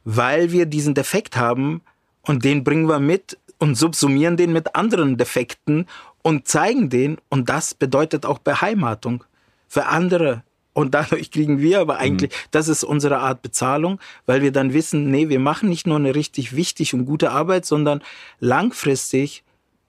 weil 0.03 0.51
wir 0.51 0.65
diesen 0.65 0.93
Defekt 0.93 1.37
haben 1.37 1.81
und 2.21 2.43
den 2.43 2.63
bringen 2.63 2.89
wir 2.89 2.99
mit 2.99 3.37
und 3.59 3.75
subsumieren 3.75 4.37
den 4.37 4.53
mit 4.53 4.75
anderen 4.75 5.17
Defekten 5.17 5.87
und 6.21 6.47
zeigen 6.47 6.89
den. 6.89 7.17
Und 7.29 7.49
das 7.49 7.73
bedeutet 7.73 8.25
auch 8.25 8.39
Beheimatung 8.39 9.23
für 9.67 9.85
andere. 9.85 10.43
Und 10.73 10.93
dadurch 10.93 11.31
kriegen 11.31 11.59
wir 11.59 11.79
aber 11.79 11.97
eigentlich, 11.97 12.31
mhm. 12.31 12.35
das 12.51 12.67
ist 12.67 12.83
unsere 12.83 13.17
Art 13.17 13.41
Bezahlung, 13.41 13.99
weil 14.27 14.43
wir 14.43 14.51
dann 14.51 14.73
wissen, 14.73 15.09
nee, 15.09 15.27
wir 15.27 15.39
machen 15.39 15.69
nicht 15.69 15.87
nur 15.87 15.97
eine 15.97 16.13
richtig 16.13 16.55
wichtig 16.55 16.93
und 16.93 17.05
gute 17.05 17.31
Arbeit, 17.31 17.65
sondern 17.65 18.03
langfristig 18.39 19.43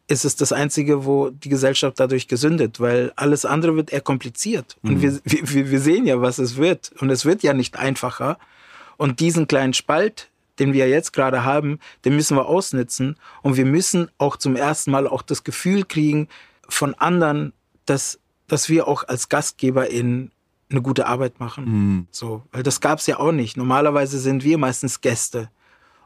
ist 0.06 0.24
es 0.24 0.36
das 0.36 0.52
Einzige, 0.52 1.04
wo 1.04 1.28
die 1.28 1.50
Gesellschaft 1.50 2.00
dadurch 2.00 2.26
gesündet, 2.26 2.80
weil 2.80 3.12
alles 3.16 3.44
andere 3.44 3.76
wird 3.76 3.92
eher 3.92 4.00
kompliziert. 4.00 4.78
Und 4.82 4.94
mhm. 4.94 5.02
wir, 5.02 5.20
wir, 5.24 5.70
wir 5.70 5.80
sehen 5.80 6.06
ja, 6.06 6.22
was 6.22 6.38
es 6.38 6.56
wird. 6.56 6.92
Und 7.00 7.10
es 7.10 7.26
wird 7.26 7.42
ja 7.42 7.52
nicht 7.52 7.78
einfacher. 7.78 8.38
Und 8.96 9.20
diesen 9.20 9.46
kleinen 9.46 9.74
Spalt, 9.74 10.30
den 10.58 10.72
wir 10.72 10.88
jetzt 10.88 11.12
gerade 11.12 11.44
haben, 11.44 11.78
den 12.04 12.16
müssen 12.16 12.36
wir 12.36 12.46
ausnutzen. 12.46 13.16
Und 13.42 13.56
wir 13.56 13.66
müssen 13.66 14.10
auch 14.18 14.36
zum 14.36 14.56
ersten 14.56 14.90
Mal 14.90 15.06
auch 15.06 15.22
das 15.22 15.44
Gefühl 15.44 15.84
kriegen 15.84 16.28
von 16.68 16.94
anderen, 16.94 17.52
dass, 17.86 18.18
dass 18.46 18.68
wir 18.68 18.88
auch 18.88 19.04
als 19.08 19.28
Gastgeber 19.28 19.88
in 19.88 20.30
eine 20.70 20.82
gute 20.82 21.06
Arbeit 21.06 21.40
machen. 21.40 21.64
Mhm. 21.64 22.06
So, 22.10 22.42
weil 22.52 22.62
das 22.62 22.80
gab 22.80 22.98
es 22.98 23.06
ja 23.06 23.18
auch 23.18 23.32
nicht. 23.32 23.56
Normalerweise 23.56 24.18
sind 24.18 24.44
wir 24.44 24.58
meistens 24.58 25.00
Gäste. 25.00 25.50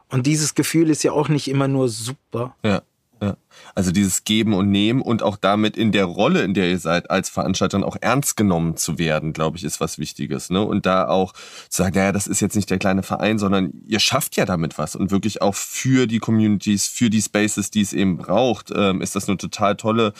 Und 0.09 0.27
dieses 0.27 0.55
Gefühl 0.55 0.89
ist 0.89 1.03
ja 1.03 1.11
auch 1.11 1.27
nicht 1.27 1.47
immer 1.47 1.67
nur 1.67 1.89
super. 1.89 2.55
Ja. 2.63 2.81
Ja. 3.21 3.37
Also 3.75 3.91
dieses 3.91 4.23
Geben 4.23 4.53
und 4.53 4.69
Nehmen 4.69 5.01
und 5.01 5.23
auch 5.23 5.37
damit 5.37 5.77
in 5.77 5.91
der 5.91 6.05
Rolle, 6.05 6.43
in 6.43 6.53
der 6.53 6.69
ihr 6.69 6.79
seid, 6.79 7.09
als 7.09 7.29
Veranstalter 7.29 7.85
auch 7.85 7.97
ernst 8.01 8.37
genommen 8.37 8.77
zu 8.77 8.99
werden, 8.99 9.33
glaube 9.33 9.57
ich, 9.57 9.63
ist 9.63 9.79
was 9.79 9.97
Wichtiges. 9.97 10.49
Ne? 10.49 10.61
Und 10.61 10.85
da 10.85 11.07
auch 11.07 11.33
zu 11.69 11.83
sagen, 11.83 11.95
naja, 11.95 12.11
das 12.11 12.27
ist 12.27 12.39
jetzt 12.39 12.55
nicht 12.55 12.69
der 12.69 12.77
kleine 12.77 13.03
Verein, 13.03 13.39
sondern 13.39 13.71
ihr 13.87 13.99
schafft 13.99 14.35
ja 14.35 14.45
damit 14.45 14.77
was 14.77 14.95
und 14.95 15.11
wirklich 15.11 15.41
auch 15.41 15.55
für 15.55 16.07
die 16.07 16.19
Communities, 16.19 16.87
für 16.87 17.09
die 17.09 17.21
Spaces, 17.21 17.71
die 17.71 17.81
es 17.81 17.93
eben 17.93 18.17
braucht, 18.17 18.71
ähm, 18.75 19.01
ist 19.01 19.15
das 19.15 19.27
eine 19.27 19.37
total 19.37 19.75
tolle, 19.75 20.13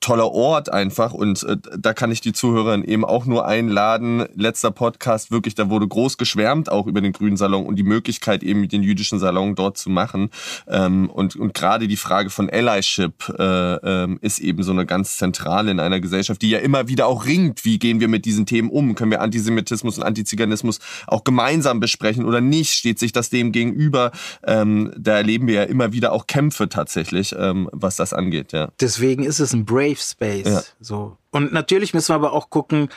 toller 0.00 0.30
Ort 0.30 0.72
einfach. 0.72 1.12
Und 1.12 1.42
äh, 1.42 1.56
da 1.76 1.92
kann 1.92 2.10
ich 2.10 2.20
die 2.20 2.32
Zuhörer 2.32 2.86
eben 2.86 3.04
auch 3.04 3.26
nur 3.26 3.46
einladen. 3.46 4.26
Letzter 4.34 4.70
Podcast, 4.70 5.30
wirklich, 5.30 5.54
da 5.54 5.70
wurde 5.70 5.88
groß 5.88 6.18
geschwärmt 6.18 6.70
auch 6.70 6.86
über 6.86 7.00
den 7.00 7.12
Grünen 7.12 7.36
Salon 7.36 7.66
und 7.66 7.76
die 7.76 7.82
Möglichkeit 7.82 8.42
eben 8.42 8.68
den 8.68 8.82
jüdischen 8.82 9.18
Salon 9.18 9.54
dort 9.54 9.78
zu 9.78 9.90
machen. 9.90 10.30
Ähm, 10.68 11.10
und, 11.10 11.36
und 11.36 11.54
gerade 11.54 11.88
die 11.88 11.96
Frage 11.96 12.30
von 12.30 12.48
Allyship 12.56 13.32
äh, 13.38 13.74
äh, 14.04 14.16
ist 14.20 14.38
eben 14.38 14.62
so 14.62 14.72
eine 14.72 14.86
ganz 14.86 15.16
zentrale 15.16 15.70
in 15.70 15.80
einer 15.80 16.00
Gesellschaft, 16.00 16.42
die 16.42 16.50
ja 16.50 16.58
immer 16.58 16.88
wieder 16.88 17.06
auch 17.06 17.26
ringt, 17.26 17.64
wie 17.64 17.78
gehen 17.78 18.00
wir 18.00 18.08
mit 18.08 18.24
diesen 18.24 18.46
Themen 18.46 18.70
um? 18.70 18.94
Können 18.94 19.10
wir 19.10 19.20
Antisemitismus 19.20 19.98
und 19.98 20.04
Antiziganismus 20.04 20.80
auch 21.06 21.24
gemeinsam 21.24 21.80
besprechen 21.80 22.24
oder 22.24 22.40
nicht? 22.40 22.72
Steht 22.72 22.98
sich 22.98 23.12
das 23.12 23.30
dem 23.30 23.52
gegenüber? 23.52 24.12
Ähm, 24.44 24.92
da 24.96 25.16
erleben 25.16 25.46
wir 25.46 25.54
ja 25.54 25.62
immer 25.64 25.92
wieder 25.92 26.12
auch 26.12 26.26
Kämpfe 26.26 26.68
tatsächlich, 26.68 27.34
ähm, 27.38 27.68
was 27.72 27.96
das 27.96 28.12
angeht. 28.12 28.52
Ja. 28.52 28.70
Deswegen 28.80 29.24
ist 29.24 29.40
es 29.40 29.52
ein 29.52 29.64
Brave 29.64 29.96
Space. 29.96 30.48
Ja. 30.48 30.62
So. 30.80 31.16
Und 31.30 31.52
natürlich 31.52 31.92
müssen 31.94 32.10
wir 32.10 32.16
aber 32.16 32.32
auch 32.32 32.50
gucken, 32.50 32.88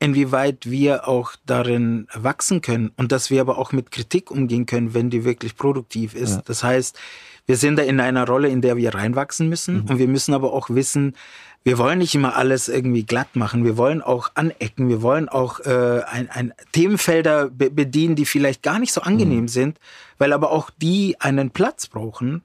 inwieweit 0.00 0.70
wir 0.70 1.08
auch 1.08 1.32
darin 1.46 2.06
wachsen 2.14 2.60
können 2.60 2.92
und 2.96 3.12
dass 3.12 3.30
wir 3.30 3.40
aber 3.40 3.58
auch 3.58 3.72
mit 3.72 3.90
Kritik 3.90 4.30
umgehen 4.30 4.66
können, 4.66 4.94
wenn 4.94 5.10
die 5.10 5.24
wirklich 5.24 5.56
produktiv 5.56 6.14
ist. 6.14 6.36
Ja. 6.36 6.42
Das 6.44 6.62
heißt, 6.62 6.98
wir 7.48 7.56
sind 7.56 7.76
da 7.76 7.82
in 7.82 7.98
einer 7.98 8.26
Rolle, 8.26 8.48
in 8.48 8.60
der 8.60 8.76
wir 8.76 8.94
reinwachsen 8.94 9.48
müssen. 9.48 9.82
Mhm. 9.82 9.86
Und 9.88 9.98
wir 9.98 10.06
müssen 10.06 10.34
aber 10.34 10.52
auch 10.52 10.68
wissen, 10.68 11.16
wir 11.64 11.78
wollen 11.78 11.98
nicht 11.98 12.14
immer 12.14 12.36
alles 12.36 12.68
irgendwie 12.68 13.04
glatt 13.04 13.36
machen. 13.36 13.64
Wir 13.64 13.78
wollen 13.78 14.02
auch 14.02 14.30
anecken. 14.34 14.90
Wir 14.90 15.00
wollen 15.00 15.30
auch 15.30 15.60
äh, 15.60 16.02
ein, 16.06 16.28
ein 16.30 16.52
Themenfelder 16.72 17.48
be 17.48 17.70
bedienen, 17.70 18.16
die 18.16 18.26
vielleicht 18.26 18.62
gar 18.62 18.78
nicht 18.78 18.92
so 18.92 19.00
angenehm 19.00 19.40
mhm. 19.40 19.48
sind, 19.48 19.78
weil 20.18 20.34
aber 20.34 20.50
auch 20.52 20.68
die 20.70 21.16
einen 21.20 21.50
Platz 21.50 21.86
brauchen. 21.86 22.42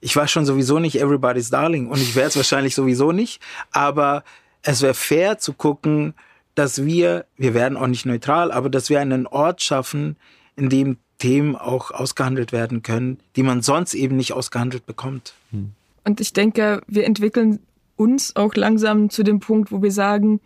Ich 0.00 0.14
war 0.14 0.28
schon 0.28 0.44
sowieso 0.44 0.78
nicht 0.78 1.00
Everybody's 1.00 1.48
Darling 1.48 1.88
und 1.88 1.98
ich 2.02 2.14
wäre 2.14 2.28
es 2.28 2.36
wahrscheinlich 2.36 2.74
sowieso 2.74 3.12
nicht. 3.12 3.40
Aber 3.72 4.24
es 4.60 4.82
wäre 4.82 4.94
fair 4.94 5.38
zu 5.38 5.54
gucken, 5.54 6.12
dass 6.54 6.84
wir, 6.84 7.24
wir 7.38 7.54
werden 7.54 7.78
auch 7.78 7.86
nicht 7.86 8.04
neutral, 8.04 8.52
aber 8.52 8.68
dass 8.68 8.90
wir 8.90 9.00
einen 9.00 9.26
Ort 9.26 9.62
schaffen, 9.62 10.16
in 10.54 10.68
dem 10.68 10.98
Themen 11.24 11.56
auch 11.56 11.90
ausgehandelt 11.90 12.52
werden 12.52 12.82
können, 12.82 13.18
die 13.34 13.42
man 13.42 13.62
sonst 13.62 13.94
eben 13.94 14.14
nicht 14.14 14.34
ausgehandelt 14.34 14.84
bekommt. 14.84 15.32
Hm. 15.52 15.70
Und 16.04 16.20
ich 16.20 16.34
denke, 16.34 16.82
wir 16.86 17.06
entwickeln 17.06 17.60
uns 17.96 18.36
auch 18.36 18.54
langsam 18.54 19.08
zu 19.08 19.22
dem 19.22 19.40
Punkt, 19.40 19.72
wo 19.72 19.80
wir 19.80 19.90
sagen, 19.90 20.40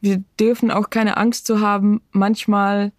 wir 0.00 0.24
dürfen 0.40 0.72
auch 0.72 0.90
keine 0.90 1.18
Angst 1.18 1.46
zu 1.46 1.60
haben, 1.60 2.00
manchmal, 2.10 2.90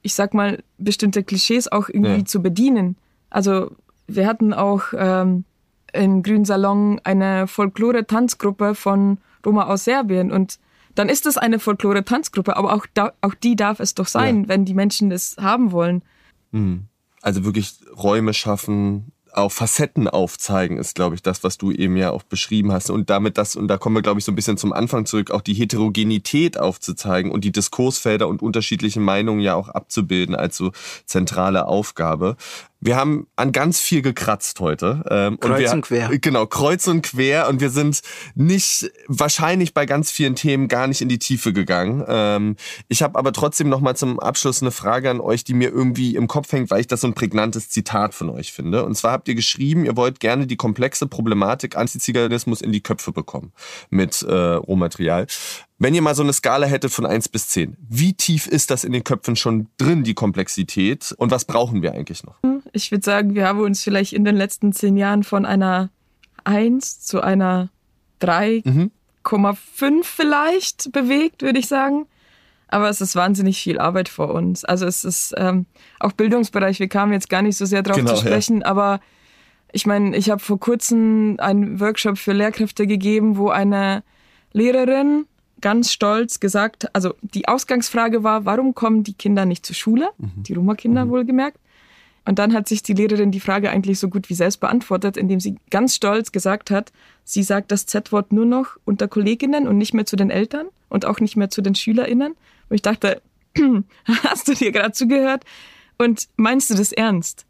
ich 0.00 0.14
sag 0.14 0.32
mal, 0.32 0.62
bestimmte 0.78 1.22
Klischees 1.22 1.70
auch 1.70 1.90
irgendwie 1.90 2.20
ja. 2.20 2.24
zu 2.24 2.40
bedienen. 2.40 2.96
Also 3.28 3.72
wir 4.06 4.26
hatten 4.26 4.54
auch 4.54 4.84
ähm, 4.96 5.44
im 5.92 6.22
Grünen 6.22 6.46
Salon 6.46 6.98
eine 7.04 7.46
Folklore-Tanzgruppe 7.46 8.74
von 8.74 9.18
Roma 9.44 9.64
aus 9.64 9.84
Serbien 9.84 10.32
und 10.32 10.58
dann 10.94 11.10
ist 11.10 11.26
es 11.26 11.36
eine 11.36 11.58
Folklore-Tanzgruppe, 11.58 12.56
aber 12.56 12.72
auch, 12.72 12.86
da, 12.94 13.12
auch 13.20 13.34
die 13.34 13.54
darf 13.54 13.80
es 13.80 13.92
doch 13.92 14.06
sein, 14.06 14.44
ja. 14.44 14.48
wenn 14.48 14.64
die 14.64 14.72
Menschen 14.72 15.10
es 15.10 15.36
haben 15.38 15.70
wollen. 15.72 16.02
Mhm. 16.54 16.86
Also 17.20 17.44
wirklich 17.44 17.74
Räume 17.96 18.32
schaffen, 18.32 19.12
auch 19.32 19.50
Facetten 19.50 20.08
aufzeigen, 20.08 20.78
ist, 20.78 20.94
glaube 20.94 21.16
ich, 21.16 21.22
das, 21.22 21.42
was 21.42 21.58
du 21.58 21.72
eben 21.72 21.96
ja 21.96 22.10
auch 22.10 22.22
beschrieben 22.22 22.70
hast. 22.70 22.90
Und 22.90 23.10
damit 23.10 23.36
das, 23.38 23.56
und 23.56 23.66
da 23.68 23.76
kommen 23.76 23.96
wir, 23.96 24.02
glaube 24.02 24.20
ich, 24.20 24.24
so 24.24 24.30
ein 24.30 24.36
bisschen 24.36 24.56
zum 24.56 24.72
Anfang 24.72 25.06
zurück, 25.06 25.30
auch 25.30 25.40
die 25.40 25.54
Heterogenität 25.54 26.58
aufzuzeigen 26.58 27.32
und 27.32 27.42
die 27.42 27.50
Diskursfelder 27.50 28.28
und 28.28 28.42
unterschiedliche 28.42 29.00
Meinungen 29.00 29.40
ja 29.40 29.54
auch 29.54 29.68
abzubilden 29.68 30.36
als 30.36 30.56
so 30.56 30.70
zentrale 31.06 31.66
Aufgabe. 31.66 32.36
Wir 32.84 32.96
haben 32.96 33.26
an 33.36 33.50
ganz 33.50 33.80
viel 33.80 34.02
gekratzt 34.02 34.60
heute. 34.60 35.02
Ähm, 35.08 35.40
kreuz 35.40 35.72
und, 35.72 35.90
wir, 35.90 36.02
und 36.02 36.10
quer. 36.10 36.18
Genau, 36.18 36.44
kreuz 36.44 36.86
und 36.86 37.00
quer. 37.00 37.48
Und 37.48 37.62
wir 37.62 37.70
sind 37.70 38.02
nicht, 38.34 38.92
wahrscheinlich 39.08 39.72
bei 39.72 39.86
ganz 39.86 40.10
vielen 40.10 40.36
Themen 40.36 40.68
gar 40.68 40.86
nicht 40.86 41.00
in 41.00 41.08
die 41.08 41.18
Tiefe 41.18 41.54
gegangen. 41.54 42.04
Ähm, 42.06 42.56
ich 42.88 43.02
habe 43.02 43.18
aber 43.18 43.32
trotzdem 43.32 43.70
noch 43.70 43.80
mal 43.80 43.96
zum 43.96 44.20
Abschluss 44.20 44.60
eine 44.60 44.70
Frage 44.70 45.08
an 45.08 45.20
euch, 45.20 45.44
die 45.44 45.54
mir 45.54 45.70
irgendwie 45.70 46.14
im 46.14 46.28
Kopf 46.28 46.52
hängt, 46.52 46.70
weil 46.70 46.80
ich 46.80 46.86
das 46.86 47.00
so 47.00 47.06
ein 47.06 47.14
prägnantes 47.14 47.70
Zitat 47.70 48.12
von 48.12 48.28
euch 48.28 48.52
finde. 48.52 48.84
Und 48.84 48.94
zwar 48.96 49.12
habt 49.12 49.28
ihr 49.28 49.34
geschrieben, 49.34 49.86
ihr 49.86 49.96
wollt 49.96 50.20
gerne 50.20 50.46
die 50.46 50.56
komplexe 50.56 51.06
Problematik 51.06 51.78
Antiziganismus 51.78 52.60
in 52.60 52.70
die 52.70 52.82
Köpfe 52.82 53.12
bekommen 53.12 53.54
mit 53.88 54.20
äh, 54.20 54.30
Rohmaterial. 54.30 55.26
Wenn 55.78 55.94
ihr 55.94 56.02
mal 56.02 56.14
so 56.14 56.22
eine 56.22 56.32
Skala 56.32 56.66
hättet 56.66 56.92
von 56.92 57.04
eins 57.04 57.28
bis 57.28 57.48
zehn, 57.48 57.76
wie 57.88 58.14
tief 58.14 58.46
ist 58.46 58.70
das 58.70 58.84
in 58.84 58.92
den 58.92 59.02
Köpfen 59.02 59.34
schon 59.34 59.68
drin, 59.76 60.04
die 60.04 60.14
Komplexität? 60.14 61.12
Und 61.18 61.30
was 61.30 61.44
brauchen 61.44 61.82
wir 61.82 61.92
eigentlich 61.92 62.22
noch? 62.22 62.36
Ich 62.72 62.90
würde 62.92 63.04
sagen, 63.04 63.34
wir 63.34 63.46
haben 63.46 63.60
uns 63.60 63.82
vielleicht 63.82 64.12
in 64.12 64.24
den 64.24 64.36
letzten 64.36 64.72
zehn 64.72 64.96
Jahren 64.96 65.24
von 65.24 65.44
einer 65.44 65.90
eins 66.44 67.00
zu 67.00 67.20
einer 67.20 67.70
3,5 68.20 68.70
mhm. 68.70 70.02
vielleicht 70.02 70.92
bewegt, 70.92 71.42
würde 71.42 71.58
ich 71.58 71.66
sagen. 71.66 72.06
Aber 72.68 72.88
es 72.88 73.00
ist 73.00 73.16
wahnsinnig 73.16 73.60
viel 73.60 73.78
Arbeit 73.78 74.08
vor 74.08 74.32
uns. 74.32 74.64
Also 74.64 74.86
es 74.86 75.04
ist 75.04 75.34
ähm, 75.36 75.66
auch 76.00 76.12
Bildungsbereich, 76.12 76.80
wir 76.80 76.88
kamen 76.88 77.12
jetzt 77.12 77.28
gar 77.28 77.42
nicht 77.42 77.56
so 77.56 77.66
sehr 77.66 77.82
drauf 77.82 77.96
genau, 77.96 78.14
zu 78.14 78.20
sprechen, 78.20 78.60
ja. 78.60 78.66
aber 78.66 79.00
ich 79.72 79.86
meine, 79.86 80.16
ich 80.16 80.30
habe 80.30 80.40
vor 80.40 80.58
kurzem 80.60 81.36
einen 81.38 81.80
Workshop 81.80 82.16
für 82.16 82.32
Lehrkräfte 82.32 82.86
gegeben, 82.86 83.36
wo 83.36 83.48
eine 83.48 84.04
Lehrerin 84.52 85.26
ganz 85.64 85.90
stolz 85.90 86.40
gesagt, 86.40 86.94
also 86.94 87.14
die 87.22 87.48
Ausgangsfrage 87.48 88.22
war, 88.22 88.44
warum 88.44 88.74
kommen 88.74 89.02
die 89.02 89.14
Kinder 89.14 89.46
nicht 89.46 89.64
zur 89.64 89.74
Schule? 89.74 90.10
Mhm. 90.18 90.42
Die 90.42 90.52
Roma-Kinder 90.52 91.06
mhm. 91.06 91.10
wohlgemerkt. 91.10 91.58
Und 92.26 92.38
dann 92.38 92.52
hat 92.52 92.68
sich 92.68 92.82
die 92.82 92.92
Lehrerin 92.92 93.30
die 93.30 93.40
Frage 93.40 93.70
eigentlich 93.70 93.98
so 93.98 94.10
gut 94.10 94.28
wie 94.28 94.34
selbst 94.34 94.58
beantwortet, 94.60 95.16
indem 95.16 95.40
sie 95.40 95.56
ganz 95.70 95.94
stolz 95.94 96.32
gesagt 96.32 96.70
hat, 96.70 96.92
sie 97.24 97.42
sagt 97.42 97.72
das 97.72 97.86
Z-Wort 97.86 98.30
nur 98.30 98.44
noch 98.44 98.76
unter 98.84 99.08
Kolleginnen 99.08 99.66
und 99.66 99.78
nicht 99.78 99.94
mehr 99.94 100.04
zu 100.04 100.16
den 100.16 100.28
Eltern 100.28 100.66
und 100.90 101.06
auch 101.06 101.20
nicht 101.20 101.36
mehr 101.36 101.48
zu 101.48 101.62
den 101.62 101.74
SchülerInnen. 101.74 102.32
Und 102.68 102.74
ich 102.74 102.82
dachte, 102.82 103.22
hast 104.24 104.48
du 104.48 104.52
dir 104.52 104.70
gerade 104.70 104.92
zugehört? 104.92 105.44
Und 105.96 106.28
meinst 106.36 106.68
du 106.68 106.74
das 106.74 106.92
ernst? 106.92 107.46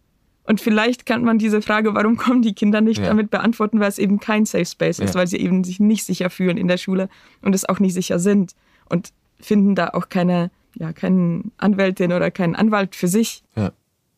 Und 0.47 0.61
vielleicht 0.61 1.07
kann 1.07 1.25
man 1.25 1.39
diese 1.39 1.63
Frage, 1.63 1.95
warum 1.95 2.17
kommen 2.17 2.43
die 2.43 2.55
Kinder 2.55 2.81
nicht, 2.81 3.01
ja. 3.01 3.07
damit 3.07 3.31
beantworten, 3.31 3.81
weil 3.81 3.89
es 3.89 3.99
eben 3.99 4.21
kein 4.21 4.45
Safe 4.45 4.67
Space 4.67 4.99
ist, 4.99 5.15
ja. 5.15 5.21
weil 5.21 5.27
sie 5.27 5.39
eben 5.39 5.65
sich 5.65 5.81
nicht 5.81 6.05
sicher 6.05 6.31
fühlen 6.31 6.59
in 6.59 6.69
der 6.69 6.77
Schule 6.77 7.09
und 7.41 7.55
es 7.55 7.67
auch 7.69 7.81
nicht 7.81 7.95
sicher 7.95 8.19
sind 8.19 8.55
und 8.89 9.13
finden 9.41 9.75
da 9.75 9.89
auch 9.89 10.09
keine, 10.09 10.51
ja, 10.75 10.93
keinen 10.93 11.53
Anwältin 11.57 12.13
oder 12.13 12.31
keinen 12.31 12.55
Anwalt 12.55 12.95
für 12.95 13.09
sich. 13.09 13.43
Ja. 13.57 13.73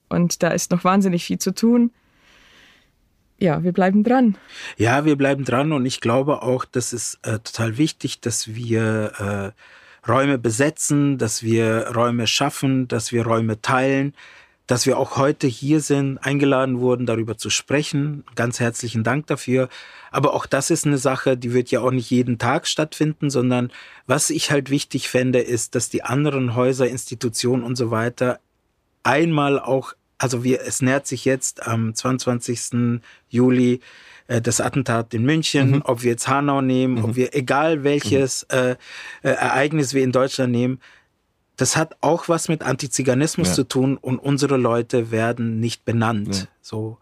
Und 0.08 0.42
da 0.42 0.48
ist 0.48 0.70
noch 0.70 0.84
wahnsinnig 0.84 1.24
viel 1.24 1.38
zu 1.38 1.54
tun. 1.54 1.90
Ja, 3.38 3.62
wir 3.62 3.72
bleiben 3.72 4.02
dran. 4.02 4.36
Ja, 4.78 5.04
wir 5.04 5.16
bleiben 5.16 5.44
dran 5.44 5.72
und 5.72 5.84
ich 5.84 6.00
glaube 6.00 6.42
auch, 6.42 6.64
das 6.64 6.92
ist 6.92 7.18
äh, 7.22 7.38
total 7.38 7.76
wichtig, 7.76 8.20
dass 8.20 8.54
wir 8.54 9.52
äh, 10.06 10.08
Räume 10.10 10.38
besetzen, 10.38 11.18
dass 11.18 11.42
wir 11.42 11.88
Räume 11.94 12.26
schaffen, 12.26 12.88
dass 12.88 13.12
wir 13.12 13.26
Räume 13.26 13.60
teilen, 13.60 14.14
dass 14.66 14.86
wir 14.86 14.98
auch 14.98 15.16
heute 15.16 15.46
hier 15.46 15.80
sind, 15.80 16.18
eingeladen 16.18 16.80
wurden, 16.80 17.06
darüber 17.06 17.38
zu 17.38 17.50
sprechen. 17.50 18.24
Ganz 18.34 18.58
herzlichen 18.58 19.04
Dank 19.04 19.26
dafür. 19.28 19.68
Aber 20.10 20.34
auch 20.34 20.46
das 20.46 20.70
ist 20.70 20.86
eine 20.86 20.98
Sache, 20.98 21.36
die 21.36 21.52
wird 21.52 21.70
ja 21.70 21.80
auch 21.80 21.92
nicht 21.92 22.10
jeden 22.10 22.38
Tag 22.38 22.66
stattfinden, 22.66 23.30
sondern 23.30 23.72
was 24.06 24.30
ich 24.30 24.50
halt 24.50 24.70
wichtig 24.70 25.08
fände, 25.08 25.38
ist, 25.38 25.74
dass 25.74 25.88
die 25.88 26.02
anderen 26.02 26.54
Häuser, 26.54 26.88
Institutionen 26.88 27.62
und 27.62 27.76
so 27.76 27.90
weiter 27.90 28.40
einmal 29.06 29.60
auch, 29.60 29.92
also 30.18 30.42
wir, 30.42 30.62
es 30.62 30.82
nähert 30.82 31.06
sich 31.06 31.24
jetzt 31.24 31.66
am 31.66 31.94
22. 31.94 33.00
Juli 33.28 33.80
äh, 34.26 34.40
das 34.42 34.60
Attentat 34.60 35.14
in 35.14 35.24
München, 35.24 35.70
mhm. 35.70 35.82
ob 35.84 36.02
wir 36.02 36.10
jetzt 36.10 36.26
Hanau 36.26 36.60
nehmen, 36.60 36.94
mhm. 36.94 37.04
ob 37.04 37.16
wir 37.16 37.34
egal 37.34 37.84
welches 37.84 38.46
mhm. 38.50 38.58
äh, 38.58 38.70
äh, 38.72 38.76
Ereignis 39.22 39.94
wir 39.94 40.02
in 40.02 40.12
Deutschland 40.12 40.52
nehmen, 40.52 40.80
das 41.56 41.76
hat 41.76 41.96
auch 42.00 42.28
was 42.28 42.48
mit 42.48 42.62
Antiziganismus 42.62 43.48
ja. 43.48 43.54
zu 43.54 43.64
tun 43.64 43.96
und 43.96 44.18
unsere 44.18 44.56
Leute 44.56 45.10
werden 45.10 45.60
nicht 45.60 45.84
benannt. 45.84 46.36
Ja. 46.36 46.48
So. 46.60 46.98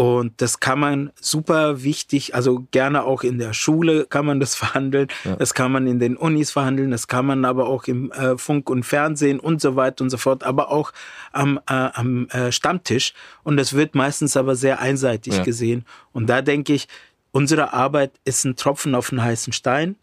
Und 0.00 0.40
das 0.40 0.60
kann 0.60 0.78
man 0.78 1.10
super 1.20 1.82
wichtig, 1.82 2.34
also 2.34 2.66
gerne 2.70 3.04
auch 3.04 3.22
in 3.22 3.38
der 3.38 3.52
Schule 3.52 4.06
kann 4.06 4.24
man 4.24 4.40
das 4.40 4.54
verhandeln, 4.56 5.08
ja. 5.24 5.36
das 5.36 5.52
kann 5.52 5.70
man 5.70 5.86
in 5.86 5.98
den 5.98 6.16
Unis 6.16 6.50
verhandeln, 6.52 6.90
das 6.90 7.06
kann 7.06 7.26
man 7.26 7.44
aber 7.44 7.66
auch 7.66 7.84
im 7.84 8.10
äh, 8.12 8.38
Funk 8.38 8.70
und 8.70 8.84
Fernsehen 8.84 9.38
und 9.38 9.60
so 9.60 9.76
weiter 9.76 10.02
und 10.02 10.08
so 10.08 10.16
fort, 10.16 10.42
aber 10.42 10.70
auch 10.70 10.92
am, 11.32 11.58
äh, 11.68 11.72
am 11.92 12.28
äh, 12.28 12.50
Stammtisch. 12.50 13.12
Und 13.42 13.58
das 13.58 13.74
wird 13.74 13.94
meistens 13.94 14.38
aber 14.38 14.56
sehr 14.56 14.80
einseitig 14.80 15.42
gesehen. 15.42 15.84
Und 16.12 16.28
da 16.30 16.40
denke 16.40 16.72
ich, 16.72 16.88
unsere 17.32 17.74
Arbeit 17.74 18.12
ist 18.24 18.44
ein 18.44 18.56
Tropfen 18.56 18.94
auf 18.94 19.12
einen 19.12 19.22
heißen 19.22 19.52
Stein. 19.52 19.96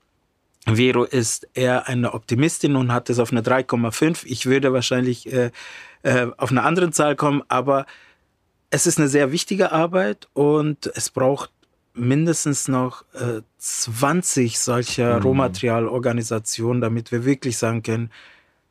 Vero 0.76 1.04
ist 1.04 1.48
eher 1.54 1.88
eine 1.88 2.14
Optimistin 2.14 2.76
und 2.76 2.92
hat 2.92 3.10
es 3.10 3.20
auf 3.20 3.32
eine 3.32 3.42
3,5. 3.42 4.24
Ich 4.26 4.46
würde 4.46 4.74
wahrscheinlich 4.74 5.32
äh, 5.32 5.52
äh, 6.04 6.28
auf 6.38 6.52
eine 6.52 6.64
andere 6.64 6.92
Zahl 6.92 7.16
kommen, 7.16 7.44
aber 7.48 7.86
es 8.70 8.86
ist 8.86 9.00
eine 9.00 9.08
sehr 9.08 9.32
wichtige 9.32 9.72
Arbeit 9.72 10.28
und 10.34 10.92
es 10.96 11.10
braucht 11.10 11.52
mindestens 11.94 12.68
noch 12.68 13.04
äh, 13.14 13.42
20 13.58 14.60
solcher 14.60 15.18
mhm. 15.18 15.24
Rohmaterialorganisationen, 15.24 16.82
damit 16.82 17.12
wir 17.12 17.26
wirklich 17.26 17.58
sagen 17.58 17.82
können, 17.82 18.12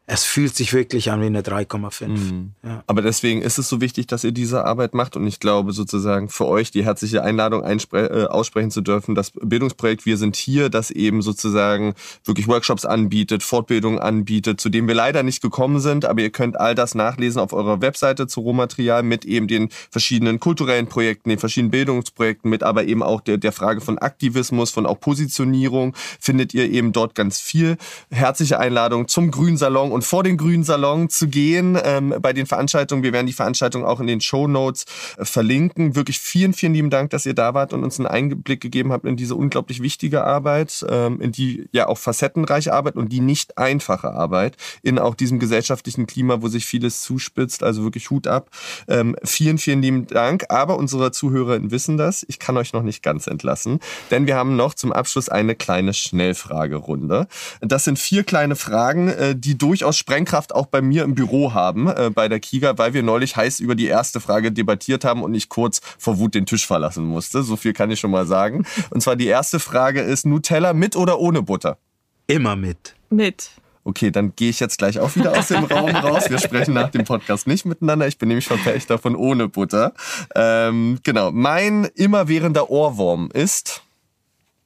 es 0.09 0.23
fühlt 0.23 0.55
sich 0.55 0.73
wirklich 0.73 1.11
an 1.11 1.21
wie 1.21 1.27
eine 1.27 1.43
3,5. 1.43 2.07
Mhm. 2.07 2.53
Ja. 2.63 2.85
Aber 2.87 3.03
deswegen 3.03 3.43
ist 3.43 3.59
es 3.59 3.69
so 3.69 3.81
wichtig, 3.81 4.07
dass 4.07 4.23
ihr 4.23 4.31
diese 4.31 4.65
Arbeit 4.65 4.95
macht. 4.95 5.17
Und 5.17 5.27
ich 5.27 5.41
glaube 5.41 5.73
sozusagen 5.73 6.29
für 6.29 6.47
euch 6.47 6.71
die 6.71 6.85
herzliche 6.85 7.25
Einladung 7.25 7.65
äh, 7.65 8.25
aussprechen 8.27 8.71
zu 8.71 8.83
dürfen, 8.83 9.17
das 9.17 9.33
Bildungsprojekt 9.33 10.07
Wir 10.07 10.17
sind 10.17 10.37
hier, 10.37 10.69
das 10.69 10.93
eben 10.93 11.23
sozusagen 11.23 11.95
wirklich 12.25 12.47
Workshops 12.47 12.85
anbietet, 12.85 13.43
Fortbildungen 13.43 13.99
anbietet, 13.99 14.61
zu 14.61 14.69
denen 14.69 14.87
wir 14.87 14.95
leider 14.95 15.25
nicht 15.25 15.43
gekommen 15.43 15.81
sind. 15.81 16.05
Aber 16.05 16.21
ihr 16.21 16.31
könnt 16.31 16.59
all 16.59 16.77
das 16.77 16.95
nachlesen 16.95 17.41
auf 17.41 17.53
eurer 17.53 17.81
Webseite 17.81 18.29
zu 18.29 18.41
Rohmaterial 18.41 19.03
mit 19.03 19.25
eben 19.25 19.49
den 19.49 19.71
verschiedenen 19.91 20.39
kulturellen 20.39 20.87
Projekten, 20.87 21.31
den 21.31 21.41
verschiedenen 21.41 21.73
Bildungsprojekten, 21.73 22.49
mit 22.49 22.63
aber 22.63 22.85
eben 22.85 23.03
auch 23.03 23.23
der, 23.23 23.39
der 23.39 23.51
Frage 23.51 23.81
von 23.81 23.99
Aktivismus, 23.99 24.71
von 24.71 24.87
auch 24.87 25.01
Positionierung, 25.01 25.97
findet 26.21 26.55
ihr 26.55 26.71
eben 26.71 26.93
dort 26.93 27.17
ganz 27.17 27.41
viel. 27.41 27.77
Herzliche 28.11 28.61
Einladung 28.61 29.09
zum 29.09 29.33
Grünen 29.33 29.57
Salon 29.57 29.96
und 29.97 30.05
vor 30.05 30.23
den 30.23 30.37
Grünen 30.37 30.63
Salon 30.63 31.09
zu 31.09 31.27
gehen 31.27 31.79
ähm, 31.83 32.15
bei 32.21 32.35
den 32.35 32.45
Veranstaltungen. 32.45 33.03
Wir 33.03 33.15
werden 33.15 33.27
die 33.27 33.33
Veranstaltung 33.33 33.87
auch 33.87 33.99
in 33.99 34.07
den 34.07 34.21
Show 34.21 34.47
Notes 34.47 34.85
äh, 35.17 35.25
verlinken. 35.25 35.97
Wirklich 35.97 36.19
vielen, 36.19 36.53
vielen 36.53 36.75
lieben 36.75 36.91
Dank, 36.91 37.09
dass 37.09 37.25
ihr 37.25 37.33
da 37.33 37.55
wart 37.55 37.73
und 37.73 37.83
uns 37.83 37.99
einen 37.99 38.07
Einblick 38.07 38.61
gegeben 38.61 38.93
habt 38.93 39.07
in 39.07 39.17
diese 39.17 39.35
unglaublich 39.35 39.81
wichtige 39.81 40.23
Arbeit, 40.23 40.85
ähm, 40.91 41.19
in 41.23 41.33
die 41.33 41.67
ja 41.73 41.87
auch 41.87 41.97
facettenreiche 41.97 42.75
Arbeit 42.75 42.97
und 42.97 43.11
die 43.11 43.21
nicht 43.21 43.57
einfache 43.57 44.13
Arbeit 44.13 44.59
in 44.83 44.99
auch 44.99 45.15
diesem 45.15 45.39
gesellschaftlichen 45.39 46.07
Klima, 46.07 46.43
wo 46.43 46.49
sich 46.49 46.67
vieles 46.67 47.01
zuspitzt. 47.01 47.63
Also 47.63 47.83
wirklich 47.83 48.11
Hut 48.11 48.27
ab. 48.27 48.51
Ähm, 48.89 49.17
vielen, 49.25 49.57
vielen 49.57 49.81
lieben 49.81 50.07
Dank. 50.07 50.45
Aber 50.51 50.77
unsere 50.77 51.11
Zuhörerinnen 51.11 51.71
wissen 51.71 51.97
das. 51.97 52.23
Ich 52.29 52.39
kann 52.39 52.59
euch 52.59 52.75
noch 52.75 52.83
nicht 52.83 53.03
ganz 53.03 53.29
entlassen, 53.29 53.81
denn 54.11 54.27
wir 54.27 54.37
haben 54.37 54.57
noch 54.57 54.75
zum 54.75 54.93
Abschluss 54.93 55.31
eine 55.31 55.55
kleine 55.55 55.95
Schnellfragerunde. 55.95 57.29
Das 57.63 57.85
sind 57.85 57.99
vier 57.99 58.25
kleine 58.25 58.57
Fragen, 58.57 59.09
äh, 59.09 59.35
die 59.35 59.57
durchaus 59.57 59.86
durchaus 59.87 59.99
Sprengkraft 59.99 60.53
auch 60.53 60.67
bei 60.67 60.83
mir 60.83 61.05
im 61.05 61.15
Büro 61.15 61.55
haben, 61.55 61.87
äh, 61.87 62.11
bei 62.13 62.29
der 62.29 62.41
Kiga, 62.41 62.77
weil 62.77 62.93
wir 62.93 63.05
neulich 63.05 63.37
heiß 63.37 63.61
über 63.61 63.77
die 63.77 63.87
erste 63.87 64.19
Frage 64.19 64.51
debattiert 64.51 65.05
haben 65.05 65.23
und 65.23 65.33
ich 65.35 65.49
kurz 65.49 65.81
vor 65.97 66.19
Wut 66.19 66.35
den 66.35 66.45
Tisch 66.45 66.67
verlassen 66.67 67.05
musste. 67.05 67.45
So 67.45 67.57
viel 67.57 67.73
kann 67.73 67.91
ich 67.93 68.01
schon 68.01 68.11
mal 68.11 68.27
sagen. 68.27 68.67
Und 68.91 69.01
zwar 69.01 69.15
die 69.15 69.29
erste 69.29 69.61
Frage 69.61 70.01
ist 70.01 70.27
Nutella 70.27 70.73
mit 70.73 70.97
oder 70.97 71.21
ohne 71.21 71.43
Butter? 71.43 71.79
Immer 72.27 72.57
mit. 72.57 72.97
Mit. 73.11 73.51
Okay, 73.85 74.11
dann 74.11 74.35
gehe 74.35 74.51
ich 74.51 74.59
jetzt 74.59 74.79
gleich 74.79 74.99
auch 74.99 75.15
wieder 75.15 75.39
aus 75.39 75.47
dem 75.49 75.63
Raum 75.63 75.95
raus. 75.95 76.29
Wir 76.29 76.39
sprechen 76.39 76.75
nach 76.75 76.91
dem 76.91 77.05
Podcast 77.05 77.47
nicht 77.47 77.65
miteinander. 77.65 78.09
Ich 78.09 78.19
bin 78.19 78.27
nämlich 78.27 78.49
Verfechter 78.49 78.99
von 78.99 79.15
ohne 79.15 79.47
Butter. 79.47 79.93
Ähm, 80.35 80.99
genau. 81.05 81.31
Mein 81.31 81.85
immerwährender 81.95 82.71
Ohrwurm 82.71 83.31
ist 83.33 83.86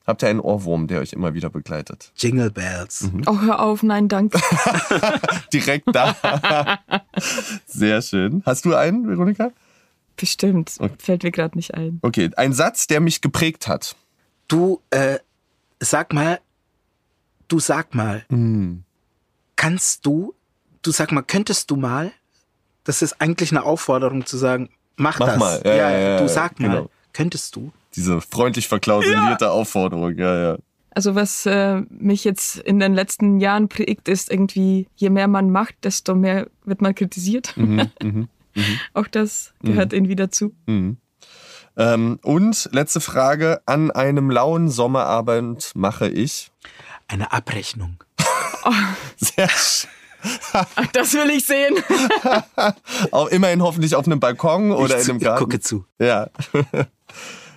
Habt 0.06 0.22
ihr 0.22 0.28
einen 0.28 0.40
Ohrwurm, 0.40 0.86
der 0.86 1.00
euch 1.00 1.12
immer 1.12 1.34
wieder 1.34 1.50
begleitet? 1.50 2.12
Jingle 2.16 2.50
Bells. 2.50 3.02
Mhm. 3.02 3.22
Oh, 3.26 3.40
hör 3.40 3.60
auf, 3.60 3.82
nein, 3.82 4.08
danke. 4.08 4.40
Direkt 5.52 5.88
da. 5.94 6.16
Sehr 7.66 8.00
schön. 8.02 8.42
Hast 8.46 8.64
du 8.64 8.74
einen, 8.74 9.06
Veronika? 9.06 9.52
Bestimmt. 10.16 10.74
Okay. 10.78 10.94
Fällt 10.98 11.22
mir 11.22 11.30
gerade 11.30 11.56
nicht 11.56 11.74
ein. 11.74 11.98
Okay, 12.02 12.30
ein 12.36 12.52
Satz, 12.52 12.86
der 12.86 13.00
mich 13.00 13.20
geprägt 13.20 13.68
hat. 13.68 13.96
Du, 14.48 14.80
äh, 14.90 15.18
sag 15.80 16.12
mal, 16.12 16.40
du 17.48 17.58
sag 17.58 17.94
mal, 17.94 18.24
mm. 18.28 18.82
kannst 19.56 20.06
du, 20.06 20.34
du 20.82 20.90
sag 20.90 21.12
mal, 21.12 21.22
könntest 21.22 21.70
du 21.70 21.76
mal, 21.76 22.12
das 22.84 23.02
ist 23.02 23.20
eigentlich 23.20 23.50
eine 23.50 23.64
Aufforderung 23.64 24.26
zu 24.26 24.36
sagen, 24.36 24.70
mach, 24.96 25.18
mach 25.18 25.26
das. 25.26 25.38
Mal. 25.38 25.62
Ja, 25.64 25.74
ja, 25.74 25.98
ja, 25.98 26.20
du 26.20 26.28
sag 26.28 26.58
mal, 26.60 26.68
genau. 26.68 26.90
könntest 27.12 27.56
du? 27.56 27.72
Diese 27.94 28.20
freundlich 28.20 28.68
verklausulierte 28.68 29.46
ja. 29.46 29.50
Aufforderung, 29.50 30.16
ja, 30.16 30.40
ja. 30.40 30.58
Also 30.92 31.14
was 31.14 31.46
äh, 31.46 31.82
mich 31.88 32.24
jetzt 32.24 32.58
in 32.58 32.80
den 32.80 32.94
letzten 32.94 33.38
Jahren 33.38 33.68
prägt, 33.68 34.08
ist 34.08 34.30
irgendwie, 34.30 34.88
je 34.96 35.10
mehr 35.10 35.28
man 35.28 35.50
macht, 35.50 35.76
desto 35.84 36.14
mehr 36.14 36.48
wird 36.64 36.82
man 36.82 36.94
kritisiert. 36.94 37.56
Mhm, 37.56 37.76
mh, 37.76 37.88
mh. 38.54 38.62
Auch 38.94 39.06
das 39.06 39.54
gehört 39.62 39.92
mhm. 39.92 39.98
irgendwie 39.98 40.16
dazu. 40.16 40.52
Mhm. 40.66 40.96
Ähm, 41.76 42.18
und 42.22 42.68
letzte 42.72 43.00
Frage, 43.00 43.62
an 43.66 43.90
einem 43.90 44.30
lauen 44.30 44.68
Sommerabend 44.68 45.72
mache 45.74 46.08
ich 46.08 46.50
eine 47.06 47.32
Abrechnung. 47.32 48.02
Oh. 48.64 48.72
Sehr 49.16 49.48
schön. 49.48 49.90
das 50.92 51.14
will 51.14 51.30
ich 51.30 51.46
sehen. 51.46 51.76
Auch 53.10 53.28
immerhin 53.28 53.62
hoffentlich 53.62 53.94
auf 53.94 54.04
einem 54.04 54.20
Balkon 54.20 54.72
oder 54.72 54.98
ich 54.98 55.04
in 55.04 55.12
einem 55.12 55.20
Garten. 55.20 55.36
Ich 55.38 55.42
gucke 55.42 55.60
zu. 55.60 55.86
Ja. 55.98 56.28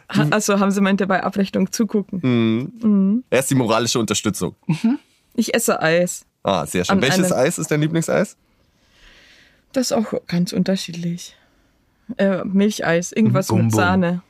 Also 0.07 0.59
haben 0.59 0.71
Sie 0.71 0.81
meinte 0.81 1.07
bei 1.07 1.23
Abrechnung 1.23 1.71
zugucken. 1.71 2.19
Mhm. 2.21 2.89
Mhm. 2.89 3.23
Erst 3.29 3.49
die 3.51 3.55
moralische 3.55 3.99
Unterstützung. 3.99 4.55
Mhm. 4.67 4.99
Ich 5.35 5.53
esse 5.53 5.81
Eis. 5.81 6.25
Ah, 6.43 6.65
sehr 6.65 6.85
schön. 6.85 6.97
An 6.97 7.01
Welches 7.01 7.31
Eis 7.31 7.57
ist 7.57 7.71
dein 7.71 7.81
Lieblingseis? 7.81 8.35
Das 9.71 9.87
ist 9.87 9.91
auch 9.93 10.13
ganz 10.27 10.53
unterschiedlich. 10.53 11.35
Äh, 12.17 12.43
Milcheis, 12.43 13.11
irgendwas 13.11 13.47
bum, 13.47 13.65
mit 13.65 13.73
Sahne. 13.73 14.21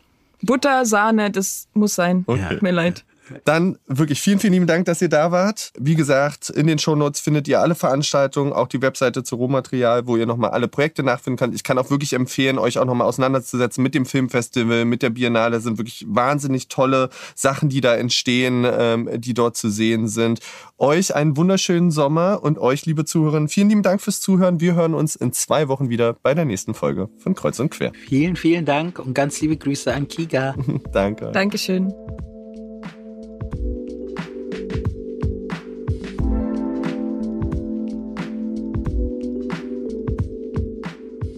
Butter, 0.41 0.86
Sahne, 0.86 1.32
das 1.32 1.67
muss 1.74 1.95
sein. 1.95 2.24
Okay. 2.28 2.47
Tut 2.49 2.61
mir 2.61 2.71
leid. 2.71 3.03
Dann 3.45 3.78
wirklich 3.88 4.21
vielen, 4.21 4.39
vielen 4.39 4.53
lieben 4.53 4.67
Dank, 4.67 4.86
dass 4.86 5.01
ihr 5.01 5.09
da 5.09 5.32
wart. 5.32 5.71
Wie 5.80 5.95
gesagt, 5.95 6.49
in 6.49 6.67
den 6.67 6.80
Shownotes 6.80 7.21
findet 7.21 7.47
ihr 7.47 7.61
alle 7.61 7.76
Veranstaltungen, 7.76 8.53
auch 8.53 8.67
die 8.67 8.82
Webseite 8.82 9.24
zu 9.24 9.36
Rohmaterial, 9.36 10.07
wo 10.07 10.17
ihr 10.17 10.26
nochmal 10.26 10.51
alle 10.51 10.67
Projekte 10.67 11.03
nachfinden 11.03 11.38
könnt. 11.38 11.55
Ich 11.55 11.63
kann 11.63 11.78
auch 11.78 11.89
wirklich 11.89 12.13
empfehlen, 12.13 12.57
euch 12.57 12.78
auch 12.78 12.86
nochmal 12.86 13.07
auseinanderzusetzen 13.07 13.84
mit 13.84 13.95
dem 13.95 14.05
Filmfestival, 14.05 14.86
mit 14.86 15.01
der 15.01 15.09
Biennale. 15.09 15.55
Das 15.55 15.63
sind 15.63 15.78
wirklich 15.78 16.05
wahnsinnig 16.07 16.67
tolle 16.67 17.09
Sachen, 17.36 17.69
die 17.69 17.82
da 17.82 17.95
entstehen, 17.95 18.65
ähm, 18.69 19.09
die 19.15 19.34
dort 19.34 19.57
zu 19.57 19.69
sehen 19.69 20.07
sind. 20.07 20.39
Euch 20.78 21.15
einen 21.15 21.38
wunderschönen 21.38 21.91
Sommer 21.91 22.41
und 22.43 22.57
euch, 22.59 22.86
liebe 22.86 23.05
Zuhörerinnen, 23.05 23.47
vielen 23.47 23.69
lieben 23.69 23.84
Dank 23.84 24.01
fürs 24.01 24.19
Zuhören. 24.19 24.59
Wir 24.59 24.76
hören 24.76 24.93
uns 24.93 25.15
in 25.15 25.34
zwei 25.34 25.67
Wochen 25.67 25.89
wieder 25.89 26.13
bei 26.13 26.34
der 26.34 26.45
nächsten 26.45 26.74
Folge 26.74 27.09
von 27.17 27.36
Kreuz 27.36 27.59
und 27.59 27.69
Quer. 27.69 27.91
Vielen, 28.07 28.36
vielen 28.36 28.65
Dank 28.65 28.99
und 28.99 29.13
ganz 29.13 29.39
liebe 29.41 29.57
Grüße 29.57 29.93
an 29.93 30.07
Kiga. 30.07 30.55
Danke. 30.91 31.32
Dankeschön. 31.32 31.93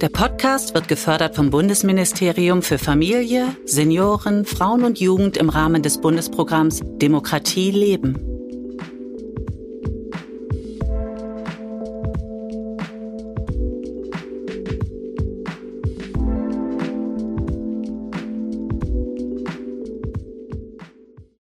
Der 0.02 0.10
Podcast 0.10 0.74
wird 0.74 0.89
gefördert 0.89 1.38
vom 1.38 1.50
Bundesministerium 1.52 2.62
für 2.62 2.78
Familie, 2.78 3.56
Senioren, 3.64 4.43
Frauen 4.43 4.84
und 4.84 5.00
Jugend 5.00 5.38
im 5.38 5.48
Rahmen 5.48 5.84
des 5.84 6.02
Bundesprogramms 6.02 6.82
Demokratie 6.84 7.72
leben. 7.72 8.35